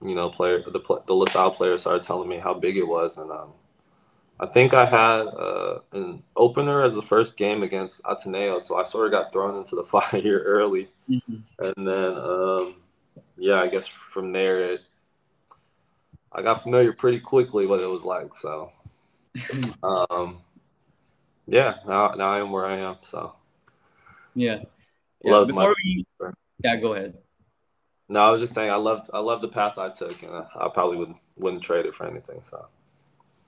you 0.03 0.15
know, 0.15 0.31
player 0.31 0.63
the 0.63 0.81
the 1.07 1.15
LaSalle 1.15 1.53
player 1.53 1.77
started 1.77 2.03
telling 2.03 2.29
me 2.29 2.39
how 2.39 2.55
big 2.55 2.77
it 2.77 2.87
was, 2.87 3.19
and 3.19 3.31
um, 3.31 3.53
I 4.41 4.47
think 4.47 4.75
I 4.75 4.85
had 4.85 5.27
uh, 5.27 5.79
an 5.93 6.23
opener 6.37 6.83
as 6.83 6.95
the 6.95 7.03
first 7.03 7.37
game 7.37 7.63
against 7.63 8.01
Ateneo, 8.05 8.59
so 8.59 8.77
I 8.77 8.83
sort 8.83 9.07
of 9.07 9.13
got 9.13 9.33
thrown 9.33 9.57
into 9.57 9.77
the 9.77 9.85
fire 9.85 10.21
here 10.21 10.43
early, 10.45 10.89
mm-hmm. 11.09 11.37
and 11.59 11.87
then 11.87 12.17
um, 12.17 12.77
yeah, 13.37 13.61
I 13.61 13.69
guess 13.69 13.87
from 13.87 14.33
there 14.33 14.73
it, 14.73 14.83
I 16.33 16.43
got 16.43 16.63
familiar 16.63 16.93
pretty 16.93 17.21
quickly 17.21 17.67
what 17.67 17.81
it 17.81 17.89
was 17.89 18.03
like. 18.03 18.35
So, 18.35 18.73
um, 19.83 20.39
yeah, 21.47 21.77
now 21.87 22.09
now 22.17 22.31
I 22.31 22.41
am 22.41 22.51
where 22.51 22.67
I 22.67 22.79
am. 22.79 22.97
So, 23.03 23.35
yeah, 24.35 24.61
yeah. 25.25 25.45
Before 25.45 25.63
my- 25.63 25.75
we, 25.85 26.07
yeah, 26.63 26.77
go 26.77 26.95
ahead. 26.95 27.19
No, 28.09 28.21
I 28.21 28.31
was 28.31 28.41
just 28.41 28.53
saying 28.53 28.71
I 28.71 28.77
loved 28.77 29.11
I 29.13 29.19
love 29.19 29.41
the 29.41 29.49
path 29.49 29.79
I 29.79 29.89
took, 29.89 30.23
and 30.23 30.33
I, 30.33 30.47
I 30.61 30.69
probably 30.69 30.99
wouldn't 30.99 31.19
wouldn't 31.37 31.63
trade 31.63 31.87
it 31.87 31.95
for 31.95 32.07
anything. 32.07 32.43
So. 32.43 32.67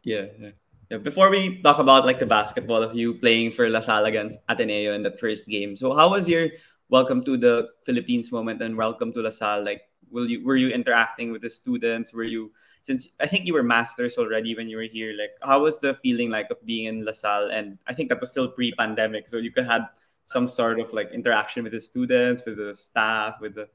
Yeah, 0.03 0.27
yeah, 0.41 0.51
yeah. 0.91 0.99
Before 0.99 1.31
we 1.31 1.61
talk 1.63 1.79
about 1.79 2.07
like 2.07 2.19
the 2.19 2.27
basketball 2.27 2.83
of 2.83 2.95
you 2.95 3.15
playing 3.15 3.51
for 3.51 3.69
La 3.69 3.81
Salle 3.81 4.07
against 4.07 4.39
Ateneo 4.49 4.95
in 4.95 5.03
that 5.03 5.21
first 5.21 5.47
game, 5.47 5.77
so 5.77 5.93
how 5.93 6.11
was 6.11 6.29
your 6.29 6.49
welcome 6.89 7.25
to 7.25 7.37
the 7.37 7.69
Philippines 7.85 8.31
moment 8.31 8.63
and 8.63 8.77
welcome 8.77 9.13
to 9.13 9.21
LaSalle. 9.21 9.65
Like, 9.65 9.83
will 10.11 10.27
you 10.27 10.45
were 10.45 10.57
you 10.57 10.71
interacting 10.71 11.33
with 11.33 11.43
the 11.43 11.51
students? 11.51 12.13
Were 12.13 12.25
you 12.25 12.53
since 12.83 13.09
I 13.19 13.27
think 13.27 13.47
you 13.47 13.55
were 13.55 13.67
masters 13.67 14.19
already 14.19 14.55
when 14.55 14.69
you 14.69 14.77
were 14.77 14.91
here? 14.91 15.15
Like, 15.17 15.35
how 15.43 15.63
was 15.63 15.79
the 15.79 15.95
feeling 15.95 16.31
like 16.31 16.51
of 16.51 16.65
being 16.65 16.87
in 16.87 17.05
LaSalle? 17.05 17.51
And 17.51 17.79
I 17.87 17.95
think 17.95 18.09
that 18.11 18.21
was 18.21 18.31
still 18.31 18.49
pre-pandemic, 18.49 19.29
so 19.29 19.39
you 19.39 19.51
could 19.51 19.67
have 19.67 19.91
some 20.27 20.49
sort 20.49 20.81
of 20.81 20.93
like 20.93 21.11
interaction 21.13 21.63
with 21.63 21.73
the 21.73 21.81
students, 21.81 22.45
with 22.45 22.59
the 22.59 22.75
staff, 22.75 23.41
with 23.41 23.55
the 23.55 23.69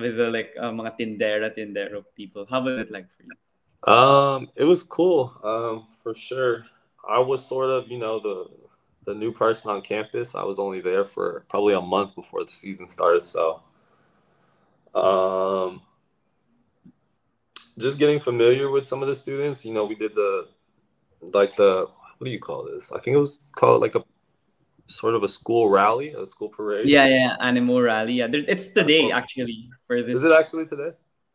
with 0.00 0.16
the 0.16 0.30
like 0.30 0.50
uh, 0.58 0.72
mga 0.72 0.98
tindera 0.98 1.56
tindero 1.56 2.02
people. 2.16 2.46
How 2.48 2.62
was 2.62 2.80
it 2.80 2.90
like 2.90 3.06
for 3.14 3.22
you? 3.22 3.92
Um, 3.92 4.48
it 4.56 4.64
was 4.64 4.82
cool. 4.82 5.32
Um, 5.44 5.86
for 6.02 6.14
sure. 6.14 6.66
I 7.08 7.18
was 7.18 7.46
sort 7.46 7.70
of, 7.70 7.88
you 7.88 7.98
know, 7.98 8.18
the 8.20 8.46
the 9.04 9.14
new 9.14 9.32
person 9.32 9.70
on 9.70 9.82
campus. 9.82 10.34
I 10.34 10.44
was 10.44 10.58
only 10.58 10.80
there 10.80 11.04
for 11.04 11.44
probably 11.48 11.74
a 11.74 11.80
month 11.80 12.14
before 12.14 12.44
the 12.44 12.52
season 12.52 12.88
started, 12.88 13.22
so 13.22 13.62
um, 14.94 15.82
just 17.78 17.98
getting 17.98 18.20
familiar 18.20 18.70
with 18.70 18.86
some 18.86 19.02
of 19.02 19.08
the 19.08 19.16
students. 19.16 19.64
You 19.64 19.74
know, 19.74 19.84
we 19.84 19.96
did 19.96 20.14
the 20.14 20.48
like 21.20 21.56
the 21.56 21.88
what 22.18 22.24
do 22.24 22.30
you 22.30 22.38
call 22.38 22.64
this? 22.64 22.92
I 22.92 23.00
think 23.00 23.16
it 23.16 23.20
was 23.20 23.40
called 23.56 23.82
like 23.82 23.96
a 23.96 24.04
sort 24.86 25.14
of 25.14 25.22
a 25.22 25.28
school 25.28 25.68
rally, 25.68 26.14
a 26.16 26.26
school 26.26 26.48
parade. 26.48 26.88
Yeah, 26.88 27.06
yeah, 27.06 27.36
Animo 27.40 27.80
rally. 27.80 28.14
Yeah, 28.14 28.28
it's 28.30 28.68
today 28.68 29.10
actually 29.10 29.70
for 29.86 30.02
this. 30.02 30.16
Is 30.16 30.24
it 30.24 30.32
actually 30.32 30.66
today? 30.66 30.90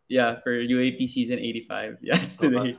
Yeah, 0.07 0.35
for 0.35 0.51
UAAP 0.51 1.09
season 1.09 1.39
85. 1.39 1.97
Yeah, 2.01 2.21
it's 2.21 2.37
oh, 2.39 2.49
today. 2.49 2.77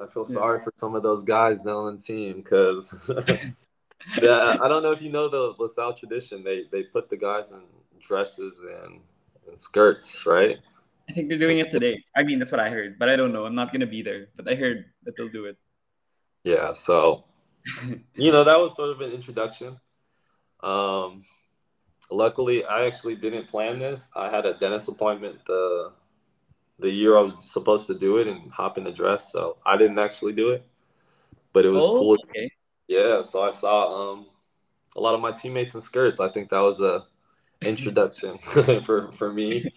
I 0.00 0.06
feel 0.06 0.26
sorry 0.26 0.58
yeah. 0.58 0.64
for 0.64 0.72
some 0.76 0.94
of 0.96 1.02
those 1.02 1.22
guys 1.22 1.64
on 1.66 1.96
the 1.96 2.02
team 2.02 2.38
because 2.38 2.92
yeah, 4.20 4.56
I 4.60 4.68
don't 4.68 4.82
know 4.82 4.90
if 4.90 5.00
you 5.00 5.10
know 5.10 5.28
the 5.28 5.54
LaSalle 5.58 5.94
tradition. 5.94 6.42
They 6.42 6.64
they 6.72 6.82
put 6.82 7.08
the 7.08 7.16
guys 7.16 7.52
in 7.52 7.62
dresses 8.00 8.58
and, 8.58 9.00
and 9.48 9.58
skirts, 9.58 10.26
right? 10.26 10.58
I 11.08 11.12
think 11.12 11.28
they're 11.28 11.38
doing 11.38 11.58
it 11.58 11.70
today. 11.70 12.02
I 12.16 12.22
mean, 12.22 12.38
that's 12.38 12.50
what 12.50 12.60
I 12.60 12.70
heard, 12.70 12.98
but 12.98 13.08
I 13.08 13.16
don't 13.16 13.32
know. 13.32 13.44
I'm 13.44 13.54
not 13.54 13.72
gonna 13.72 13.86
be 13.86 14.02
there, 14.02 14.28
but 14.36 14.48
I 14.48 14.54
heard 14.56 14.86
that 15.04 15.16
they'll 15.16 15.28
do 15.28 15.44
it. 15.44 15.56
Yeah, 16.42 16.72
so 16.72 17.24
you 18.14 18.32
know 18.32 18.42
that 18.42 18.58
was 18.58 18.74
sort 18.74 18.90
of 18.90 19.00
an 19.00 19.12
introduction. 19.12 19.78
Um, 20.64 21.24
luckily, 22.10 22.64
I 22.64 22.86
actually 22.86 23.16
didn't 23.16 23.48
plan 23.48 23.78
this. 23.78 24.08
I 24.16 24.30
had 24.30 24.46
a 24.46 24.54
dentist 24.54 24.88
appointment 24.88 25.44
the 25.46 25.92
the 26.80 26.90
year 26.90 27.16
I 27.16 27.20
was 27.20 27.36
supposed 27.50 27.86
to 27.86 27.94
do 27.96 28.16
it 28.16 28.26
and 28.26 28.50
hop 28.50 28.78
in 28.78 28.84
the 28.84 28.90
dress, 28.90 29.30
so 29.30 29.58
I 29.64 29.76
didn't 29.76 29.98
actually 29.98 30.32
do 30.32 30.50
it. 30.50 30.66
But 31.52 31.64
it 31.64 31.70
was 31.70 31.84
oh, 31.84 31.98
cool. 31.98 32.16
Okay. 32.30 32.50
Yeah, 32.88 33.22
so 33.22 33.42
I 33.42 33.52
saw 33.52 34.12
um, 34.12 34.26
a 34.96 35.00
lot 35.00 35.14
of 35.14 35.20
my 35.20 35.30
teammates 35.32 35.74
in 35.74 35.80
skirts. 35.80 36.18
I 36.18 36.28
think 36.28 36.50
that 36.50 36.60
was 36.60 36.80
a 36.80 37.04
introduction 37.62 38.38
for 38.84 39.12
for 39.12 39.32
me. 39.32 39.70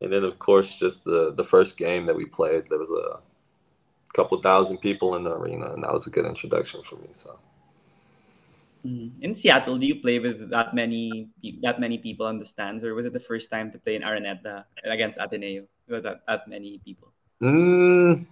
And 0.00 0.12
then 0.12 0.22
of 0.22 0.38
course, 0.38 0.78
just 0.78 1.04
the 1.04 1.32
the 1.34 1.44
first 1.44 1.76
game 1.78 2.06
that 2.06 2.16
we 2.16 2.26
played, 2.26 2.64
there 2.68 2.78
was 2.78 2.90
a 2.90 3.20
couple 4.14 4.40
thousand 4.42 4.78
people 4.78 5.16
in 5.16 5.24
the 5.24 5.32
arena, 5.32 5.72
and 5.72 5.82
that 5.82 5.92
was 5.92 6.06
a 6.06 6.10
good 6.10 6.26
introduction 6.26 6.82
for 6.82 6.96
me. 6.96 7.08
So. 7.12 7.38
Mm-hmm. 8.84 9.22
In 9.22 9.34
Seattle, 9.34 9.78
do 9.78 9.86
you 9.86 9.96
play 10.00 10.18
with 10.18 10.50
that 10.50 10.74
many 10.74 11.30
that 11.62 11.80
many 11.80 11.96
people 11.96 12.26
on 12.26 12.38
the 12.38 12.44
stands, 12.44 12.84
or 12.84 12.94
was 12.94 13.06
it 13.06 13.14
the 13.14 13.20
first 13.20 13.50
time 13.50 13.72
to 13.72 13.78
play 13.78 13.96
in 13.96 14.02
Araneta 14.02 14.64
against 14.84 15.18
Ateneo 15.18 15.64
with 15.88 16.02
that, 16.02 16.20
that 16.28 16.46
many 16.48 16.78
people? 16.84 17.12
Mm, 17.40 18.26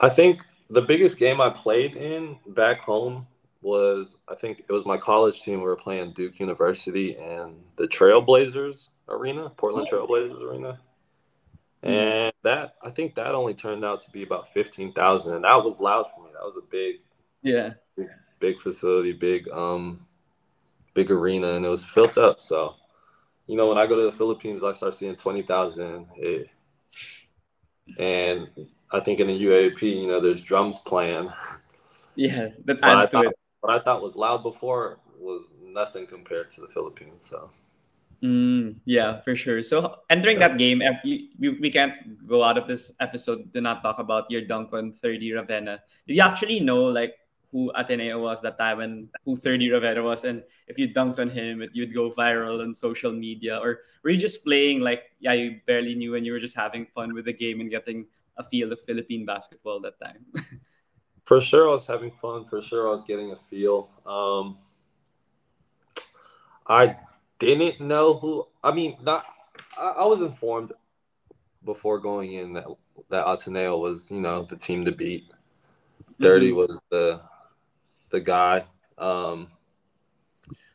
I 0.00 0.08
think 0.10 0.42
the 0.68 0.82
biggest 0.82 1.18
game 1.18 1.40
I 1.40 1.48
played 1.48 1.96
in 1.96 2.36
back 2.48 2.80
home 2.80 3.26
was 3.62 4.16
I 4.28 4.34
think 4.34 4.60
it 4.60 4.72
was 4.72 4.84
my 4.84 4.98
college 4.98 5.42
team. 5.42 5.58
We 5.60 5.64
were 5.64 5.76
playing 5.76 6.12
Duke 6.12 6.38
University 6.38 7.16
and 7.16 7.56
the 7.76 7.88
Trailblazers 7.88 8.88
Arena, 9.08 9.50
Portland 9.50 9.88
oh. 9.90 9.94
Trailblazers 9.96 10.42
Arena. 10.42 10.78
Mm-hmm. 11.82 11.88
And 11.88 12.32
that 12.42 12.74
I 12.82 12.90
think 12.90 13.14
that 13.14 13.34
only 13.34 13.54
turned 13.54 13.84
out 13.84 14.02
to 14.02 14.10
be 14.10 14.22
about 14.22 14.52
fifteen 14.52 14.92
thousand, 14.92 15.34
and 15.34 15.44
that 15.44 15.64
was 15.64 15.80
loud 15.80 16.06
for 16.14 16.22
me. 16.22 16.30
That 16.34 16.44
was 16.44 16.56
a 16.56 16.66
big, 16.70 16.96
yeah, 17.42 17.72
big 17.96 18.08
big 18.40 18.58
facility, 18.58 19.12
big 19.12 19.48
um 19.50 20.06
big 20.94 21.10
arena 21.10 21.52
and 21.54 21.64
it 21.64 21.68
was 21.68 21.84
filled 21.84 22.18
up. 22.18 22.40
So, 22.40 22.74
you 23.46 23.56
know, 23.56 23.68
when 23.68 23.78
I 23.78 23.86
go 23.86 23.96
to 23.96 24.10
the 24.10 24.16
Philippines, 24.16 24.62
I 24.62 24.72
start 24.72 24.94
seeing 24.94 25.16
20,000. 25.16 26.06
And 27.98 28.48
I 28.92 29.00
think 29.00 29.20
in 29.20 29.28
the 29.28 29.44
UAAP, 29.44 29.82
you 29.82 30.06
know, 30.08 30.20
there's 30.20 30.42
drums 30.42 30.78
playing. 30.80 31.30
Yeah, 32.16 32.48
that 32.66 32.80
adds 32.82 33.06
to 33.06 33.12
thought, 33.12 33.24
it. 33.26 33.38
What 33.60 33.72
I 33.72 33.82
thought 33.82 34.02
was 34.02 34.16
loud 34.16 34.42
before 34.42 34.98
was 35.18 35.44
nothing 35.62 36.06
compared 36.06 36.50
to 36.50 36.60
the 36.60 36.66
Philippines. 36.68 37.24
So. 37.24 37.50
Mm, 38.22 38.76
yeah, 38.84 39.20
for 39.22 39.34
sure. 39.34 39.62
So 39.62 40.00
entering 40.10 40.40
yeah. 40.40 40.48
that 40.48 40.58
game, 40.58 40.82
we, 41.04 41.30
we 41.38 41.70
can't 41.70 42.26
go 42.26 42.42
out 42.42 42.58
of 42.58 42.66
this 42.66 42.92
episode 43.00 43.52
to 43.54 43.60
not 43.62 43.82
talk 43.82 44.00
about 44.00 44.30
your 44.30 44.42
dunk 44.42 44.74
on 44.74 44.92
Thirdy 44.92 45.30
Ravena. 45.30 45.78
Did 46.06 46.16
you 46.16 46.22
actually 46.22 46.60
know 46.60 46.84
like 46.84 47.14
who 47.52 47.72
Ateneo 47.74 48.22
was 48.22 48.40
that 48.42 48.58
time 48.58 48.80
and 48.80 49.08
who 49.24 49.36
Thirdy 49.36 49.68
Ravena 49.68 50.02
was. 50.02 50.24
And 50.24 50.42
if 50.68 50.78
you 50.78 50.88
dunked 50.88 51.18
on 51.18 51.28
him, 51.28 51.62
it, 51.62 51.70
you'd 51.72 51.94
go 51.94 52.10
viral 52.10 52.62
on 52.62 52.72
social 52.72 53.12
media. 53.12 53.58
Or 53.58 53.80
were 54.02 54.10
you 54.10 54.18
just 54.18 54.44
playing 54.44 54.80
like, 54.80 55.10
yeah, 55.18 55.32
you 55.32 55.60
barely 55.66 55.94
knew 55.94 56.14
and 56.14 56.24
you 56.24 56.32
were 56.32 56.40
just 56.40 56.56
having 56.56 56.86
fun 56.86 57.12
with 57.12 57.24
the 57.24 57.32
game 57.32 57.60
and 57.60 57.70
getting 57.70 58.06
a 58.36 58.44
feel 58.44 58.72
of 58.72 58.80
Philippine 58.82 59.26
basketball 59.26 59.80
that 59.80 59.98
time? 60.00 60.24
For 61.24 61.40
sure, 61.40 61.68
I 61.68 61.72
was 61.72 61.86
having 61.86 62.10
fun. 62.10 62.44
For 62.44 62.60
sure, 62.62 62.88
I 62.88 62.90
was 62.90 63.04
getting 63.04 63.30
a 63.30 63.36
feel. 63.36 63.90
Um, 64.04 64.58
I 66.66 66.96
didn't 67.38 67.80
know 67.80 68.14
who. 68.14 68.48
I 68.64 68.72
mean, 68.72 68.96
not. 69.02 69.26
I, 69.78 69.90
I 69.98 70.04
was 70.06 70.22
informed 70.22 70.72
before 71.64 72.00
going 72.00 72.32
in 72.32 72.54
that 72.54 72.66
that 73.10 73.28
Ateneo 73.28 73.78
was, 73.78 74.10
you 74.10 74.20
know, 74.20 74.42
the 74.42 74.56
team 74.56 74.84
to 74.86 74.92
beat. 74.92 75.30
Thirdy 76.20 76.48
mm-hmm. 76.48 76.56
was 76.56 76.82
the 76.90 77.20
the 78.10 78.20
guy. 78.20 78.64
Um, 78.98 79.48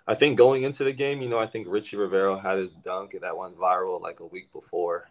I 0.08 0.14
think 0.14 0.38
going 0.38 0.64
into 0.64 0.84
the 0.84 0.94
game, 0.94 1.22
you 1.22 1.30
know, 1.30 1.40
I 1.40 1.48
think 1.48 1.68
Ricci 1.70 1.98
Rivero 1.98 2.38
had 2.38 2.58
his 2.58 2.74
dunk 2.74 3.14
and 3.14 3.24
that 3.24 3.38
went 3.38 3.58
viral 3.58 4.02
like 4.02 4.20
a 4.20 4.26
week 4.26 4.52
before. 4.54 5.10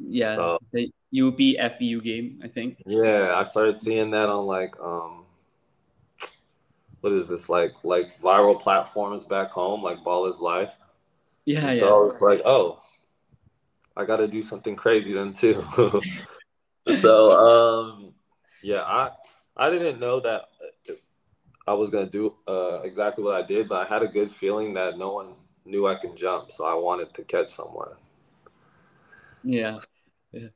Yeah, 0.00 0.34
so, 0.34 0.58
the 0.72 0.92
UP 1.16 1.36
game, 1.36 2.40
I 2.42 2.48
think. 2.48 2.82
Yeah, 2.86 3.34
I 3.36 3.44
started 3.44 3.74
seeing 3.74 4.10
that 4.12 4.28
on 4.28 4.46
like 4.46 4.78
um, 4.80 5.24
what 7.00 7.12
is 7.12 7.28
this 7.28 7.48
like 7.48 7.72
like 7.82 8.20
viral 8.20 8.60
platforms 8.60 9.24
back 9.24 9.50
home, 9.50 9.82
like 9.82 10.04
Ball 10.04 10.26
is 10.26 10.40
Life. 10.40 10.72
Yeah, 11.44 11.66
and 11.66 11.78
yeah. 11.78 11.80
So 11.80 12.06
it's 12.06 12.20
like, 12.20 12.42
oh, 12.44 12.80
I 13.96 14.04
got 14.04 14.18
to 14.18 14.28
do 14.28 14.42
something 14.42 14.76
crazy 14.76 15.12
then 15.12 15.32
too. 15.32 15.64
so 17.00 17.32
um, 17.32 18.14
yeah, 18.62 18.82
I 18.82 19.10
I 19.56 19.70
didn't 19.70 19.98
know 19.98 20.20
that 20.20 20.46
I 21.68 21.74
was 21.74 21.90
gonna 21.90 22.10
do 22.10 22.34
uh, 22.46 22.80
exactly 22.82 23.22
what 23.22 23.36
I 23.36 23.46
did, 23.46 23.68
but 23.68 23.84
I 23.84 23.88
had 23.88 24.02
a 24.02 24.08
good 24.08 24.30
feeling 24.30 24.74
that 24.74 24.96
no 24.96 25.12
one 25.12 25.34
knew 25.64 25.86
I 25.86 25.94
can 25.94 26.16
jump, 26.16 26.50
so 26.50 26.64
I 26.64 26.74
wanted 26.74 27.12
to 27.14 27.22
catch 27.22 27.50
someone. 27.50 27.90
Yeah. 29.44 29.78
yeah. 30.32 30.48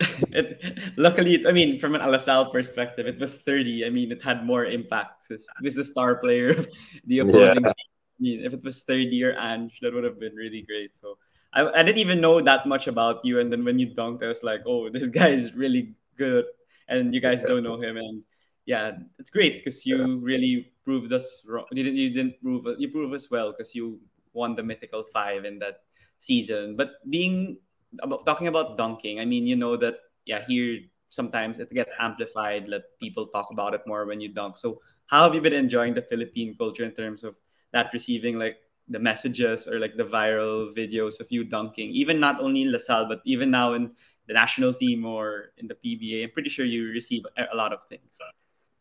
it, 0.00 0.78
luckily, 0.96 1.46
I 1.46 1.52
mean, 1.52 1.78
from 1.78 1.94
an 1.94 2.02
LaSalle 2.02 2.50
perspective, 2.50 3.06
it 3.06 3.18
was 3.18 3.38
Thirdy. 3.38 3.86
I 3.86 3.90
mean, 3.90 4.10
it 4.10 4.22
had 4.22 4.44
more 4.44 4.66
impact 4.66 5.30
it 5.30 5.40
was 5.62 5.74
the 5.74 5.84
star 5.84 6.16
player 6.16 6.50
of 6.50 6.68
the 7.06 7.20
opposing 7.20 7.64
yeah. 7.64 7.70
I 7.70 8.22
mean, 8.22 8.44
if 8.44 8.52
it 8.52 8.64
was 8.64 8.82
Thirdy 8.82 9.22
or 9.24 9.36
Ange, 9.38 9.78
that 9.82 9.92
would 9.92 10.04
have 10.04 10.18
been 10.18 10.34
really 10.34 10.62
great. 10.62 10.96
So 10.96 11.18
I, 11.52 11.68
I 11.68 11.82
didn't 11.82 11.98
even 11.98 12.20
know 12.20 12.40
that 12.40 12.66
much 12.66 12.86
about 12.86 13.24
you. 13.24 13.40
And 13.40 13.52
then 13.52 13.64
when 13.64 13.78
you 13.78 13.88
dunked, 13.94 14.24
I 14.24 14.28
was 14.28 14.42
like, 14.42 14.62
oh, 14.66 14.88
this 14.88 15.08
guy 15.20 15.28
is 15.28 15.52
really 15.54 15.94
good. 16.16 16.46
And 16.88 17.14
you 17.14 17.20
guys 17.20 17.44
don't 17.44 17.62
know 17.62 17.80
him. 17.80 17.96
And 17.96 18.22
yeah, 18.66 18.98
it's 19.18 19.30
great 19.30 19.64
because 19.64 19.86
you 19.86 19.96
yeah. 19.96 20.16
really 20.20 20.72
proved 20.84 21.12
us 21.12 21.46
wrong. 21.46 21.64
You 21.70 21.84
didn't, 21.84 21.98
you 21.98 22.10
didn't 22.10 22.42
prove 22.42 22.66
you 22.78 22.90
prove 22.90 23.12
us 23.12 23.30
well 23.30 23.52
because 23.52 23.74
you 23.74 24.00
won 24.32 24.56
the 24.56 24.62
mythical 24.62 25.04
five 25.12 25.44
in 25.44 25.58
that 25.60 25.86
season. 26.18 26.76
But 26.76 26.98
being 27.08 27.58
about 28.02 28.26
talking 28.26 28.48
about 28.48 28.76
dunking, 28.76 29.20
I 29.20 29.24
mean, 29.24 29.46
you 29.46 29.54
know 29.54 29.76
that 29.78 29.98
yeah, 30.26 30.44
here 30.46 30.80
sometimes 31.10 31.60
it 31.60 31.70
gets 31.70 31.92
amplified. 31.98 32.66
Let 32.66 32.98
people 32.98 33.28
talk 33.28 33.50
about 33.52 33.72
it 33.72 33.82
more 33.86 34.04
when 34.04 34.20
you 34.20 34.34
dunk. 34.34 34.56
So 34.56 34.82
how 35.06 35.22
have 35.22 35.34
you 35.34 35.40
been 35.40 35.54
enjoying 35.54 35.94
the 35.94 36.02
Philippine 36.02 36.56
culture 36.58 36.84
in 36.84 36.90
terms 36.90 37.22
of 37.22 37.38
that 37.72 37.90
receiving 37.92 38.36
like 38.36 38.58
the 38.88 38.98
messages 38.98 39.68
or 39.68 39.78
like 39.78 39.96
the 39.96 40.04
viral 40.04 40.74
videos 40.74 41.20
of 41.20 41.30
you 41.30 41.44
dunking, 41.44 41.90
even 41.90 42.18
not 42.18 42.40
only 42.40 42.62
in 42.62 42.72
LaSalle, 42.72 43.06
but 43.06 43.22
even 43.24 43.50
now 43.50 43.74
in 43.74 43.92
the 44.26 44.34
national 44.34 44.74
team 44.74 45.06
or 45.06 45.52
in 45.58 45.68
the 45.68 45.78
PBA? 45.78 46.24
I'm 46.24 46.30
pretty 46.30 46.50
sure 46.50 46.66
you 46.66 46.90
receive 46.90 47.22
a 47.36 47.54
lot 47.54 47.72
of 47.72 47.84
things. 47.84 48.18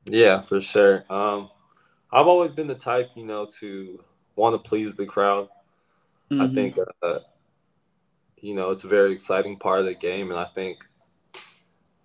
Yeah, 0.06 0.42
for 0.42 0.62
sure. 0.62 1.04
Um, 1.10 1.50
I've 2.12 2.28
always 2.28 2.52
been 2.52 2.68
the 2.68 2.76
type, 2.76 3.12
you 3.16 3.26
know, 3.26 3.48
to 3.60 4.04
want 4.36 4.54
to 4.54 4.70
please 4.70 4.96
the 4.96 5.06
crowd. 5.06 5.50
Mm-hmm. 6.32 6.42
I 6.42 6.48
think, 6.54 6.78
uh, 7.02 7.20
you 8.40 8.54
know, 8.54 8.72
it's 8.72 8.84
a 8.84 8.88
very 8.88 9.14
exciting 9.14 9.58
part 9.58 9.80
of 9.80 9.86
the 9.86 9.94
game, 9.94 10.32
and 10.32 10.40
I 10.40 10.46
think, 10.46 10.86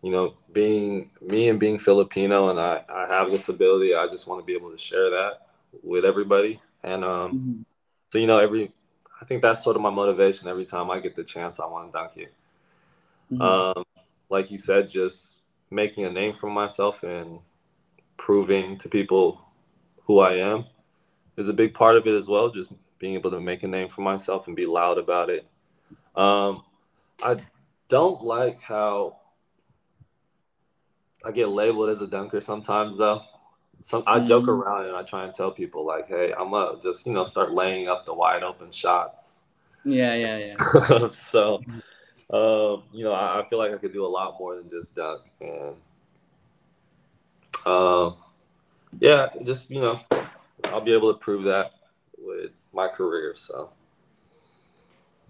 you 0.03 0.11
know, 0.11 0.35
being 0.53 1.11
me 1.21 1.49
and 1.49 1.61
being 1.61 1.79
Filipino, 1.79 2.49
and 2.49 2.59
I, 2.59 2.85
I 2.89 3.07
have 3.07 3.31
this 3.31 3.49
ability. 3.49 3.95
I 3.95 4.07
just 4.09 4.27
want 4.27 4.41
to 4.41 4.47
be 4.47 4.55
able 4.55 4.71
to 4.71 4.79
share 4.79 5.11
that 5.11 5.47
with 5.83 6.05
everybody, 6.05 6.61
and 6.83 7.05
um, 7.05 7.33
mm-hmm. 7.33 7.63
so 8.11 8.19
you 8.19 8.27
know, 8.27 8.39
every 8.39 8.73
I 9.21 9.25
think 9.27 9.43
that's 9.43 9.63
sort 9.63 9.77
of 9.77 9.83
my 9.83 9.91
motivation. 9.91 10.49
Every 10.49 10.65
time 10.65 10.91
I 10.91 11.01
get 11.01 11.15
the 11.15 11.25
chance, 11.25 11.61
I 11.61 11.67
want 11.67 11.93
to 11.93 11.99
dunk 11.99 12.13
you. 12.17 12.29
Mm-hmm. 13.33 13.43
Um, 13.43 13.85
like 14.31 14.51
you 14.51 14.59
said, 14.59 14.89
just 14.89 15.41
making 15.71 16.05
a 16.05 16.11
name 16.11 16.33
for 16.33 16.51
myself 16.51 17.03
and 17.03 17.41
proving 18.21 18.77
to 18.77 18.89
people 18.89 19.41
who 20.05 20.21
I 20.21 20.35
am 20.35 20.67
is 21.39 21.49
a 21.49 21.55
big 21.55 21.73
part 21.73 21.97
of 21.97 22.07
it 22.07 22.15
as 22.15 22.29
well. 22.29 22.51
Just 22.51 22.71
being 22.99 23.15
able 23.15 23.31
to 23.31 23.41
make 23.41 23.63
a 23.63 23.69
name 23.69 23.89
for 23.89 24.03
myself 24.03 24.47
and 24.47 24.55
be 24.55 24.67
loud 24.67 24.99
about 24.99 25.31
it. 25.31 25.47
Um, 26.15 26.63
I 27.23 27.39
don't 27.89 28.23
like 28.23 28.61
how 28.61 29.17
I 31.25 31.33
get 31.33 31.49
labeled 31.49 31.89
as 31.89 32.03
a 32.03 32.07
dunker 32.07 32.43
sometimes, 32.43 32.99
though. 32.99 33.23
Some 33.81 34.03
I 34.07 34.21
joke 34.21 34.43
mm-hmm. 34.43 34.51
around 34.51 34.87
and 34.87 34.97
I 34.97 35.03
try 35.03 35.25
and 35.25 35.35
tell 35.35 35.51
people 35.51 35.87
like, 35.87 36.07
"Hey, 36.07 36.35
I'm 36.39 36.51
gonna 36.51 36.79
just 36.83 37.07
you 37.07 37.15
know 37.15 37.25
start 37.25 37.53
laying 37.53 37.89
up 37.89 38.05
the 38.05 38.13
wide 38.13 38.43
open 38.43 38.71
shots." 38.71 39.45
Yeah, 39.83 40.15
yeah, 40.15 40.37
yeah. 40.37 41.09
so, 41.09 41.63
um, 42.29 42.83
you 42.93 43.03
know, 43.05 43.13
I, 43.13 43.41
I, 43.41 43.49
feel 43.49 43.59
like 43.59 43.73
I 43.73 43.79
could 43.79 43.95
do 43.95 44.05
a 44.05 44.13
lot 44.19 44.37
more 44.39 44.57
than 44.57 44.69
just 44.69 44.95
dunk, 44.95 45.23
and 45.41 45.77
um, 47.67 48.17
yeah, 48.99 49.29
just 49.45 49.71
you 49.71 49.81
know, 49.81 50.01
I'll 50.65 50.81
be 50.81 50.93
able 50.93 51.13
to 51.13 51.19
prove 51.19 51.45
that 51.45 51.73
with 52.19 52.53
my 52.73 52.89
career. 52.89 53.35
So. 53.37 53.71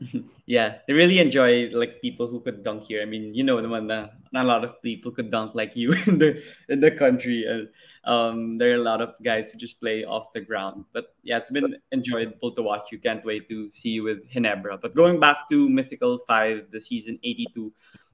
yeah, 0.46 0.78
they 0.86 0.92
really 0.92 1.18
enjoy 1.18 1.68
like 1.72 2.00
people 2.00 2.26
who 2.26 2.40
could 2.40 2.64
dunk 2.64 2.84
here. 2.84 3.02
I 3.02 3.04
mean, 3.04 3.34
you 3.34 3.44
know, 3.44 3.60
the 3.60 3.68
one 3.68 3.86
that 3.88 4.14
not 4.32 4.44
a 4.46 4.48
lot 4.48 4.64
of 4.64 4.80
people 4.82 5.12
could 5.12 5.30
dunk 5.30 5.54
like 5.54 5.76
you 5.76 5.92
in 6.06 6.18
the 6.18 6.42
in 6.68 6.80
the 6.80 6.90
country, 6.90 7.44
and 7.44 7.68
um, 8.04 8.58
there 8.58 8.72
are 8.72 8.80
a 8.80 8.82
lot 8.82 9.00
of 9.00 9.14
guys 9.22 9.50
who 9.50 9.58
just 9.58 9.80
play 9.80 10.04
off 10.04 10.32
the 10.32 10.40
ground. 10.40 10.84
But 10.92 11.14
yeah, 11.22 11.36
it's 11.36 11.50
been 11.50 11.76
enjoyable 11.92 12.52
to 12.52 12.62
watch. 12.62 12.90
You 12.92 12.98
can't 12.98 13.24
wait 13.24 13.48
to 13.48 13.70
see 13.72 13.90
you 13.90 14.04
with 14.04 14.28
Ginebra. 14.30 14.80
But 14.80 14.94
going 14.94 15.20
back 15.20 15.48
to 15.50 15.68
Mythical 15.68 16.18
Five, 16.26 16.70
the 16.70 16.80
season 16.80 17.18
eighty-two, 17.22 17.72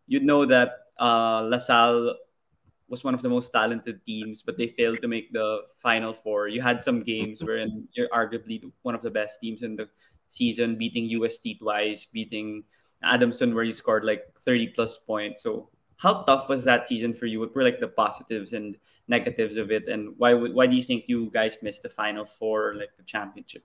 you'd 0.08 0.24
know 0.24 0.44
that 0.46 0.90
uh, 0.98 1.42
LaSalle 1.42 2.16
was 2.88 3.02
one 3.02 3.14
of 3.14 3.22
the 3.22 3.28
most 3.28 3.50
talented 3.50 4.04
teams, 4.04 4.42
but 4.42 4.56
they 4.56 4.68
failed 4.68 5.00
to 5.02 5.08
make 5.08 5.32
the 5.32 5.62
final 5.76 6.12
four. 6.12 6.48
You 6.48 6.62
had 6.62 6.82
some 6.82 7.02
games 7.02 7.42
wherein 7.42 7.88
you're 7.92 8.08
arguably 8.08 8.70
one 8.82 8.94
of 8.94 9.02
the 9.02 9.10
best 9.10 9.40
teams 9.40 9.62
in 9.62 9.76
the 9.76 9.88
season, 10.28 10.76
beating 10.76 11.06
UST 11.06 11.58
twice, 11.58 12.06
beating 12.06 12.64
Adamson 13.02 13.54
where 13.54 13.64
you 13.64 13.72
scored 13.72 14.04
like 14.04 14.24
30 14.38 14.68
plus 14.68 14.96
points. 14.98 15.42
So 15.42 15.70
how 15.96 16.22
tough 16.22 16.48
was 16.48 16.64
that 16.64 16.88
season 16.88 17.14
for 17.14 17.26
you? 17.26 17.40
What 17.40 17.54
were 17.54 17.64
like 17.64 17.80
the 17.80 17.88
positives 17.88 18.52
and 18.52 18.76
negatives 19.08 19.56
of 19.56 19.70
it, 19.70 19.88
and 19.88 20.14
why 20.18 20.34
would 20.34 20.54
why 20.54 20.66
do 20.66 20.76
you 20.76 20.82
think 20.82 21.04
you 21.08 21.30
guys 21.30 21.56
missed 21.62 21.82
the 21.82 21.88
final 21.88 22.24
four, 22.24 22.74
like 22.74 22.90
the 22.96 23.02
championship? 23.04 23.64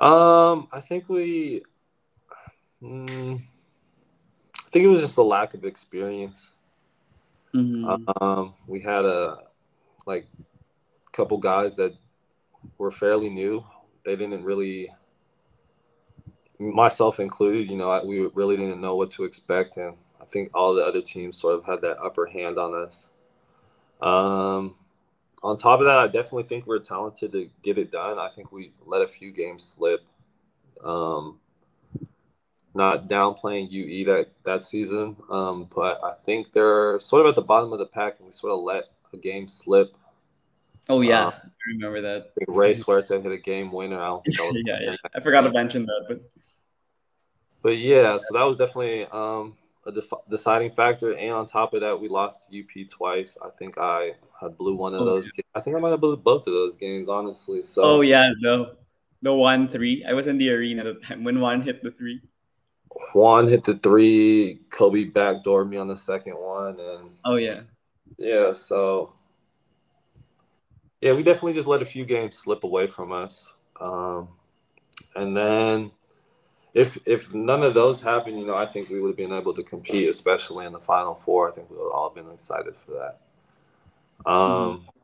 Um, 0.00 0.68
I 0.72 0.80
think 0.80 1.08
we, 1.08 1.62
mm, 2.82 3.40
I 3.40 4.70
think 4.70 4.84
it 4.84 4.88
was 4.88 5.00
just 5.00 5.16
a 5.16 5.22
lack 5.22 5.54
of 5.54 5.64
experience. 5.64 6.52
Mm-hmm. 7.56 8.22
Um, 8.22 8.54
we 8.66 8.80
had 8.80 9.04
a 9.04 9.38
like 10.06 10.26
couple 11.12 11.38
guys 11.38 11.76
that 11.76 11.94
were 12.78 12.90
fairly 12.90 13.30
new. 13.30 13.64
They 14.04 14.16
didn't 14.16 14.44
really, 14.44 14.92
myself 16.58 17.18
included, 17.18 17.70
you 17.70 17.76
know, 17.76 18.02
we 18.04 18.20
really 18.34 18.56
didn't 18.56 18.80
know 18.80 18.94
what 18.96 19.10
to 19.12 19.24
expect, 19.24 19.76
and 19.78 19.96
I 20.20 20.24
think 20.24 20.50
all 20.54 20.74
the 20.74 20.84
other 20.84 21.00
teams 21.00 21.40
sort 21.40 21.58
of 21.58 21.64
had 21.64 21.80
that 21.82 21.98
upper 21.98 22.26
hand 22.26 22.58
on 22.58 22.74
us. 22.74 23.08
Um, 24.00 24.76
on 25.42 25.56
top 25.56 25.80
of 25.80 25.86
that, 25.86 25.98
I 25.98 26.06
definitely 26.06 26.44
think 26.44 26.66
we're 26.66 26.78
talented 26.78 27.32
to 27.32 27.50
get 27.62 27.78
it 27.78 27.90
done. 27.90 28.18
I 28.18 28.28
think 28.28 28.52
we 28.52 28.72
let 28.84 29.02
a 29.02 29.08
few 29.08 29.32
games 29.32 29.64
slip. 29.64 30.00
Um, 30.84 31.40
not 32.76 33.08
downplaying 33.08 33.70
UE 33.70 34.04
that 34.06 34.28
that 34.44 34.62
season, 34.62 35.16
um, 35.30 35.68
but 35.74 36.02
I 36.04 36.12
think 36.14 36.52
they're 36.52 37.00
sort 37.00 37.22
of 37.22 37.30
at 37.30 37.34
the 37.34 37.42
bottom 37.42 37.72
of 37.72 37.78
the 37.78 37.86
pack, 37.86 38.16
and 38.18 38.26
we 38.26 38.32
sort 38.32 38.52
of 38.52 38.60
let 38.60 38.84
a 39.12 39.16
game 39.16 39.48
slip. 39.48 39.96
Oh 40.88 41.00
yeah, 41.00 41.26
uh, 41.26 41.30
I 41.34 41.48
remember 41.68 42.00
that. 42.02 42.32
I 42.40 42.44
Rey 42.48 42.74
Suerte 42.74 43.20
hit 43.20 43.32
a 43.32 43.38
game 43.38 43.72
winner. 43.72 44.00
I 44.00 44.18
yeah, 44.26 44.78
yeah, 44.80 44.96
I 45.14 45.20
forgot 45.20 45.42
to 45.42 45.50
mention 45.50 45.86
that, 45.86 46.04
but 46.08 46.20
but 47.62 47.78
yeah, 47.78 48.18
so 48.18 48.38
that 48.38 48.44
was 48.44 48.56
definitely 48.56 49.06
um, 49.06 49.56
a 49.86 49.92
def- 49.92 50.12
deciding 50.30 50.70
factor. 50.70 51.14
And 51.14 51.32
on 51.32 51.46
top 51.46 51.74
of 51.74 51.80
that, 51.80 52.00
we 52.00 52.08
lost 52.08 52.48
UP 52.56 52.88
twice. 52.88 53.36
I 53.42 53.48
think 53.58 53.78
I 53.78 54.12
had 54.40 54.56
blew 54.56 54.76
one 54.76 54.94
of 54.94 55.00
oh, 55.00 55.04
those. 55.04 55.26
Yeah. 55.36 55.42
I 55.54 55.60
think 55.60 55.76
I 55.76 55.80
might 55.80 55.90
have 55.90 56.00
blew 56.00 56.16
both 56.16 56.46
of 56.46 56.52
those 56.52 56.76
games, 56.76 57.08
honestly. 57.08 57.62
So. 57.62 57.82
Oh 57.82 58.00
yeah, 58.02 58.30
the 58.40 58.76
the 59.22 59.34
Juan 59.34 59.68
three. 59.68 60.04
I 60.04 60.12
was 60.12 60.26
in 60.26 60.38
the 60.38 60.50
arena 60.50 60.84
at 60.84 61.00
the 61.00 61.06
time 61.06 61.24
when 61.24 61.40
one 61.40 61.62
hit 61.62 61.82
the 61.82 61.90
three. 61.90 62.20
Juan 63.12 63.48
hit 63.48 63.64
the 63.64 63.74
three. 63.74 64.60
Kobe 64.70 65.04
backdoored 65.04 65.68
me 65.68 65.76
on 65.76 65.88
the 65.88 65.96
second 65.96 66.34
one, 66.34 66.78
and 66.80 67.10
oh 67.24 67.36
yeah, 67.36 67.60
yeah. 68.18 68.52
So 68.52 69.12
yeah, 71.00 71.14
we 71.14 71.22
definitely 71.22 71.54
just 71.54 71.68
let 71.68 71.82
a 71.82 71.86
few 71.86 72.04
games 72.04 72.38
slip 72.38 72.64
away 72.64 72.86
from 72.86 73.12
us, 73.12 73.52
um, 73.80 74.28
and 75.14 75.36
then 75.36 75.92
if 76.74 76.98
if 77.06 77.32
none 77.32 77.62
of 77.62 77.74
those 77.74 78.02
happened, 78.02 78.38
you 78.38 78.46
know, 78.46 78.56
I 78.56 78.66
think 78.66 78.88
we 78.88 79.00
would 79.00 79.10
have 79.10 79.16
been 79.16 79.32
able 79.32 79.54
to 79.54 79.62
compete, 79.62 80.08
especially 80.08 80.66
in 80.66 80.72
the 80.72 80.80
final 80.80 81.14
four. 81.14 81.48
I 81.48 81.52
think 81.52 81.70
we 81.70 81.76
would 81.76 81.90
all 81.90 82.10
been 82.10 82.30
excited 82.30 82.76
for 82.76 82.92
that. 82.92 84.30
Um, 84.30 84.78
mm-hmm 84.78 84.95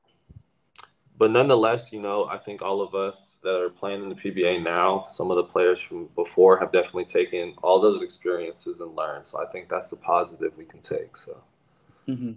but 1.22 1.30
nonetheless, 1.30 1.92
you 1.92 2.00
know, 2.00 2.24
I 2.24 2.36
think 2.36 2.62
all 2.62 2.82
of 2.82 2.96
us 2.96 3.36
that 3.44 3.54
are 3.54 3.70
playing 3.70 4.02
in 4.02 4.08
the 4.08 4.16
PBA 4.16 4.60
now, 4.60 5.04
some 5.06 5.30
of 5.30 5.36
the 5.36 5.44
players 5.44 5.80
from 5.80 6.08
before 6.16 6.58
have 6.58 6.72
definitely 6.72 7.04
taken 7.04 7.54
all 7.62 7.80
those 7.80 8.02
experiences 8.02 8.80
and 8.80 8.96
learned. 8.96 9.24
So 9.24 9.40
I 9.40 9.46
think 9.46 9.68
that's 9.68 9.88
the 9.90 9.98
positive 9.98 10.50
we 10.58 10.64
can 10.64 10.80
take. 10.80 11.16
So, 11.16 11.40
mm-hmm. 12.08 12.32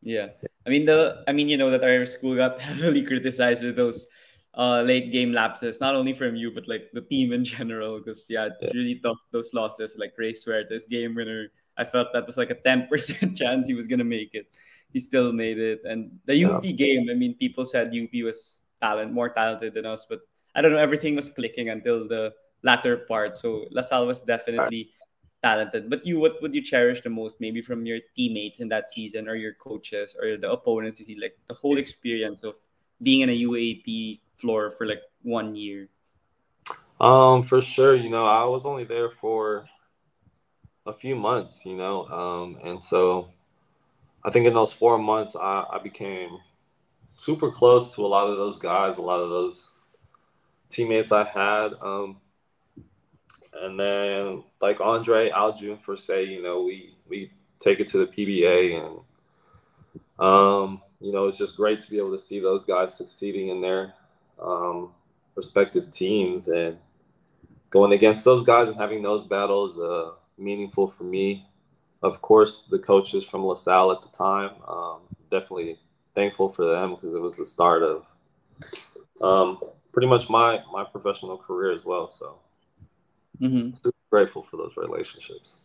yeah, 0.00 0.28
I 0.66 0.70
mean 0.70 0.86
the, 0.86 1.22
I 1.28 1.32
mean 1.32 1.50
you 1.50 1.58
know 1.58 1.68
that 1.68 1.84
our 1.84 2.06
school 2.06 2.34
got 2.34 2.58
heavily 2.68 3.02
criticized 3.04 3.62
with 3.62 3.76
those 3.76 4.06
uh, 4.54 4.80
late 4.80 5.12
game 5.12 5.34
lapses, 5.34 5.78
not 5.78 5.94
only 5.94 6.14
from 6.14 6.34
you 6.34 6.50
but 6.50 6.66
like 6.66 6.88
the 6.94 7.02
team 7.02 7.34
in 7.34 7.44
general. 7.44 7.98
Because 7.98 8.24
yeah, 8.26 8.48
yeah, 8.62 8.70
really 8.72 9.00
tough 9.04 9.18
those 9.32 9.52
losses. 9.52 9.96
Like 9.98 10.14
Rey 10.16 10.32
Suerte's 10.32 10.86
game 10.86 11.14
winner, 11.14 11.48
I 11.76 11.84
felt 11.84 12.08
that 12.14 12.26
was 12.26 12.38
like 12.38 12.48
a 12.48 12.54
ten 12.54 12.86
percent 12.86 13.36
chance 13.40 13.68
he 13.68 13.74
was 13.74 13.86
gonna 13.86 14.02
make 14.02 14.30
it 14.32 14.46
he 14.92 15.00
still 15.00 15.32
made 15.32 15.58
it. 15.58 15.80
And 15.84 16.18
the 16.26 16.44
UP 16.44 16.62
game, 16.62 17.08
I 17.10 17.14
mean, 17.14 17.34
people 17.34 17.66
said 17.66 17.94
UP 17.94 18.12
was 18.22 18.60
talent, 18.80 19.12
more 19.12 19.28
talented 19.28 19.74
than 19.74 19.86
us, 19.86 20.06
but 20.08 20.20
I 20.54 20.60
don't 20.60 20.72
know, 20.72 20.78
everything 20.78 21.16
was 21.16 21.30
clicking 21.30 21.70
until 21.70 22.06
the 22.06 22.34
latter 22.62 22.96
part. 23.08 23.38
So 23.38 23.66
LaSalle 23.70 24.06
was 24.06 24.20
definitely 24.20 24.90
talented. 25.42 25.90
But 25.90 26.06
you, 26.06 26.20
what 26.20 26.40
would 26.42 26.54
you 26.54 26.62
cherish 26.62 27.00
the 27.00 27.10
most, 27.10 27.40
maybe 27.40 27.60
from 27.60 27.86
your 27.86 27.98
teammates 28.16 28.60
in 28.60 28.68
that 28.68 28.90
season, 28.90 29.28
or 29.28 29.34
your 29.34 29.54
coaches, 29.54 30.16
or 30.20 30.36
the 30.36 30.50
opponents? 30.50 31.00
You 31.00 31.06
see, 31.06 31.18
like 31.20 31.36
the 31.48 31.54
whole 31.54 31.78
experience 31.78 32.44
of 32.44 32.54
being 33.02 33.20
in 33.20 33.30
a 33.30 33.38
UAAP 33.38 34.20
floor 34.36 34.70
for 34.70 34.86
like 34.86 35.02
one 35.22 35.56
year. 35.56 35.88
Um, 37.00 37.42
for 37.42 37.60
sure. 37.60 37.96
You 37.96 38.10
know, 38.10 38.26
I 38.26 38.44
was 38.44 38.64
only 38.64 38.84
there 38.84 39.10
for 39.10 39.66
a 40.86 40.92
few 40.92 41.16
months. 41.16 41.64
You 41.66 41.76
know, 41.76 42.06
um, 42.08 42.58
and 42.62 42.80
so 42.80 43.30
I 44.24 44.30
think 44.30 44.46
in 44.46 44.52
those 44.52 44.72
four 44.72 44.98
months, 44.98 45.34
I, 45.34 45.64
I 45.72 45.78
became 45.78 46.38
super 47.10 47.50
close 47.50 47.94
to 47.94 48.04
a 48.04 48.08
lot 48.08 48.28
of 48.28 48.36
those 48.36 48.58
guys, 48.58 48.96
a 48.96 49.02
lot 49.02 49.20
of 49.20 49.30
those 49.30 49.70
teammates 50.68 51.12
I 51.12 51.24
had. 51.24 51.74
Um, 51.80 52.18
and 53.54 53.78
then 53.78 54.44
like 54.60 54.80
Andre 54.80 55.30
Aljun 55.30 55.80
for 55.80 55.96
say, 55.96 56.24
you 56.24 56.42
know, 56.42 56.62
we 56.62 56.94
we 57.08 57.30
take 57.60 57.80
it 57.80 57.88
to 57.88 57.98
the 57.98 58.06
PBA 58.06 58.84
and 58.84 59.00
um, 60.18 60.82
you 61.00 61.12
know, 61.12 61.26
it's 61.26 61.38
just 61.38 61.56
great 61.56 61.80
to 61.80 61.90
be 61.90 61.98
able 61.98 62.12
to 62.12 62.18
see 62.18 62.38
those 62.38 62.64
guys 62.64 62.96
succeeding 62.96 63.48
in 63.48 63.60
their 63.60 63.94
um, 64.40 64.90
respective 65.34 65.90
teams 65.90 66.48
and 66.48 66.78
going 67.70 67.92
against 67.92 68.24
those 68.24 68.42
guys 68.42 68.68
and 68.68 68.78
having 68.78 69.02
those 69.02 69.22
battles 69.24 69.78
uh, 69.78 70.12
meaningful 70.38 70.86
for 70.86 71.04
me 71.04 71.46
of 72.02 72.20
course, 72.20 72.62
the 72.70 72.78
coaches 72.78 73.24
from 73.24 73.44
LaSalle 73.44 73.92
at 73.92 74.02
the 74.02 74.08
time. 74.08 74.50
Um, 74.66 75.00
definitely 75.30 75.78
thankful 76.14 76.48
for 76.48 76.64
them 76.64 76.94
because 76.94 77.14
it 77.14 77.20
was 77.20 77.36
the 77.36 77.46
start 77.46 77.82
of 77.82 78.06
um, 79.20 79.60
pretty 79.92 80.08
much 80.08 80.28
my 80.28 80.60
my 80.72 80.84
professional 80.84 81.38
career 81.38 81.72
as 81.72 81.84
well. 81.84 82.08
So, 82.08 82.38
mm-hmm. 83.40 83.88
grateful 84.10 84.42
for 84.42 84.56
those 84.56 84.76
relationships. 84.76 85.56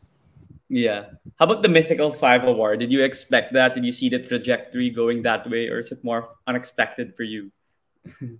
Yeah. 0.69 1.05
How 1.39 1.45
about 1.45 1.63
the 1.63 1.69
Mythical 1.69 2.11
Five 2.11 2.43
Award? 2.43 2.79
Did 2.79 2.91
you 2.91 3.03
expect 3.03 3.53
that? 3.53 3.73
Did 3.73 3.85
you 3.85 3.91
see 3.91 4.09
the 4.09 4.19
trajectory 4.19 4.89
going 4.89 5.21
that 5.23 5.49
way, 5.49 5.69
or 5.69 5.79
is 5.79 5.91
it 5.91 6.03
more 6.03 6.35
unexpected 6.45 7.15
for 7.15 7.23
you? 7.23 7.51
um, 8.21 8.39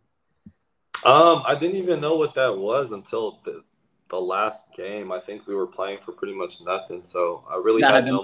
I 1.46 1.56
didn't 1.58 1.78
even 1.78 2.02
know 2.02 2.16
what 2.16 2.36
that 2.36 2.58
was 2.58 2.92
until 2.92 3.40
the, 3.46 3.64
the 4.10 4.20
last 4.20 4.66
game, 4.76 5.12
I 5.12 5.20
think 5.20 5.48
we 5.48 5.56
were 5.56 5.68
playing 5.68 6.00
for 6.00 6.12
pretty 6.12 6.34
much 6.34 6.62
nothing. 6.62 7.04
So 7.04 7.44
I 7.50 7.58
really 7.58 7.82
had 7.82 8.06
no. 8.06 8.24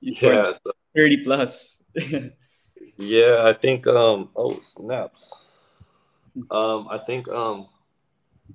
Yeah, 0.00 0.52
so, 0.52 0.72
thirty 0.94 1.24
plus. 1.24 1.78
yeah, 2.96 3.42
I 3.44 3.52
think. 3.52 3.86
Um. 3.86 4.30
Oh 4.36 4.58
snaps. 4.60 5.34
Um. 6.50 6.88
I 6.90 6.98
think. 6.98 7.28
Um. 7.28 7.68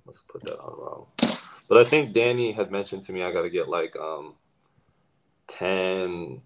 Let's 0.05 0.19
put 0.19 0.43
that 0.43 0.59
on 0.59 0.79
wrong. 0.79 1.37
But 1.67 1.77
I 1.77 1.83
think 1.83 2.13
Danny 2.13 2.51
had 2.51 2.71
mentioned 2.71 3.03
to 3.03 3.13
me 3.13 3.23
I 3.23 3.31
got 3.31 3.43
to 3.43 3.49
get 3.49 3.69
like 3.69 3.95
um, 3.95 4.33
ten. 5.47 6.41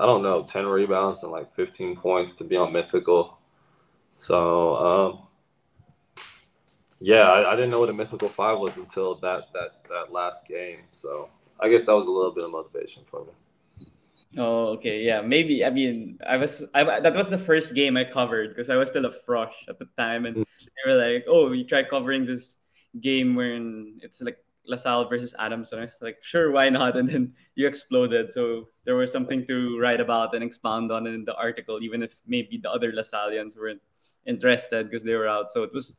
I 0.00 0.06
don't 0.06 0.22
know, 0.22 0.42
ten 0.42 0.66
rebounds 0.66 1.22
and 1.22 1.30
like 1.30 1.54
fifteen 1.54 1.96
points 1.96 2.34
to 2.36 2.44
be 2.44 2.56
on 2.56 2.72
mythical. 2.72 3.38
So 4.10 4.76
um, 4.76 5.26
yeah, 7.02 7.30
I, 7.30 7.52
I, 7.52 7.56
didn't 7.56 7.70
know 7.70 7.80
what 7.80 7.88
a 7.88 7.92
mythical 7.92 8.28
five 8.28 8.58
was 8.58 8.76
until 8.76 9.16
that 9.16 9.52
that 9.52 9.82
that 9.88 10.12
last 10.12 10.46
game. 10.46 10.80
So 10.92 11.28
I 11.60 11.68
guess 11.68 11.84
that 11.86 11.94
was 11.94 12.06
a 12.06 12.10
little 12.10 12.32
bit 12.32 12.44
of 12.44 12.50
motivation 12.50 13.02
for 13.04 13.24
me. 13.24 13.86
Oh, 14.38 14.68
okay, 14.78 15.02
yeah, 15.02 15.20
maybe. 15.20 15.64
I 15.64 15.70
mean, 15.70 16.18
I 16.26 16.36
was 16.36 16.64
I, 16.74 16.84
that 17.00 17.14
was 17.14 17.28
the 17.28 17.38
first 17.38 17.74
game 17.74 17.96
I 17.96 18.04
covered 18.04 18.50
because 18.50 18.70
I 18.70 18.76
was 18.76 18.88
still 18.88 19.04
a 19.04 19.12
frosh 19.12 19.52
at 19.68 19.78
the 19.78 19.88
time, 19.98 20.26
and 20.26 20.36
mm. 20.36 20.44
they 20.60 20.92
were 20.92 20.98
like, 20.98 21.24
"Oh, 21.26 21.50
we 21.50 21.64
try 21.64 21.82
covering 21.82 22.24
this 22.24 22.56
game 23.00 23.34
when 23.34 23.98
it's 24.02 24.22
like 24.22 24.38
LaSalle 24.64 25.08
versus 25.08 25.34
Adamson." 25.38 25.80
I 25.80 25.82
was 25.82 25.98
like, 26.00 26.18
"Sure, 26.22 26.50
why 26.52 26.70
not?" 26.70 26.96
And 26.98 27.08
then 27.08 27.34
you 27.56 27.66
exploded, 27.66 28.32
so 28.32 28.68
there 28.84 28.96
was 28.96 29.10
something 29.10 29.44
to 29.48 29.78
write 29.78 30.00
about 30.00 30.34
and 30.34 30.44
expound 30.44 30.92
on 30.92 31.06
in 31.06 31.24
the 31.24 31.36
article, 31.36 31.82
even 31.82 32.02
if 32.02 32.16
maybe 32.26 32.58
the 32.62 32.70
other 32.70 32.92
LaSallians 32.92 33.58
weren't 33.58 33.82
interested 34.24 34.88
because 34.88 35.02
they 35.02 35.16
were 35.16 35.28
out. 35.28 35.50
So 35.50 35.62
it 35.64 35.74
was 35.74 35.98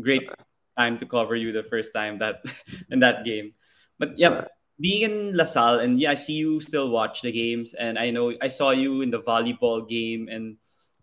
great 0.00 0.28
time 0.76 0.98
to 0.98 1.06
cover 1.06 1.36
you 1.36 1.52
the 1.52 1.62
first 1.62 1.92
time 1.94 2.18
that 2.18 2.44
in 2.90 3.00
that 3.00 3.24
game. 3.24 3.54
But 3.98 4.18
yeah, 4.18 4.46
being 4.80 5.02
in 5.02 5.36
LaSalle, 5.36 5.80
and 5.80 6.00
yeah, 6.00 6.10
I 6.10 6.14
see 6.14 6.34
you 6.34 6.60
still 6.60 6.90
watch 6.90 7.22
the 7.22 7.32
games, 7.32 7.74
and 7.74 7.98
I 7.98 8.10
know 8.10 8.34
I 8.40 8.48
saw 8.48 8.70
you 8.70 9.02
in 9.02 9.10
the 9.10 9.20
volleyball 9.20 9.88
game 9.88 10.28
and 10.28 10.56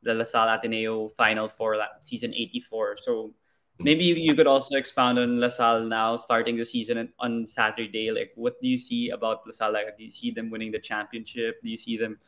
the 0.04 0.14
LaSalle 0.14 0.50
Ateneo 0.50 1.10
Final 1.10 1.48
Four 1.48 1.78
season 2.02 2.34
'84. 2.34 2.98
So 2.98 3.34
maybe 3.80 4.04
you 4.04 4.36
could 4.36 4.48
also 4.48 4.76
expound 4.76 5.20
on 5.20 5.40
LaSalle 5.40 5.84
now, 5.84 6.16
starting 6.16 6.58
the 6.58 6.66
season 6.66 7.12
on 7.20 7.48
Saturday. 7.48 8.12
Like, 8.12 8.32
what 8.36 8.60
do 8.62 8.68
you 8.68 8.78
see 8.78 9.10
about 9.10 9.46
LaSalle? 9.46 9.74
Like, 9.74 9.98
do 9.98 10.04
you 10.04 10.12
see 10.12 10.32
them 10.32 10.50
winning 10.50 10.72
the 10.72 10.80
championship? 10.80 11.62
Do 11.64 11.70
you 11.70 11.78
see 11.78 11.98
them? 11.98 12.20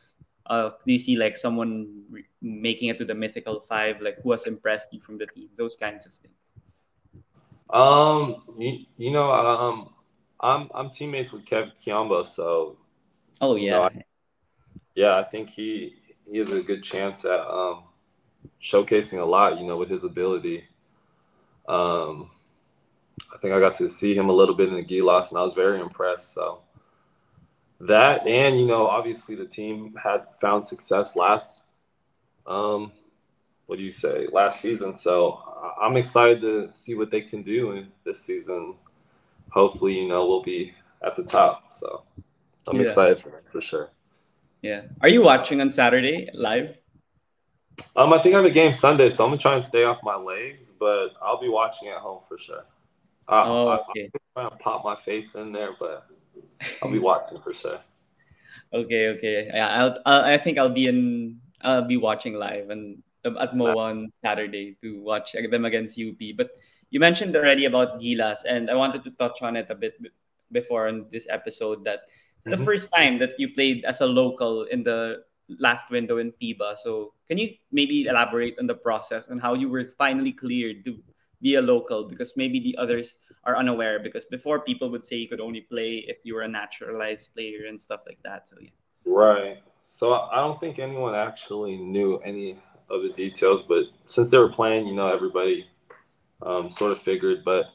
Uh, 0.46 0.70
do 0.84 0.92
you 0.92 0.98
see 0.98 1.16
like 1.16 1.36
someone 1.36 2.04
re- 2.10 2.24
making 2.40 2.88
it 2.88 2.98
to 2.98 3.04
the 3.04 3.14
mythical 3.14 3.60
five? 3.60 4.00
Like, 4.00 4.20
who 4.22 4.32
has 4.32 4.46
impressed 4.46 4.92
you 4.92 5.00
from 5.00 5.18
the 5.18 5.26
team? 5.26 5.48
Those 5.56 5.76
kinds 5.76 6.06
of 6.06 6.12
things. 6.12 6.34
Um, 7.70 8.42
you, 8.58 8.84
you 8.96 9.10
know, 9.10 9.32
um, 9.32 9.90
I'm 10.40 10.68
I'm 10.74 10.90
teammates 10.90 11.32
with 11.32 11.44
Kev 11.44 11.72
Quiambao, 11.84 12.26
so. 12.26 12.76
Oh 13.40 13.56
yeah. 13.56 13.62
You 13.62 13.70
know, 13.70 13.82
I, 13.82 14.04
yeah, 14.94 15.18
I 15.18 15.24
think 15.24 15.50
he 15.50 15.94
he 16.30 16.38
has 16.38 16.50
a 16.50 16.60
good 16.60 16.82
chance 16.82 17.24
at 17.24 17.40
um, 17.40 17.84
showcasing 18.60 19.20
a 19.20 19.24
lot. 19.24 19.58
You 19.58 19.66
know, 19.66 19.76
with 19.76 19.88
his 19.88 20.04
ability. 20.04 20.64
Um, 21.68 22.30
I 23.32 23.38
think 23.38 23.54
I 23.54 23.60
got 23.60 23.74
to 23.76 23.88
see 23.88 24.14
him 24.14 24.28
a 24.28 24.32
little 24.32 24.54
bit 24.54 24.68
in 24.68 24.74
the 24.74 24.84
Gilas, 24.84 25.30
and 25.30 25.38
I 25.38 25.42
was 25.42 25.54
very 25.54 25.80
impressed. 25.80 26.32
So 26.32 26.60
that, 27.82 28.26
and 28.26 28.58
you 28.58 28.66
know, 28.66 28.86
obviously 28.86 29.34
the 29.34 29.46
team 29.46 29.94
had 30.02 30.24
found 30.40 30.64
success 30.64 31.16
last. 31.16 31.62
Um, 32.46 32.92
what 33.66 33.78
do 33.78 33.84
you 33.84 33.92
say? 33.92 34.26
Last 34.32 34.60
season, 34.60 34.94
so 34.94 35.40
I'm 35.80 35.96
excited 35.96 36.40
to 36.40 36.70
see 36.72 36.94
what 36.94 37.10
they 37.10 37.20
can 37.20 37.42
do 37.42 37.72
in 37.72 37.88
this 38.04 38.20
season 38.20 38.74
hopefully, 39.52 39.98
you 40.00 40.08
know, 40.08 40.26
we'll 40.26 40.42
be 40.42 40.74
at 41.04 41.16
the 41.16 41.22
top. 41.22 41.72
So 41.72 42.02
I'm 42.66 42.76
yeah. 42.76 42.82
excited 42.82 43.20
for 43.20 43.42
for 43.44 43.60
sure. 43.60 43.90
Yeah. 44.62 44.82
Are 45.00 45.08
you 45.08 45.22
watching 45.22 45.60
on 45.60 45.72
Saturday 45.72 46.28
live? 46.34 46.78
Um, 47.96 48.12
I 48.12 48.20
think 48.20 48.34
I 48.34 48.38
have 48.38 48.46
a 48.46 48.50
game 48.50 48.72
Sunday, 48.72 49.08
so 49.10 49.24
I'm 49.24 49.30
gonna 49.30 49.40
try 49.40 49.54
and 49.54 49.64
stay 49.64 49.84
off 49.84 49.98
my 50.02 50.16
legs, 50.16 50.70
but 50.70 51.10
I'll 51.22 51.40
be 51.40 51.48
watching 51.48 51.88
at 51.88 51.98
home 51.98 52.20
for 52.28 52.38
sure. 52.38 52.64
Uh, 53.28 53.44
oh, 53.46 53.68
okay. 53.90 54.10
I, 54.36 54.40
am 54.42 54.48
trying 54.48 54.50
to 54.50 54.62
pop 54.62 54.84
my 54.84 54.96
face 54.96 55.34
in 55.34 55.52
there, 55.52 55.70
but 55.78 56.06
I'll 56.82 56.90
be 56.90 56.98
watching 56.98 57.40
for 57.40 57.52
sure. 57.52 57.80
Okay, 58.72 59.08
okay. 59.08 59.50
Yeah, 59.52 59.68
I'll, 59.68 59.98
I'll, 60.06 60.24
I 60.24 60.38
think 60.38 60.58
I'll 60.58 60.72
be 60.72 60.86
in. 60.86 61.38
I'll 61.60 61.86
be 61.86 61.96
watching 61.96 62.34
live 62.34 62.70
and 62.70 63.02
at 63.24 63.54
MOA 63.54 63.78
on 63.78 64.10
Saturday 64.24 64.76
to 64.82 65.00
watch 65.00 65.32
them 65.32 65.64
against 65.64 65.98
UP. 65.98 66.18
But 66.36 66.50
you 66.90 66.98
mentioned 66.98 67.36
already 67.36 67.66
about 67.66 68.00
Gilas, 68.00 68.44
and 68.46 68.70
I 68.70 68.74
wanted 68.74 69.04
to 69.04 69.10
touch 69.12 69.42
on 69.42 69.56
it 69.56 69.66
a 69.70 69.74
bit 69.74 69.94
before 70.50 70.88
in 70.88 71.06
this 71.10 71.26
episode 71.30 71.84
that 71.84 72.10
it's 72.44 72.52
mm-hmm. 72.52 72.58
the 72.58 72.64
first 72.64 72.92
time 72.94 73.18
that 73.18 73.38
you 73.38 73.54
played 73.54 73.84
as 73.84 74.00
a 74.00 74.06
local 74.06 74.64
in 74.64 74.82
the 74.82 75.22
last 75.58 75.90
window 75.90 76.18
in 76.18 76.32
FIBA. 76.32 76.76
So 76.78 77.14
can 77.28 77.38
you 77.38 77.54
maybe 77.70 78.06
elaborate 78.06 78.58
on 78.58 78.66
the 78.66 78.74
process 78.74 79.28
and 79.28 79.40
how 79.40 79.54
you 79.54 79.68
were 79.68 79.94
finally 79.98 80.32
cleared 80.32 80.84
to 80.84 80.98
be 81.42 81.56
a 81.56 81.62
local? 81.62 82.04
Because 82.04 82.32
maybe 82.36 82.60
the 82.60 82.76
others 82.78 83.14
are 83.44 83.56
unaware. 83.56 83.98
Because 83.98 84.24
before 84.24 84.60
people 84.60 84.90
would 84.90 85.04
say 85.04 85.16
you 85.16 85.28
could 85.28 85.40
only 85.40 85.62
play 85.62 86.04
if 86.08 86.18
you 86.22 86.34
were 86.34 86.42
a 86.42 86.48
naturalized 86.48 87.34
player 87.34 87.66
and 87.68 87.80
stuff 87.80 88.00
like 88.06 88.18
that. 88.22 88.48
So 88.48 88.56
yeah. 88.60 88.70
Right. 89.04 89.62
So 89.82 90.14
I 90.14 90.36
don't 90.36 90.60
think 90.60 90.78
anyone 90.78 91.14
actually 91.14 91.76
knew 91.76 92.18
any 92.18 92.58
of 92.88 93.02
the 93.02 93.10
details, 93.10 93.62
but 93.62 93.84
since 94.06 94.30
they 94.30 94.38
were 94.38 94.48
playing, 94.48 94.86
you 94.86 94.94
know, 94.94 95.12
everybody 95.12 95.66
um, 96.42 96.70
sort 96.70 96.92
of 96.92 97.00
figured. 97.00 97.44
But 97.44 97.66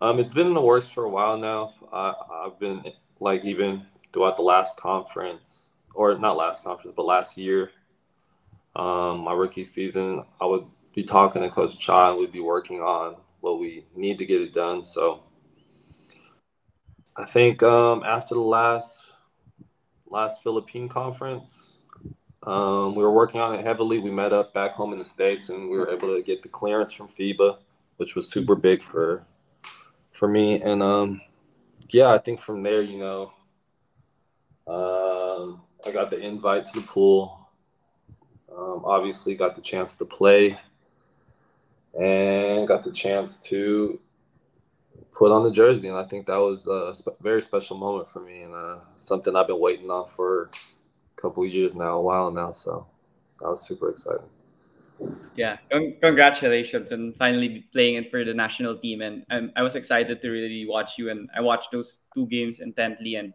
um, 0.00 0.18
it's 0.18 0.32
been 0.32 0.46
in 0.46 0.54
the 0.54 0.60
works 0.60 0.86
for 0.86 1.04
a 1.04 1.08
while 1.08 1.36
now. 1.36 1.74
I, 1.92 2.14
I've 2.46 2.58
been 2.58 2.82
like 3.20 3.44
even 3.44 3.86
throughout 4.12 4.36
the 4.36 4.42
last 4.42 4.76
conference, 4.76 5.66
or 5.94 6.18
not 6.18 6.36
last 6.36 6.64
conference, 6.64 6.94
but 6.96 7.04
last 7.04 7.36
year, 7.36 7.70
um, 8.76 9.20
my 9.20 9.32
rookie 9.32 9.64
season, 9.64 10.24
I 10.40 10.46
would 10.46 10.64
be 10.94 11.02
talking 11.02 11.42
to 11.42 11.50
Coach 11.50 11.78
Cha 11.78 12.10
and 12.10 12.18
we'd 12.18 12.32
be 12.32 12.40
working 12.40 12.80
on 12.80 13.16
what 13.40 13.58
we 13.58 13.84
need 13.94 14.18
to 14.18 14.26
get 14.26 14.40
it 14.40 14.52
done. 14.52 14.84
So 14.84 15.22
I 17.16 17.24
think 17.24 17.62
um, 17.62 18.02
after 18.04 18.34
the 18.34 18.40
last 18.40 19.02
last 20.06 20.42
Philippine 20.42 20.88
conference, 20.88 21.78
um, 22.44 22.94
we 22.94 23.02
were 23.02 23.12
working 23.12 23.40
on 23.40 23.54
it 23.54 23.64
heavily. 23.64 23.98
We 23.98 24.10
met 24.10 24.32
up 24.32 24.54
back 24.54 24.72
home 24.72 24.92
in 24.92 24.98
the 24.98 25.04
states, 25.04 25.48
and 25.48 25.68
we 25.68 25.76
were 25.76 25.90
able 25.90 26.14
to 26.14 26.22
get 26.22 26.42
the 26.42 26.48
clearance 26.48 26.92
from 26.92 27.08
FIBA 27.08 27.58
which 27.96 28.14
was 28.14 28.30
super 28.30 28.54
big 28.54 28.82
for 28.82 29.26
for 30.12 30.28
me. 30.28 30.60
And 30.60 30.82
um, 30.82 31.20
yeah, 31.88 32.12
I 32.12 32.18
think 32.18 32.40
from 32.40 32.62
there, 32.62 32.82
you 32.82 32.98
know, 32.98 33.32
um, 34.66 35.62
I 35.86 35.92
got 35.92 36.10
the 36.10 36.18
invite 36.18 36.66
to 36.66 36.80
the 36.80 36.86
pool. 36.86 37.48
Um, 38.56 38.82
obviously, 38.84 39.34
got 39.34 39.56
the 39.56 39.62
chance 39.62 39.96
to 39.96 40.04
play, 40.04 40.58
and 41.98 42.66
got 42.66 42.84
the 42.84 42.90
chance 42.90 43.42
to 43.44 44.00
put 45.12 45.30
on 45.32 45.44
the 45.44 45.50
jersey. 45.50 45.88
And 45.88 45.96
I 45.96 46.04
think 46.04 46.26
that 46.26 46.36
was 46.36 46.66
a 46.66 46.94
very 47.20 47.42
special 47.42 47.76
moment 47.76 48.08
for 48.08 48.20
me, 48.20 48.42
and 48.42 48.54
uh, 48.54 48.78
something 48.96 49.34
I've 49.34 49.46
been 49.46 49.60
waiting 49.60 49.90
on 49.90 50.06
for 50.06 50.50
a 51.16 51.20
couple 51.20 51.44
years 51.46 51.74
now, 51.74 51.98
a 51.98 52.02
while 52.02 52.30
now. 52.30 52.52
So 52.52 52.86
I 53.44 53.48
was 53.48 53.62
super 53.62 53.90
excited 53.90 54.24
yeah 55.36 55.56
con- 55.70 55.94
congratulations 56.00 56.92
and 56.92 57.14
finally 57.16 57.66
playing 57.72 57.96
it 57.96 58.10
for 58.10 58.24
the 58.24 58.32
national 58.32 58.76
team 58.76 59.02
and 59.02 59.24
um, 59.30 59.50
i 59.56 59.62
was 59.62 59.74
excited 59.74 60.22
to 60.22 60.30
really 60.30 60.66
watch 60.66 60.96
you 60.98 61.10
and 61.10 61.28
i 61.36 61.40
watched 61.40 61.72
those 61.72 62.00
two 62.14 62.26
games 62.28 62.60
intently 62.60 63.16
and 63.16 63.32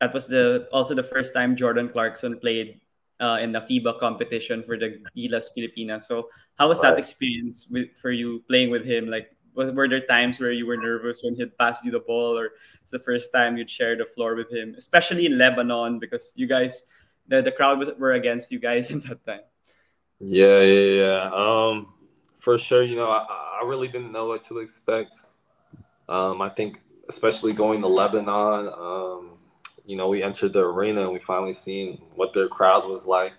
that 0.00 0.12
was 0.14 0.26
the 0.26 0.68
also 0.72 0.94
the 0.94 1.02
first 1.02 1.34
time 1.34 1.54
jordan 1.54 1.88
clarkson 1.88 2.38
played 2.38 2.80
uh, 3.20 3.38
in 3.40 3.52
the 3.52 3.60
fiba 3.60 3.98
competition 3.98 4.62
for 4.62 4.76
the 4.78 5.00
gilas 5.16 5.48
filipinas 5.54 6.06
so 6.06 6.28
how 6.58 6.68
was 6.68 6.80
that 6.80 6.98
experience 6.98 7.66
with 7.70 7.94
for 7.96 8.10
you 8.10 8.40
playing 8.48 8.70
with 8.70 8.84
him 8.84 9.06
like 9.06 9.34
was, 9.54 9.72
were 9.72 9.88
there 9.88 10.06
times 10.06 10.38
where 10.38 10.52
you 10.52 10.66
were 10.66 10.76
nervous 10.76 11.22
when 11.22 11.34
he'd 11.34 11.56
pass 11.58 11.82
you 11.82 11.90
the 11.90 12.00
ball 12.00 12.38
or 12.38 12.50
it's 12.82 12.92
the 12.92 13.00
first 13.00 13.32
time 13.32 13.56
you'd 13.56 13.70
share 13.70 13.96
the 13.96 14.06
floor 14.06 14.34
with 14.34 14.50
him 14.52 14.74
especially 14.78 15.26
in 15.26 15.36
lebanon 15.36 15.98
because 15.98 16.32
you 16.36 16.46
guys 16.46 16.82
the, 17.26 17.42
the 17.42 17.52
crowd 17.52 17.78
was, 17.78 17.90
were 17.98 18.12
against 18.12 18.52
you 18.52 18.58
guys 18.58 18.90
in 18.94 19.00
that 19.00 19.24
time 19.26 19.42
yeah, 20.20 20.60
yeah, 20.62 21.02
yeah. 21.02 21.30
Um, 21.32 21.94
for 22.38 22.58
sure. 22.58 22.82
You 22.82 22.96
know, 22.96 23.10
I, 23.10 23.24
I 23.62 23.66
really 23.66 23.88
didn't 23.88 24.12
know 24.12 24.26
what 24.26 24.44
to 24.44 24.58
expect. 24.58 25.16
Um, 26.08 26.42
I 26.42 26.48
think, 26.48 26.80
especially 27.08 27.52
going 27.52 27.80
to 27.82 27.88
Lebanon, 27.88 28.68
um, 28.68 29.37
you 29.88 29.96
know, 29.96 30.06
we 30.06 30.22
entered 30.22 30.52
the 30.52 30.66
arena 30.66 31.04
and 31.04 31.12
we 31.14 31.18
finally 31.18 31.54
seen 31.54 32.02
what 32.14 32.34
their 32.34 32.46
crowd 32.46 32.86
was 32.86 33.06
like. 33.06 33.32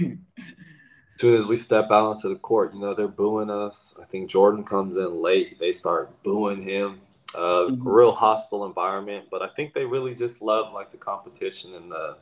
as 0.00 0.08
soon 1.18 1.36
as 1.36 1.46
we 1.46 1.54
step 1.54 1.90
out 1.90 2.06
onto 2.06 2.30
the 2.30 2.36
court, 2.36 2.72
you 2.72 2.80
know, 2.80 2.94
they're 2.94 3.06
booing 3.06 3.50
us. 3.50 3.94
I 4.00 4.06
think 4.06 4.30
Jordan 4.30 4.64
comes 4.64 4.96
in 4.96 5.20
late. 5.20 5.60
They 5.60 5.70
start 5.70 6.22
booing 6.22 6.62
him. 6.62 7.02
Uh, 7.34 7.68
mm-hmm. 7.68 7.86
Real 7.86 8.12
hostile 8.12 8.64
environment, 8.64 9.26
but 9.30 9.42
I 9.42 9.48
think 9.48 9.74
they 9.74 9.84
really 9.84 10.14
just 10.14 10.40
love 10.40 10.72
like 10.72 10.92
the 10.92 10.98
competition 10.98 11.74
and 11.74 11.92
the 11.92 12.16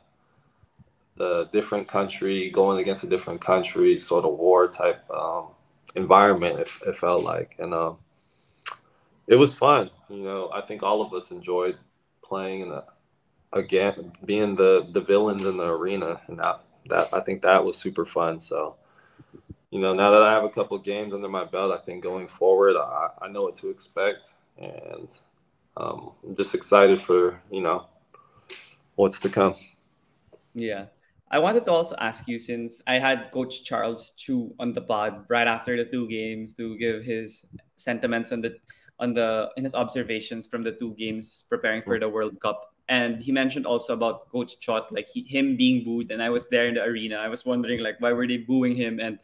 the 1.15 1.49
different 1.53 1.87
country 1.87 2.49
going 2.49 2.79
against 2.79 3.03
a 3.03 3.07
different 3.07 3.39
country 3.41 3.99
sort 3.99 4.25
of 4.25 4.37
war 4.37 4.67
type 4.67 5.03
um, 5.11 5.47
environment 5.95 6.59
it, 6.59 6.69
it, 6.87 6.95
felt 6.95 7.21
like 7.21 7.53
and 7.59 7.73
um, 7.73 7.97
it 9.27 9.35
was 9.35 9.53
fun 9.53 9.89
you 10.09 10.23
know 10.23 10.49
i 10.53 10.61
think 10.61 10.81
all 10.81 11.01
of 11.01 11.13
us 11.13 11.29
enjoyed 11.29 11.77
playing 12.23 12.61
and 12.61 12.81
again 13.53 14.11
being 14.25 14.55
the 14.55 14.87
the 14.91 15.01
villains 15.01 15.45
in 15.45 15.57
the 15.57 15.67
arena 15.67 16.21
and 16.27 16.39
that 16.39 16.61
that 16.85 17.09
i 17.13 17.19
think 17.19 17.41
that 17.41 17.63
was 17.63 17.77
super 17.77 18.05
fun 18.05 18.39
so 18.39 18.75
you 19.71 19.79
know, 19.79 19.93
now 19.93 20.11
that 20.11 20.21
I 20.21 20.33
have 20.33 20.43
a 20.43 20.49
couple 20.49 20.77
games 20.77 21.13
under 21.13 21.29
my 21.29 21.45
belt, 21.45 21.71
I 21.71 21.77
think 21.77 22.03
going 22.03 22.27
forward, 22.27 22.75
I, 22.75 23.09
I 23.21 23.27
know 23.29 23.43
what 23.43 23.55
to 23.55 23.69
expect, 23.69 24.33
and 24.57 25.09
um, 25.77 26.11
I'm 26.27 26.35
just 26.35 26.53
excited 26.53 27.01
for 27.01 27.41
you 27.49 27.61
know 27.61 27.87
what's 28.95 29.19
to 29.21 29.29
come. 29.29 29.55
Yeah. 30.53 30.87
I 31.33 31.39
wanted 31.39 31.65
to 31.65 31.71
also 31.71 31.95
ask 31.95 32.27
you 32.27 32.37
since 32.39 32.81
I 32.87 32.99
had 32.99 33.31
Coach 33.31 33.63
Charles 33.63 34.11
Tiu 34.19 34.53
on 34.59 34.73
the 34.73 34.81
pod 34.81 35.23
right 35.29 35.47
after 35.47 35.77
the 35.77 35.85
two 35.85 36.05
games 36.09 36.53
to 36.55 36.77
give 36.77 37.05
his 37.05 37.45
sentiments 37.77 38.33
on 38.33 38.41
the 38.41 38.57
on 38.99 39.13
the 39.13 39.49
in 39.55 39.63
his 39.63 39.73
observations 39.73 40.45
from 40.45 40.61
the 40.61 40.73
two 40.73 40.93
games 40.95 41.45
preparing 41.47 41.83
for 41.83 41.97
the 41.97 42.09
World 42.09 42.37
Cup. 42.41 42.70
And 42.91 43.23
he 43.23 43.31
mentioned 43.31 43.65
also 43.65 43.93
about 43.95 44.27
Coach 44.27 44.59
Chot, 44.59 44.91
like 44.91 45.07
he, 45.07 45.23
him 45.23 45.55
being 45.55 45.85
booed, 45.87 46.11
and 46.11 46.21
I 46.21 46.27
was 46.27 46.51
there 46.51 46.67
in 46.67 46.75
the 46.75 46.83
arena. 46.83 47.15
I 47.15 47.31
was 47.31 47.45
wondering 47.47 47.79
like 47.79 47.95
why 48.03 48.11
were 48.11 48.27
they 48.27 48.43
booing 48.43 48.75
him, 48.75 48.99
and 48.99 49.17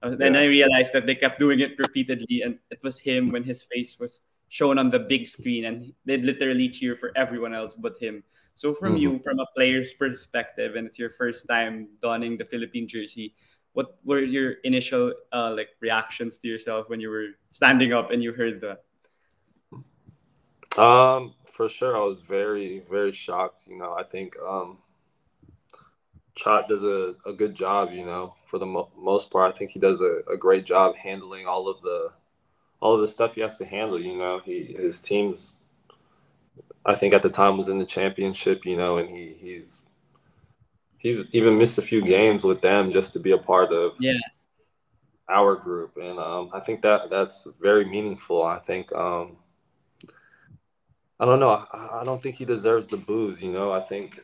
uh, 0.00 0.16
then 0.16 0.32
yeah. 0.32 0.40
I 0.40 0.44
realized 0.48 0.94
that 0.94 1.04
they 1.04 1.14
kept 1.14 1.38
doing 1.38 1.60
it 1.60 1.76
repeatedly, 1.76 2.40
and 2.40 2.56
it 2.70 2.80
was 2.82 2.98
him 2.98 3.28
when 3.28 3.44
his 3.44 3.62
face 3.68 4.00
was 4.00 4.24
shown 4.48 4.78
on 4.78 4.90
the 4.90 4.98
big 4.98 5.28
screen 5.28 5.64
and 5.66 5.92
they'd 6.04 6.24
literally 6.24 6.68
cheer 6.68 6.96
for 6.96 7.12
everyone 7.14 7.54
else 7.54 7.76
but 7.76 7.96
him. 7.98 8.22
So 8.54 8.74
from 8.74 8.94
mm-hmm. 8.94 9.02
you, 9.02 9.18
from 9.20 9.38
a 9.38 9.46
player's 9.54 9.94
perspective, 9.94 10.74
and 10.74 10.86
it's 10.86 10.98
your 10.98 11.10
first 11.10 11.46
time 11.48 11.88
donning 12.02 12.36
the 12.36 12.44
Philippine 12.44 12.88
jersey, 12.88 13.34
what 13.72 13.98
were 14.04 14.18
your 14.18 14.58
initial 14.64 15.14
uh, 15.32 15.54
like 15.56 15.68
reactions 15.80 16.36
to 16.38 16.48
yourself 16.48 16.88
when 16.88 17.00
you 17.00 17.10
were 17.10 17.28
standing 17.52 17.92
up 17.92 18.10
and 18.10 18.24
you 18.24 18.32
heard 18.32 18.60
that? 18.60 18.82
Um, 20.82 21.34
for 21.60 21.68
sure, 21.68 21.94
I 21.94 22.06
was 22.06 22.20
very, 22.20 22.82
very 22.90 23.12
shocked. 23.12 23.66
You 23.68 23.76
know, 23.76 23.92
I 23.92 24.02
think 24.02 24.34
um, 24.40 24.78
Chot 26.34 26.70
does 26.70 26.82
a, 26.82 27.16
a 27.26 27.34
good 27.34 27.54
job. 27.54 27.90
You 27.92 28.06
know, 28.06 28.34
for 28.46 28.58
the 28.58 28.64
mo- 28.64 28.88
most 28.96 29.30
part, 29.30 29.54
I 29.54 29.58
think 29.58 29.72
he 29.72 29.78
does 29.78 30.00
a, 30.00 30.20
a 30.32 30.38
great 30.38 30.64
job 30.64 30.96
handling 30.96 31.46
all 31.46 31.68
of 31.68 31.82
the 31.82 32.12
all 32.80 32.94
of 32.94 33.02
the 33.02 33.08
stuff 33.08 33.34
he 33.34 33.42
has 33.42 33.58
to 33.58 33.66
handle. 33.66 34.00
You 34.00 34.16
know, 34.16 34.40
he 34.42 34.74
his 34.74 35.02
teams. 35.02 35.52
I 36.86 36.94
think 36.94 37.12
at 37.12 37.20
the 37.20 37.28
time 37.28 37.58
was 37.58 37.68
in 37.68 37.76
the 37.76 37.84
championship. 37.84 38.64
You 38.64 38.78
know, 38.78 38.96
and 38.96 39.10
he 39.10 39.36
he's 39.38 39.82
he's 40.96 41.24
even 41.32 41.58
missed 41.58 41.76
a 41.76 41.82
few 41.82 42.00
games 42.00 42.42
with 42.42 42.62
them 42.62 42.90
just 42.90 43.12
to 43.12 43.18
be 43.18 43.32
a 43.32 43.38
part 43.38 43.70
of 43.70 43.96
yeah 44.00 44.16
our 45.28 45.56
group, 45.56 45.98
and 45.98 46.18
um, 46.18 46.48
I 46.54 46.60
think 46.60 46.80
that 46.80 47.10
that's 47.10 47.46
very 47.60 47.84
meaningful. 47.84 48.42
I 48.42 48.60
think 48.60 48.90
um, 48.94 49.36
I 51.20 51.26
don't 51.26 51.38
know. 51.38 51.50
I, 51.50 52.00
I 52.00 52.04
don't 52.04 52.22
think 52.22 52.36
he 52.36 52.44
deserves 52.44 52.88
the 52.88 52.96
boos. 52.96 53.42
You 53.42 53.52
know, 53.52 53.70
I 53.70 53.80
think 53.80 54.20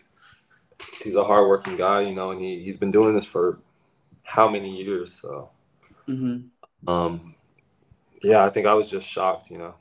he's 1.05 1.15
a 1.15 1.25
hardworking 1.25 1.77
guy. 1.77 2.01
You 2.01 2.15
know, 2.15 2.31
and 2.33 2.41
he 2.41 2.65
he's 2.65 2.79
been 2.79 2.91
doing 2.91 3.15
this 3.15 3.27
for 3.27 3.61
how 4.25 4.49
many 4.49 4.83
years? 4.83 5.13
So. 5.13 5.51
Mm-hmm. 6.09 6.89
Um, 6.89 7.35
yeah, 8.23 8.45
I 8.45 8.51
think 8.51 8.67
I 8.67 8.75
was 8.75 8.89
just 8.89 9.09
shocked, 9.09 9.51
you 9.51 9.59
know. 9.59 9.75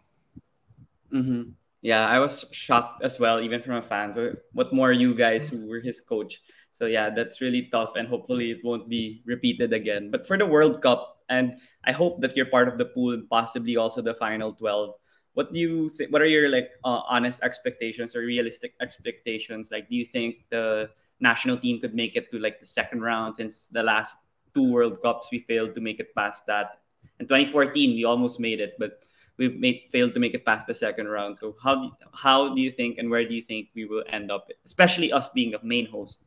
Mm-hmm. 1.14 1.52
Yeah, 1.82 2.08
I 2.08 2.20
was 2.20 2.46
shocked 2.52 3.04
as 3.04 3.20
well, 3.20 3.40
even 3.40 3.62
from 3.62 3.76
a 3.76 3.82
fan. 3.82 4.12
So, 4.12 4.34
what 4.54 4.74
more 4.74 4.92
you 4.92 5.14
guys 5.14 5.48
who 5.48 5.68
were 5.68 5.80
his 5.80 6.02
coach? 6.02 6.42
So, 6.72 6.88
yeah, 6.88 7.10
that's 7.10 7.42
really 7.42 7.70
tough, 7.72 7.96
and 7.96 8.08
hopefully 8.08 8.52
it 8.52 8.60
won't 8.64 8.90
be 8.90 9.22
repeated 9.26 9.72
again. 9.72 10.10
But 10.10 10.28
for 10.28 10.38
the 10.38 10.46
World 10.46 10.82
Cup, 10.82 11.22
and 11.30 11.58
I 11.86 11.92
hope 11.92 12.22
that 12.22 12.36
you're 12.36 12.48
part 12.48 12.68
of 12.68 12.78
the 12.78 12.86
pool, 12.86 13.14
and 13.14 13.30
possibly 13.30 13.78
also 13.78 14.02
the 14.02 14.16
final 14.16 14.54
twelve. 14.54 14.96
What 15.36 15.52
do 15.52 15.60
you 15.60 15.90
think? 15.90 16.12
What 16.12 16.24
are 16.24 16.32
your 16.32 16.48
like 16.48 16.72
uh, 16.84 17.04
honest 17.12 17.44
expectations 17.44 18.16
or 18.16 18.24
realistic 18.24 18.74
expectations? 18.80 19.70
Like, 19.70 19.90
do 19.90 19.96
you 19.96 20.06
think 20.06 20.48
the 20.50 20.90
national 21.20 21.58
team 21.58 21.80
could 21.80 21.94
make 21.94 22.16
it 22.16 22.32
to 22.32 22.40
like 22.40 22.60
the 22.60 22.66
second 22.66 23.02
round 23.02 23.36
since 23.36 23.68
the 23.68 23.84
last 23.84 24.18
two 24.56 24.72
World 24.72 25.02
Cups 25.04 25.28
we 25.32 25.40
failed 25.40 25.76
to 25.76 25.82
make 25.82 26.00
it 26.00 26.16
past 26.16 26.48
that? 26.48 26.80
In 27.20 27.28
2014, 27.28 27.96
we 27.96 28.06
almost 28.06 28.40
made 28.40 28.60
it, 28.60 28.76
but 28.80 29.04
we 29.38 29.50
made 29.50 29.84
failed 29.92 30.14
to 30.14 30.20
make 30.20 30.34
it 30.34 30.46
past 30.46 30.68
the 30.68 30.74
second 30.74 31.08
round. 31.08 31.38
So 31.38 31.56
how 31.62 31.76
do, 31.76 31.92
how 32.14 32.56
do 32.56 32.62
you 32.62 32.72
think 32.72 32.98
and 32.98 33.10
where 33.10 33.28
do 33.28 33.36
you 33.36 33.42
think 33.42 33.70
we 33.76 33.84
will 33.84 34.04
end 34.08 34.32
up, 34.32 34.50
especially 34.66 35.12
us 35.12 35.28
being 35.30 35.52
the 35.52 35.60
main 35.64 35.86
host? 35.86 36.24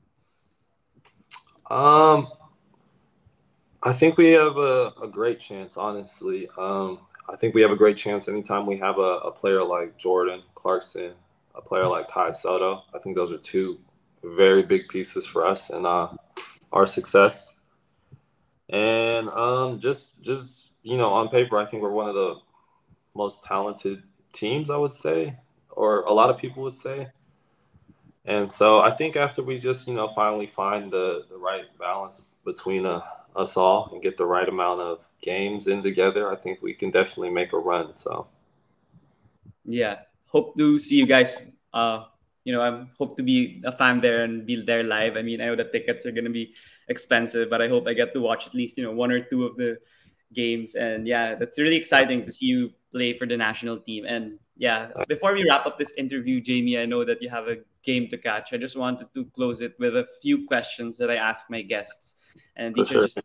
Um, 1.70 2.28
I 3.82 3.92
think 3.92 4.18
we 4.18 4.32
have 4.32 4.56
a, 4.56 4.92
a 5.02 5.08
great 5.08 5.40
chance, 5.40 5.76
honestly. 5.76 6.48
Um, 6.58 7.00
I 7.28 7.36
think 7.36 7.54
we 7.54 7.62
have 7.62 7.70
a 7.70 7.76
great 7.76 7.96
chance 7.96 8.28
anytime 8.28 8.66
we 8.66 8.78
have 8.78 8.98
a, 8.98 9.18
a 9.18 9.30
player 9.30 9.62
like 9.62 9.96
Jordan 9.98 10.42
Clarkson, 10.54 11.12
a 11.54 11.60
player 11.60 11.86
like 11.86 12.08
Kai 12.08 12.30
Sotto. 12.32 12.84
I 12.94 12.98
think 12.98 13.16
those 13.16 13.30
are 13.30 13.38
two 13.38 13.78
very 14.22 14.62
big 14.62 14.88
pieces 14.88 15.26
for 15.26 15.46
us 15.46 15.70
and 15.70 15.86
uh, 15.86 16.08
our 16.72 16.86
success. 16.86 17.50
And 18.70 19.28
um, 19.30 19.80
just 19.80 20.20
just 20.22 20.68
you 20.82 20.96
know, 20.96 21.10
on 21.10 21.28
paper, 21.28 21.58
I 21.58 21.66
think 21.66 21.82
we're 21.82 21.90
one 21.90 22.08
of 22.08 22.14
the 22.14 22.36
most 23.14 23.42
talented 23.42 24.02
teams, 24.32 24.70
I 24.70 24.76
would 24.76 24.92
say, 24.92 25.36
or 25.70 26.02
a 26.02 26.12
lot 26.12 26.30
of 26.30 26.38
people 26.38 26.62
would 26.62 26.78
say. 26.78 27.08
And 28.24 28.50
so 28.50 28.80
I 28.80 28.90
think 28.90 29.16
after 29.16 29.42
we 29.42 29.58
just, 29.58 29.88
you 29.88 29.94
know, 29.94 30.08
finally 30.08 30.46
find 30.46 30.90
the, 30.90 31.24
the 31.30 31.36
right 31.36 31.64
balance 31.78 32.22
between 32.44 32.86
uh, 32.86 33.00
us 33.36 33.56
all 33.56 33.90
and 33.92 34.02
get 34.02 34.16
the 34.16 34.26
right 34.26 34.48
amount 34.48 34.80
of 34.80 35.00
games 35.20 35.66
in 35.66 35.82
together, 35.82 36.30
I 36.30 36.36
think 36.36 36.62
we 36.62 36.74
can 36.74 36.90
definitely 36.90 37.30
make 37.30 37.52
a 37.52 37.58
run. 37.58 37.94
So, 37.94 38.26
yeah, 39.64 40.00
hope 40.26 40.56
to 40.56 40.78
see 40.78 40.96
you 40.96 41.06
guys. 41.06 41.40
Uh, 41.72 42.04
you 42.44 42.52
know, 42.52 42.62
I 42.62 42.86
hope 42.98 43.16
to 43.18 43.22
be 43.22 43.62
a 43.64 43.72
fan 43.72 44.00
there 44.00 44.24
and 44.24 44.46
be 44.46 44.62
there 44.64 44.82
live. 44.82 45.16
I 45.16 45.22
mean, 45.22 45.40
I 45.40 45.46
know 45.46 45.56
the 45.56 45.64
tickets 45.64 46.06
are 46.06 46.12
going 46.12 46.24
to 46.24 46.30
be 46.30 46.54
expensive, 46.88 47.50
but 47.50 47.60
I 47.60 47.68
hope 47.68 47.86
I 47.86 47.92
get 47.92 48.14
to 48.14 48.20
watch 48.20 48.46
at 48.46 48.54
least, 48.54 48.78
you 48.78 48.84
know, 48.84 48.92
one 48.92 49.10
or 49.10 49.20
two 49.20 49.44
of 49.44 49.56
the 49.56 49.78
games. 50.32 50.74
And 50.74 51.06
yeah, 51.06 51.34
that's 51.34 51.58
really 51.58 51.76
exciting 51.76 52.24
to 52.24 52.32
see 52.32 52.46
you 52.46 52.72
play 52.90 53.18
for 53.18 53.26
the 53.26 53.36
national 53.36 53.78
team. 53.78 54.06
And 54.06 54.38
yeah, 54.56 54.88
before 55.08 55.34
we 55.34 55.46
wrap 55.48 55.66
up 55.66 55.78
this 55.78 55.92
interview, 55.98 56.40
Jamie, 56.40 56.78
I 56.78 56.86
know 56.86 57.04
that 57.04 57.20
you 57.20 57.28
have 57.28 57.48
a 57.48 57.58
game 57.82 58.08
to 58.08 58.18
catch. 58.18 58.52
I 58.52 58.56
just 58.56 58.76
wanted 58.76 59.12
to 59.14 59.26
close 59.26 59.60
it 59.60 59.74
with 59.78 59.96
a 59.96 60.06
few 60.22 60.46
questions 60.46 60.96
that 60.98 61.10
I 61.10 61.16
ask 61.16 61.50
my 61.50 61.62
guests. 61.62 62.16
And 62.56 62.74
these 62.74 62.90
are 62.92 63.02
just 63.02 63.20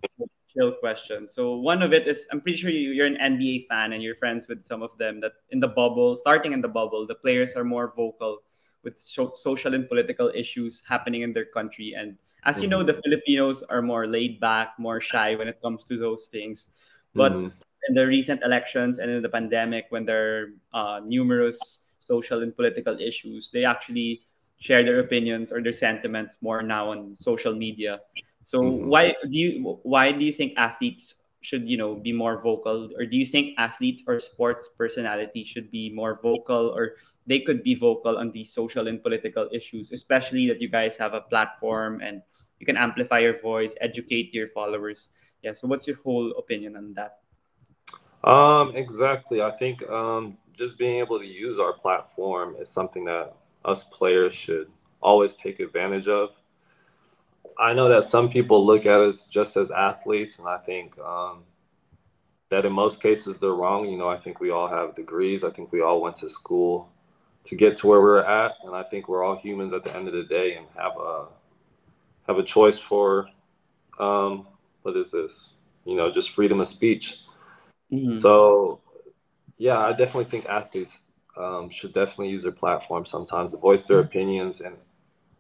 chill 0.56 0.72
question. 0.74 1.28
So 1.28 1.56
one 1.58 1.82
of 1.82 1.94
it 1.94 2.08
is 2.08 2.28
I'm 2.32 2.42
pretty 2.42 2.58
sure 2.58 2.70
you're 2.70 3.08
an 3.08 3.18
NBA 3.18 3.68
fan 3.68 3.94
and 3.94 4.02
you're 4.02 4.16
friends 4.16 4.48
with 4.48 4.64
some 4.64 4.82
of 4.82 4.98
them 4.98 5.20
that 5.22 5.34
in 5.50 5.60
the 5.60 5.68
bubble, 5.68 6.16
starting 6.16 6.54
in 6.54 6.62
the 6.62 6.70
bubble, 6.70 7.06
the 7.08 7.16
players 7.16 7.54
are 7.54 7.64
more 7.64 7.94
vocal 7.96 8.44
with 8.84 9.00
so- 9.00 9.34
social 9.36 9.74
and 9.74 9.88
political 9.88 10.32
issues 10.36 10.84
happening 10.88 11.22
in 11.22 11.34
their 11.34 11.46
country. 11.46 11.94
And 11.96 12.18
as 12.46 12.62
you 12.62 12.68
know, 12.68 12.80
mm-hmm. 12.80 12.88
the 12.88 13.02
Filipinos 13.02 13.64
are 13.64 13.82
more 13.82 14.06
laid 14.06 14.40
back, 14.40 14.76
more 14.78 15.00
shy 15.00 15.36
when 15.36 15.48
it 15.48 15.62
comes 15.62 15.84
to 15.86 15.98
those 15.98 16.28
things. 16.28 16.68
But 17.16 17.32
mm-hmm. 17.32 17.56
in 17.88 17.96
the 17.96 18.06
recent 18.06 18.44
elections 18.44 19.00
and 19.00 19.10
in 19.10 19.22
the 19.22 19.30
pandemic, 19.30 19.86
when 19.90 20.06
there 20.06 20.52
are 20.74 20.98
uh, 20.98 21.00
numerous 21.04 21.88
social 22.00 22.44
and 22.44 22.56
political 22.56 23.00
issues, 23.00 23.50
they 23.50 23.64
actually 23.64 24.24
share 24.60 24.84
their 24.84 25.00
opinions 25.00 25.52
or 25.52 25.62
their 25.62 25.74
sentiments 25.76 26.38
more 26.42 26.62
now 26.62 26.92
on 26.92 27.16
social 27.16 27.56
media. 27.56 28.00
So 28.44 28.62
mm-hmm. 28.62 28.88
why 28.88 29.16
do 29.24 29.38
you 29.38 29.80
why 29.84 30.12
do 30.12 30.26
you 30.26 30.32
think 30.32 30.54
athletes 30.58 31.16
should 31.42 31.68
you 31.70 31.76
know 31.76 31.96
be 31.96 32.12
more 32.12 32.42
vocal, 32.42 32.90
or 32.98 33.06
do 33.06 33.18
you 33.18 33.26
think 33.26 33.56
athletes 33.58 34.04
or 34.08 34.20
sports 34.20 34.70
personality 34.78 35.44
should 35.44 35.70
be 35.72 35.92
more 35.92 36.16
vocal, 36.22 36.72
or 36.76 36.96
they 37.28 37.40
could 37.40 37.64
be 37.64 37.76
vocal 37.76 38.18
on 38.18 38.32
these 38.32 38.54
social 38.54 38.88
and 38.88 39.04
political 39.04 39.50
issues, 39.52 39.92
especially 39.92 40.48
that 40.48 40.62
you 40.62 40.70
guys 40.70 40.96
have 40.98 41.14
a 41.14 41.22
platform 41.22 42.00
and 42.02 42.22
you 42.60 42.66
can 42.66 42.78
amplify 42.78 43.20
your 43.20 43.40
voice, 43.40 43.76
educate 43.82 44.34
your 44.34 44.48
followers? 44.48 45.10
Yeah 45.42 45.52
so 45.52 45.68
what's 45.68 45.88
your 45.88 45.98
whole 45.98 46.32
opinion 46.40 46.76
on 46.78 46.94
that? 46.96 47.20
Um 48.24 48.76
exactly. 48.76 49.42
I 49.42 49.52
think 49.52 49.84
um 49.90 50.38
just 50.54 50.78
being 50.78 51.00
able 51.00 51.20
to 51.20 51.28
use 51.28 51.60
our 51.60 51.74
platform 51.74 52.56
is 52.56 52.70
something 52.70 53.04
that 53.06 53.36
us 53.66 53.84
players 53.84 54.36
should 54.36 54.72
always 55.02 55.36
take 55.36 55.60
advantage 55.60 56.08
of 56.08 56.30
i 57.60 57.74
know 57.74 57.90
that 57.90 58.06
some 58.06 58.30
people 58.30 58.66
look 58.66 58.86
at 58.86 59.00
us 59.00 59.26
just 59.26 59.58
as 59.58 59.72
athletes 59.72 60.40
and 60.40 60.48
i 60.48 60.58
think 60.58 60.98
um 61.00 61.44
that 62.50 62.66
in 62.66 62.74
most 62.74 63.02
cases 63.02 63.40
they're 63.40 63.52
wrong 63.52 63.88
you 63.90 63.98
know 63.98 64.10
i 64.10 64.18
think 64.18 64.40
we 64.40 64.52
all 64.52 64.68
have 64.68 64.96
degrees 64.96 65.44
i 65.44 65.50
think 65.50 65.72
we 65.72 65.82
all 65.82 66.02
went 66.02 66.16
to 66.16 66.30
school 66.30 66.90
to 67.44 67.56
get 67.56 67.76
to 67.76 67.88
where 67.88 68.02
we're 68.02 68.24
at 68.24 68.54
and 68.64 68.76
i 68.76 68.84
think 68.84 69.08
we're 69.08 69.24
all 69.24 69.36
humans 69.36 69.74
at 69.74 69.84
the 69.84 69.96
end 69.96 70.08
of 70.08 70.14
the 70.14 70.24
day 70.24 70.56
and 70.56 70.66
have 70.76 70.94
a 70.98 71.26
have 72.28 72.38
a 72.38 72.44
choice 72.44 72.80
for 72.80 73.28
um, 74.00 74.48
what 74.82 74.96
is 74.96 75.12
this? 75.12 75.50
You 75.86 75.96
know, 75.96 76.12
just 76.12 76.32
freedom 76.32 76.60
of 76.60 76.68
speech. 76.68 77.20
Mm-hmm. 77.92 78.20
So, 78.20 78.80
yeah, 79.58 79.80
I 79.80 79.92
definitely 79.92 80.26
think 80.26 80.46
athletes 80.46 81.04
um, 81.38 81.70
should 81.70 81.94
definitely 81.94 82.30
use 82.30 82.44
their 82.44 82.52
platform 82.52 83.06
sometimes 83.06 83.52
to 83.52 83.58
voice 83.58 83.88
their 83.88 84.00
mm-hmm. 84.00 84.08
opinions, 84.08 84.62
and 84.62 84.76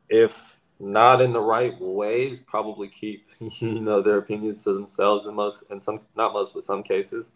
if 0.09 0.52
not 0.83 1.21
in 1.21 1.31
the 1.31 1.39
right 1.39 1.79
ways, 1.79 2.39
probably 2.39 2.87
keep 2.87 3.27
you 3.39 3.79
know 3.79 4.01
their 4.01 4.17
opinions 4.17 4.63
to 4.63 4.73
themselves 4.73 5.25
in 5.25 5.35
most, 5.35 5.63
in 5.69 5.79
some 5.79 6.01
not 6.15 6.33
most, 6.33 6.53
but 6.53 6.63
some 6.63 6.83
cases. 6.83 7.31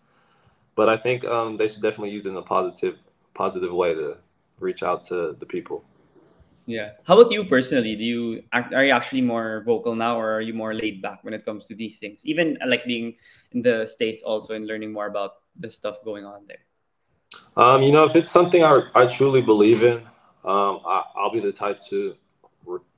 But 0.76 0.90
I 0.90 0.98
think 0.98 1.26
um, 1.26 1.58
they 1.58 1.68
should 1.68 1.82
definitely 1.82 2.12
use 2.12 2.26
it 2.26 2.30
in 2.30 2.36
a 2.36 2.42
positive 2.42 2.98
positive 3.34 3.72
way 3.72 3.94
to 3.94 4.18
reach 4.60 4.84
out 4.84 5.04
to 5.04 5.36
the 5.40 5.46
people. 5.46 5.84
Yeah. 6.66 6.92
How 7.06 7.18
about 7.18 7.32
you 7.32 7.46
personally? 7.46 7.96
Do 7.96 8.04
you 8.04 8.44
are 8.52 8.84
you 8.84 8.92
actually 8.92 9.22
more 9.22 9.64
vocal 9.66 9.96
now, 9.96 10.20
or 10.20 10.34
are 10.34 10.42
you 10.42 10.54
more 10.54 10.74
laid 10.74 11.02
back 11.02 11.24
when 11.24 11.34
it 11.34 11.46
comes 11.46 11.66
to 11.68 11.76
these 11.76 11.98
things? 11.98 12.26
Even 12.26 12.58
uh, 12.62 12.68
like 12.68 12.86
being 12.86 13.16
in 13.54 13.62
the 13.62 13.86
states 13.86 14.22
also 14.22 14.54
and 14.54 14.68
learning 14.68 14.92
more 14.92 15.08
about 15.08 15.36
the 15.56 15.72
stuff 15.72 16.04
going 16.04 16.26
on 16.26 16.46
there. 16.46 16.66
Um, 17.56 17.84
you 17.84 17.92
know, 17.92 18.04
if 18.04 18.16
it's 18.16 18.32
something 18.32 18.64
I, 18.64 18.82
I 18.94 19.08
truly 19.08 19.42
believe 19.42 19.84
in, 19.84 19.98
um, 20.44 20.82
I, 20.86 21.04
will 21.16 21.32
be 21.32 21.40
the 21.40 21.54
type 21.54 21.80
to 21.88 22.16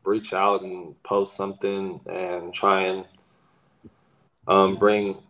reach 0.10 0.34
out 0.34 0.64
and 0.64 1.02
post 1.04 1.36
something 1.36 2.02
and 2.08 2.54
try 2.54 2.84
and 2.84 3.06
um, 4.48 4.76
bring 4.76 5.22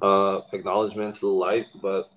uh, 0.00 0.40
acknowledgement 0.52 1.14
to 1.14 1.20
the 1.20 1.26
light. 1.26 1.66
But 1.80 2.10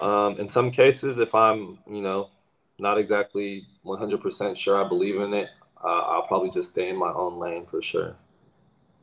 um, 0.00 0.38
in 0.38 0.48
some 0.48 0.70
cases, 0.70 1.18
if 1.18 1.34
I'm, 1.34 1.78
you 1.88 2.02
know, 2.02 2.30
not 2.78 2.98
exactly 2.98 3.66
100% 3.84 4.56
sure 4.56 4.84
I 4.84 4.88
believe 4.88 5.20
in 5.20 5.32
it, 5.34 5.48
uh, 5.82 5.88
I'll 5.88 6.26
probably 6.26 6.50
just 6.50 6.70
stay 6.70 6.88
in 6.88 6.96
my 6.96 7.12
own 7.12 7.38
lane 7.38 7.66
for 7.66 7.82
sure. 7.82 8.16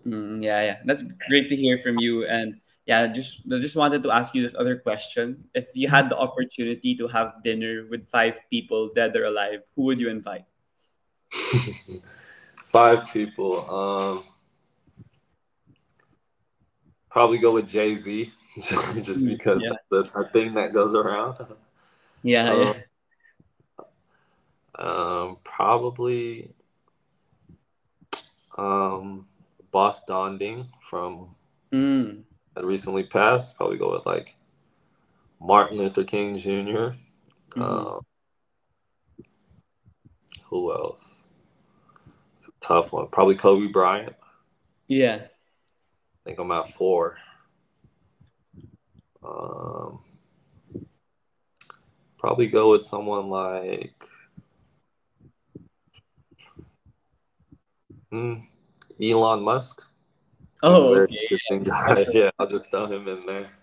Mm, 0.07 0.43
yeah, 0.43 0.61
yeah, 0.63 0.77
that's 0.85 1.03
great 1.27 1.49
to 1.49 1.55
hear 1.55 1.77
from 1.79 1.99
you. 1.99 2.25
And 2.25 2.59
yeah, 2.85 3.07
just 3.07 3.41
I 3.51 3.59
just 3.59 3.75
wanted 3.75 4.01
to 4.03 4.11
ask 4.11 4.33
you 4.33 4.41
this 4.41 4.55
other 4.57 4.77
question. 4.77 5.43
If 5.53 5.67
you 5.73 5.87
had 5.87 6.09
the 6.09 6.17
opportunity 6.17 6.95
to 6.95 7.07
have 7.07 7.43
dinner 7.43 7.85
with 7.89 8.07
five 8.09 8.39
people, 8.49 8.89
dead 8.95 9.15
or 9.15 9.25
alive, 9.25 9.61
who 9.75 9.83
would 9.83 9.99
you 9.99 10.09
invite? 10.09 10.45
five 12.71 13.07
people. 13.11 13.69
Um, 13.69 14.23
probably 17.09 17.37
go 17.37 17.53
with 17.53 17.67
Jay 17.67 17.95
Z, 17.95 18.31
just 19.01 19.25
because 19.25 19.61
yeah. 19.61 19.71
that's 19.91 20.11
the 20.13 20.29
thing 20.31 20.53
that 20.55 20.73
goes 20.73 20.95
around. 20.95 21.35
Yeah, 22.23 22.51
um, 22.51 22.59
yeah. 22.59 22.73
Um, 24.75 25.37
probably 25.43 26.53
um, 28.57 29.27
Boss 29.71 30.03
Danding 30.05 30.67
from 30.89 31.35
mm. 31.71 32.21
that 32.55 32.65
recently 32.65 33.03
passed. 33.03 33.55
Probably 33.55 33.77
go 33.77 33.93
with 33.93 34.05
like 34.05 34.35
Martin 35.39 35.77
Luther 35.77 36.03
King 36.03 36.37
junior 36.37 36.95
mm-hmm. 37.51 37.61
uh, 37.61 37.99
who 40.45 40.73
else? 40.73 41.23
It's 42.49 42.65
a 42.65 42.67
tough 42.67 42.91
one. 42.91 43.07
Probably 43.07 43.35
Kobe 43.35 43.67
Bryant. 43.67 44.15
Yeah. 44.87 45.19
I 45.23 46.19
think 46.25 46.39
I'm 46.39 46.51
at 46.51 46.71
four. 46.71 47.17
Um, 49.23 49.99
probably 52.17 52.47
go 52.47 52.71
with 52.71 52.83
someone 52.83 53.29
like 53.29 54.03
mm, 58.11 58.43
Elon 59.01 59.43
Musk. 59.43 59.81
Oh, 60.63 60.95
okay. 60.95 61.27
Yeah. 61.49 62.03
yeah, 62.13 62.29
I'll 62.39 62.47
just 62.47 62.69
throw 62.69 62.87
him 62.87 63.07
in 63.07 63.25
there. 63.25 63.49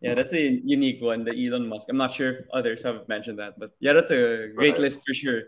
Yeah, 0.00 0.14
that's 0.14 0.32
a 0.32 0.60
unique 0.64 1.00
one, 1.00 1.24
the 1.24 1.32
Elon 1.32 1.68
Musk. 1.68 1.86
I'm 1.88 1.96
not 1.96 2.12
sure 2.12 2.30
if 2.30 2.46
others 2.52 2.82
have 2.82 3.06
mentioned 3.08 3.38
that, 3.38 3.58
but 3.58 3.72
yeah, 3.78 3.92
that's 3.92 4.10
a 4.10 4.48
great 4.54 4.72
right. 4.72 4.78
list 4.78 4.98
for 5.06 5.14
sure. 5.14 5.42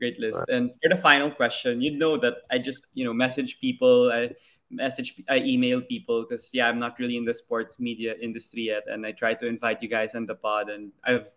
Great 0.00 0.18
list. 0.18 0.38
Right. 0.38 0.56
And 0.56 0.70
for 0.82 0.88
the 0.88 0.96
final 0.96 1.30
question, 1.30 1.80
you 1.82 1.92
know 1.96 2.16
that 2.16 2.38
I 2.50 2.58
just 2.58 2.86
you 2.94 3.04
know 3.04 3.12
message 3.12 3.60
people. 3.60 4.10
I 4.10 4.30
message 4.70 5.20
I 5.28 5.38
email 5.38 5.82
people 5.82 6.24
because 6.24 6.50
yeah, 6.54 6.68
I'm 6.68 6.78
not 6.78 6.98
really 6.98 7.16
in 7.16 7.24
the 7.24 7.34
sports 7.34 7.78
media 7.78 8.14
industry 8.20 8.62
yet, 8.72 8.84
and 8.88 9.04
I 9.04 9.12
try 9.12 9.34
to 9.34 9.46
invite 9.46 9.82
you 9.82 9.88
guys 9.88 10.14
on 10.14 10.24
the 10.24 10.34
pod, 10.34 10.70
and 10.70 10.90
I've 11.04 11.28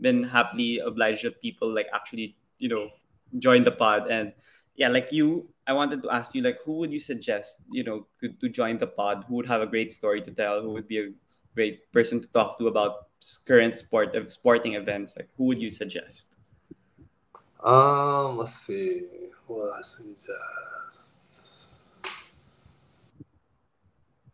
been 0.00 0.22
happily 0.22 0.78
obliged 0.78 1.24
that 1.24 1.40
people 1.40 1.72
like 1.72 1.88
actually 1.94 2.36
you 2.58 2.68
know 2.68 2.90
join 3.38 3.64
the 3.64 3.72
pod, 3.72 4.10
and 4.10 4.34
yeah, 4.76 4.88
like 4.88 5.12
you, 5.12 5.48
I 5.66 5.72
wanted 5.72 6.02
to 6.02 6.10
ask 6.10 6.34
you 6.34 6.42
like 6.42 6.58
who 6.64 6.74
would 6.78 6.92
you 6.92 7.00
suggest 7.00 7.58
you 7.70 7.84
know 7.84 8.06
to, 8.20 8.28
to 8.28 8.48
join 8.48 8.78
the 8.78 8.86
pod? 8.86 9.24
Who 9.28 9.36
would 9.36 9.48
have 9.48 9.62
a 9.62 9.66
great 9.66 9.92
story 9.92 10.20
to 10.22 10.30
tell? 10.30 10.60
Who 10.60 10.72
would 10.72 10.88
be 10.88 11.00
a 11.00 11.08
great 11.54 11.90
person 11.92 12.20
to 12.20 12.28
talk 12.28 12.58
to 12.58 12.68
about 12.68 13.08
current 13.46 13.78
sport 13.78 14.14
of 14.14 14.32
sporting 14.32 14.74
events? 14.74 15.14
Like 15.16 15.28
who 15.36 15.44
would 15.44 15.58
you 15.58 15.70
suggest? 15.70 16.29
Um, 17.62 18.38
let's 18.38 18.54
see. 18.54 19.02
What 19.46 19.78
I 19.78 19.82
suggest? 19.82 20.80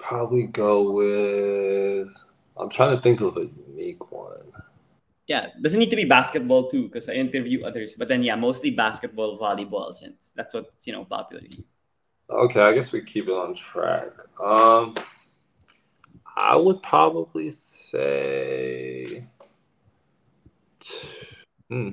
probably 0.07 0.47
go 0.47 0.93
with. 0.93 2.09
I'm 2.57 2.71
trying 2.71 2.97
to 2.97 3.03
think 3.03 3.21
of 3.21 3.37
a 3.37 3.49
unique 3.69 4.13
one. 4.13 4.53
Yeah, 5.27 5.49
doesn't 5.61 5.79
need 5.79 5.91
to 5.91 5.97
be 5.97 6.05
basketball 6.05 6.69
too, 6.69 6.85
because 6.85 7.09
I 7.09 7.15
interview 7.15 7.65
others. 7.65 7.97
But 7.99 8.07
then, 8.09 8.23
yeah, 8.23 8.37
mostly 8.37 8.71
basketball, 8.71 9.39
volleyball, 9.39 9.93
since 9.93 10.33
that's 10.37 10.55
what's 10.55 10.87
you 10.87 10.93
know 10.93 11.05
popular. 11.05 11.43
Okay, 12.31 12.61
I 12.61 12.73
guess 12.73 12.93
we 12.93 13.03
keep 13.03 13.27
it 13.27 13.33
on 13.33 13.55
track. 13.55 14.11
Um, 14.43 14.95
I 16.37 16.55
would 16.55 16.83
probably 16.83 17.51
say, 17.51 19.27
hmm, 21.69 21.91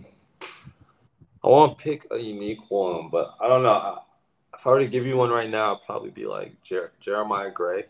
I 1.44 1.50
want 1.50 1.78
to 1.78 1.84
pick 1.84 2.08
a 2.12 2.18
unique 2.18 2.70
one, 2.70 3.10
but 3.10 3.36
I 3.42 3.48
don't 3.48 3.64
know. 3.64 4.00
If 4.54 4.66
I 4.66 4.70
were 4.70 4.80
to 4.80 4.88
give 4.88 5.06
you 5.06 5.18
one 5.18 5.30
right 5.30 5.50
now, 5.50 5.76
I'd 5.76 5.86
probably 5.86 6.10
be 6.10 6.26
like 6.26 6.62
Jer- 6.64 6.94
Jeremiah 7.02 7.52
Gray. 7.52 7.86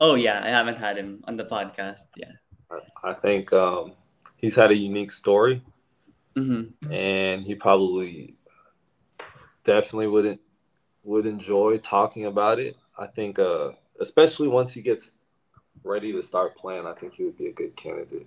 Oh 0.00 0.14
yeah, 0.14 0.42
I 0.44 0.48
haven't 0.48 0.76
had 0.76 0.98
him 0.98 1.24
on 1.26 1.36
the 1.36 1.44
podcast. 1.44 2.04
Yeah, 2.16 2.32
I 3.02 3.14
think 3.14 3.52
um, 3.52 3.92
he's 4.36 4.56
had 4.56 4.70
a 4.70 4.76
unique 4.76 5.12
story, 5.12 5.62
mm-hmm. 6.36 6.92
and 6.92 7.44
he 7.44 7.54
probably 7.54 8.34
definitely 9.62 10.08
wouldn't 10.08 10.40
would 11.04 11.26
enjoy 11.26 11.78
talking 11.78 12.26
about 12.26 12.58
it. 12.58 12.76
I 12.98 13.06
think, 13.06 13.38
uh, 13.38 13.72
especially 14.00 14.48
once 14.48 14.72
he 14.72 14.82
gets 14.82 15.12
ready 15.82 16.12
to 16.12 16.22
start 16.22 16.56
playing, 16.56 16.86
I 16.86 16.92
think 16.92 17.14
he 17.14 17.24
would 17.24 17.38
be 17.38 17.46
a 17.46 17.52
good 17.52 17.76
candidate. 17.76 18.26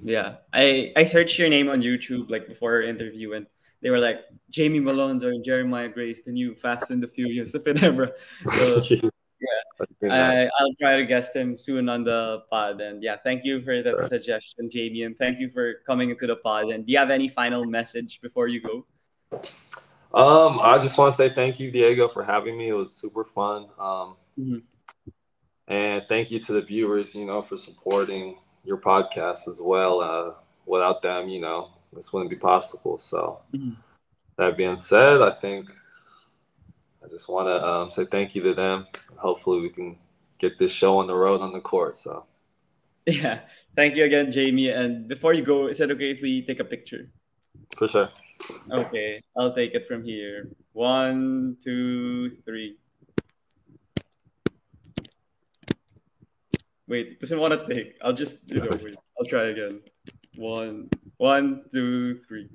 Yeah, 0.00 0.36
I 0.52 0.92
I 0.96 1.04
searched 1.04 1.38
your 1.38 1.48
name 1.48 1.68
on 1.68 1.82
YouTube 1.82 2.30
like 2.30 2.48
before 2.48 2.72
our 2.74 2.82
interview, 2.82 3.34
and 3.34 3.46
they 3.82 3.90
were 3.90 3.98
like 3.98 4.24
Jamie 4.50 4.80
Malonzo 4.80 5.28
and 5.28 5.44
Jeremiah 5.44 5.88
Grace, 5.88 6.22
the 6.22 6.32
new 6.32 6.54
Fast 6.54 6.90
and 6.90 7.02
the 7.02 7.08
Furious 7.08 7.54
of 7.58 7.64
Ginebra. 7.64 8.12
So 8.46 9.10
I, 10.10 10.48
I'll 10.58 10.74
try 10.80 10.96
to 10.96 11.04
guest 11.04 11.34
him 11.34 11.56
soon 11.56 11.88
on 11.88 12.04
the 12.04 12.42
pod. 12.50 12.80
And 12.80 13.02
yeah, 13.02 13.16
thank 13.22 13.44
you 13.44 13.62
for 13.62 13.82
that 13.82 13.90
sure. 13.90 14.08
suggestion, 14.08 14.70
Jamie. 14.70 15.02
And 15.02 15.16
thank 15.18 15.38
you 15.38 15.50
for 15.50 15.74
coming 15.86 16.10
into 16.10 16.26
the 16.26 16.36
pod. 16.36 16.70
And 16.70 16.86
do 16.86 16.92
you 16.92 16.98
have 16.98 17.10
any 17.10 17.28
final 17.28 17.64
message 17.64 18.20
before 18.22 18.48
you 18.48 18.60
go? 18.60 18.86
Um, 20.14 20.60
I 20.60 20.78
just 20.78 20.98
want 20.98 21.12
to 21.12 21.16
say 21.16 21.34
thank 21.34 21.58
you, 21.58 21.70
Diego, 21.70 22.08
for 22.08 22.22
having 22.22 22.56
me. 22.56 22.68
It 22.68 22.74
was 22.74 22.94
super 22.94 23.24
fun. 23.24 23.62
Um, 23.78 24.16
mm-hmm. 24.38 24.58
and 25.68 26.02
thank 26.08 26.30
you 26.30 26.38
to 26.40 26.52
the 26.52 26.62
viewers, 26.62 27.14
you 27.14 27.24
know, 27.24 27.42
for 27.42 27.56
supporting 27.56 28.36
your 28.64 28.78
podcast 28.78 29.48
as 29.48 29.60
well. 29.60 30.00
Uh, 30.00 30.34
without 30.66 31.02
them, 31.02 31.28
you 31.28 31.40
know, 31.40 31.70
this 31.92 32.12
wouldn't 32.12 32.30
be 32.30 32.36
possible. 32.36 32.98
So, 32.98 33.40
mm-hmm. 33.52 33.74
that 34.36 34.56
being 34.56 34.76
said, 34.76 35.20
I 35.20 35.30
think 35.32 35.70
I 37.04 37.08
just 37.08 37.28
want 37.28 37.48
to 37.48 37.66
um, 37.66 37.90
say 37.90 38.04
thank 38.04 38.34
you 38.34 38.42
to 38.42 38.54
them. 38.54 38.86
Hopefully, 39.16 39.60
we 39.60 39.70
can 39.70 39.98
get 40.38 40.58
this 40.58 40.72
show 40.72 40.98
on 40.98 41.06
the 41.06 41.14
road 41.14 41.40
on 41.40 41.52
the 41.52 41.60
court. 41.60 41.96
So, 41.96 42.24
yeah, 43.06 43.40
thank 43.76 43.96
you 43.96 44.04
again, 44.04 44.30
Jamie. 44.30 44.68
And 44.68 45.08
before 45.08 45.34
you 45.34 45.42
go, 45.42 45.66
is 45.66 45.80
it 45.80 45.90
okay 45.90 46.10
if 46.10 46.22
we 46.22 46.42
take 46.42 46.60
a 46.60 46.64
picture? 46.64 47.10
For 47.76 47.88
sure. 47.88 48.10
Okay, 48.70 49.20
I'll 49.36 49.54
take 49.54 49.74
it 49.74 49.86
from 49.86 50.02
here. 50.04 50.48
One, 50.72 51.56
two, 51.62 52.36
three. 52.44 52.76
Wait, 56.92 57.18
doesn't 57.20 57.40
want 57.40 57.54
to 57.54 57.74
take. 57.74 57.94
I'll 58.02 58.12
just 58.12 58.36
you 58.50 58.60
know 58.60 58.68
wait. 58.84 58.94
I'll 59.18 59.24
try 59.24 59.44
again. 59.44 59.80
One, 60.36 60.90
one, 61.16 61.64
two, 61.72 62.18
three. 62.18 62.50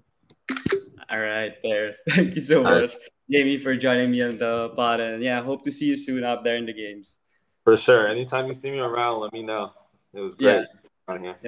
All 1.10 1.20
right, 1.20 1.54
there. 1.64 1.96
Thank 2.10 2.36
you 2.36 2.42
so 2.42 2.62
much. 2.62 2.92
Jamie, 3.32 3.58
for 3.58 3.76
joining 3.76 4.12
me 4.12 4.22
on 4.22 4.38
the 4.38 4.70
pod. 4.76 5.00
And 5.00 5.24
yeah, 5.24 5.42
hope 5.42 5.64
to 5.64 5.72
see 5.72 5.86
you 5.86 5.98
soon 5.98 6.24
out 6.24 6.44
there 6.44 6.56
in 6.56 6.68
the 6.68 6.74
games. 6.74 7.18
For 7.64 7.76
sure. 7.76 8.08
Anytime 8.08 8.46
you 8.46 8.54
see 8.54 8.70
me 8.70 8.78
around, 8.78 9.22
let 9.22 9.34
me 9.34 9.42
know. 9.42 9.72
It 10.14 10.20
was 10.20 10.36
great. 10.36 10.68
Yeah. 11.10 11.34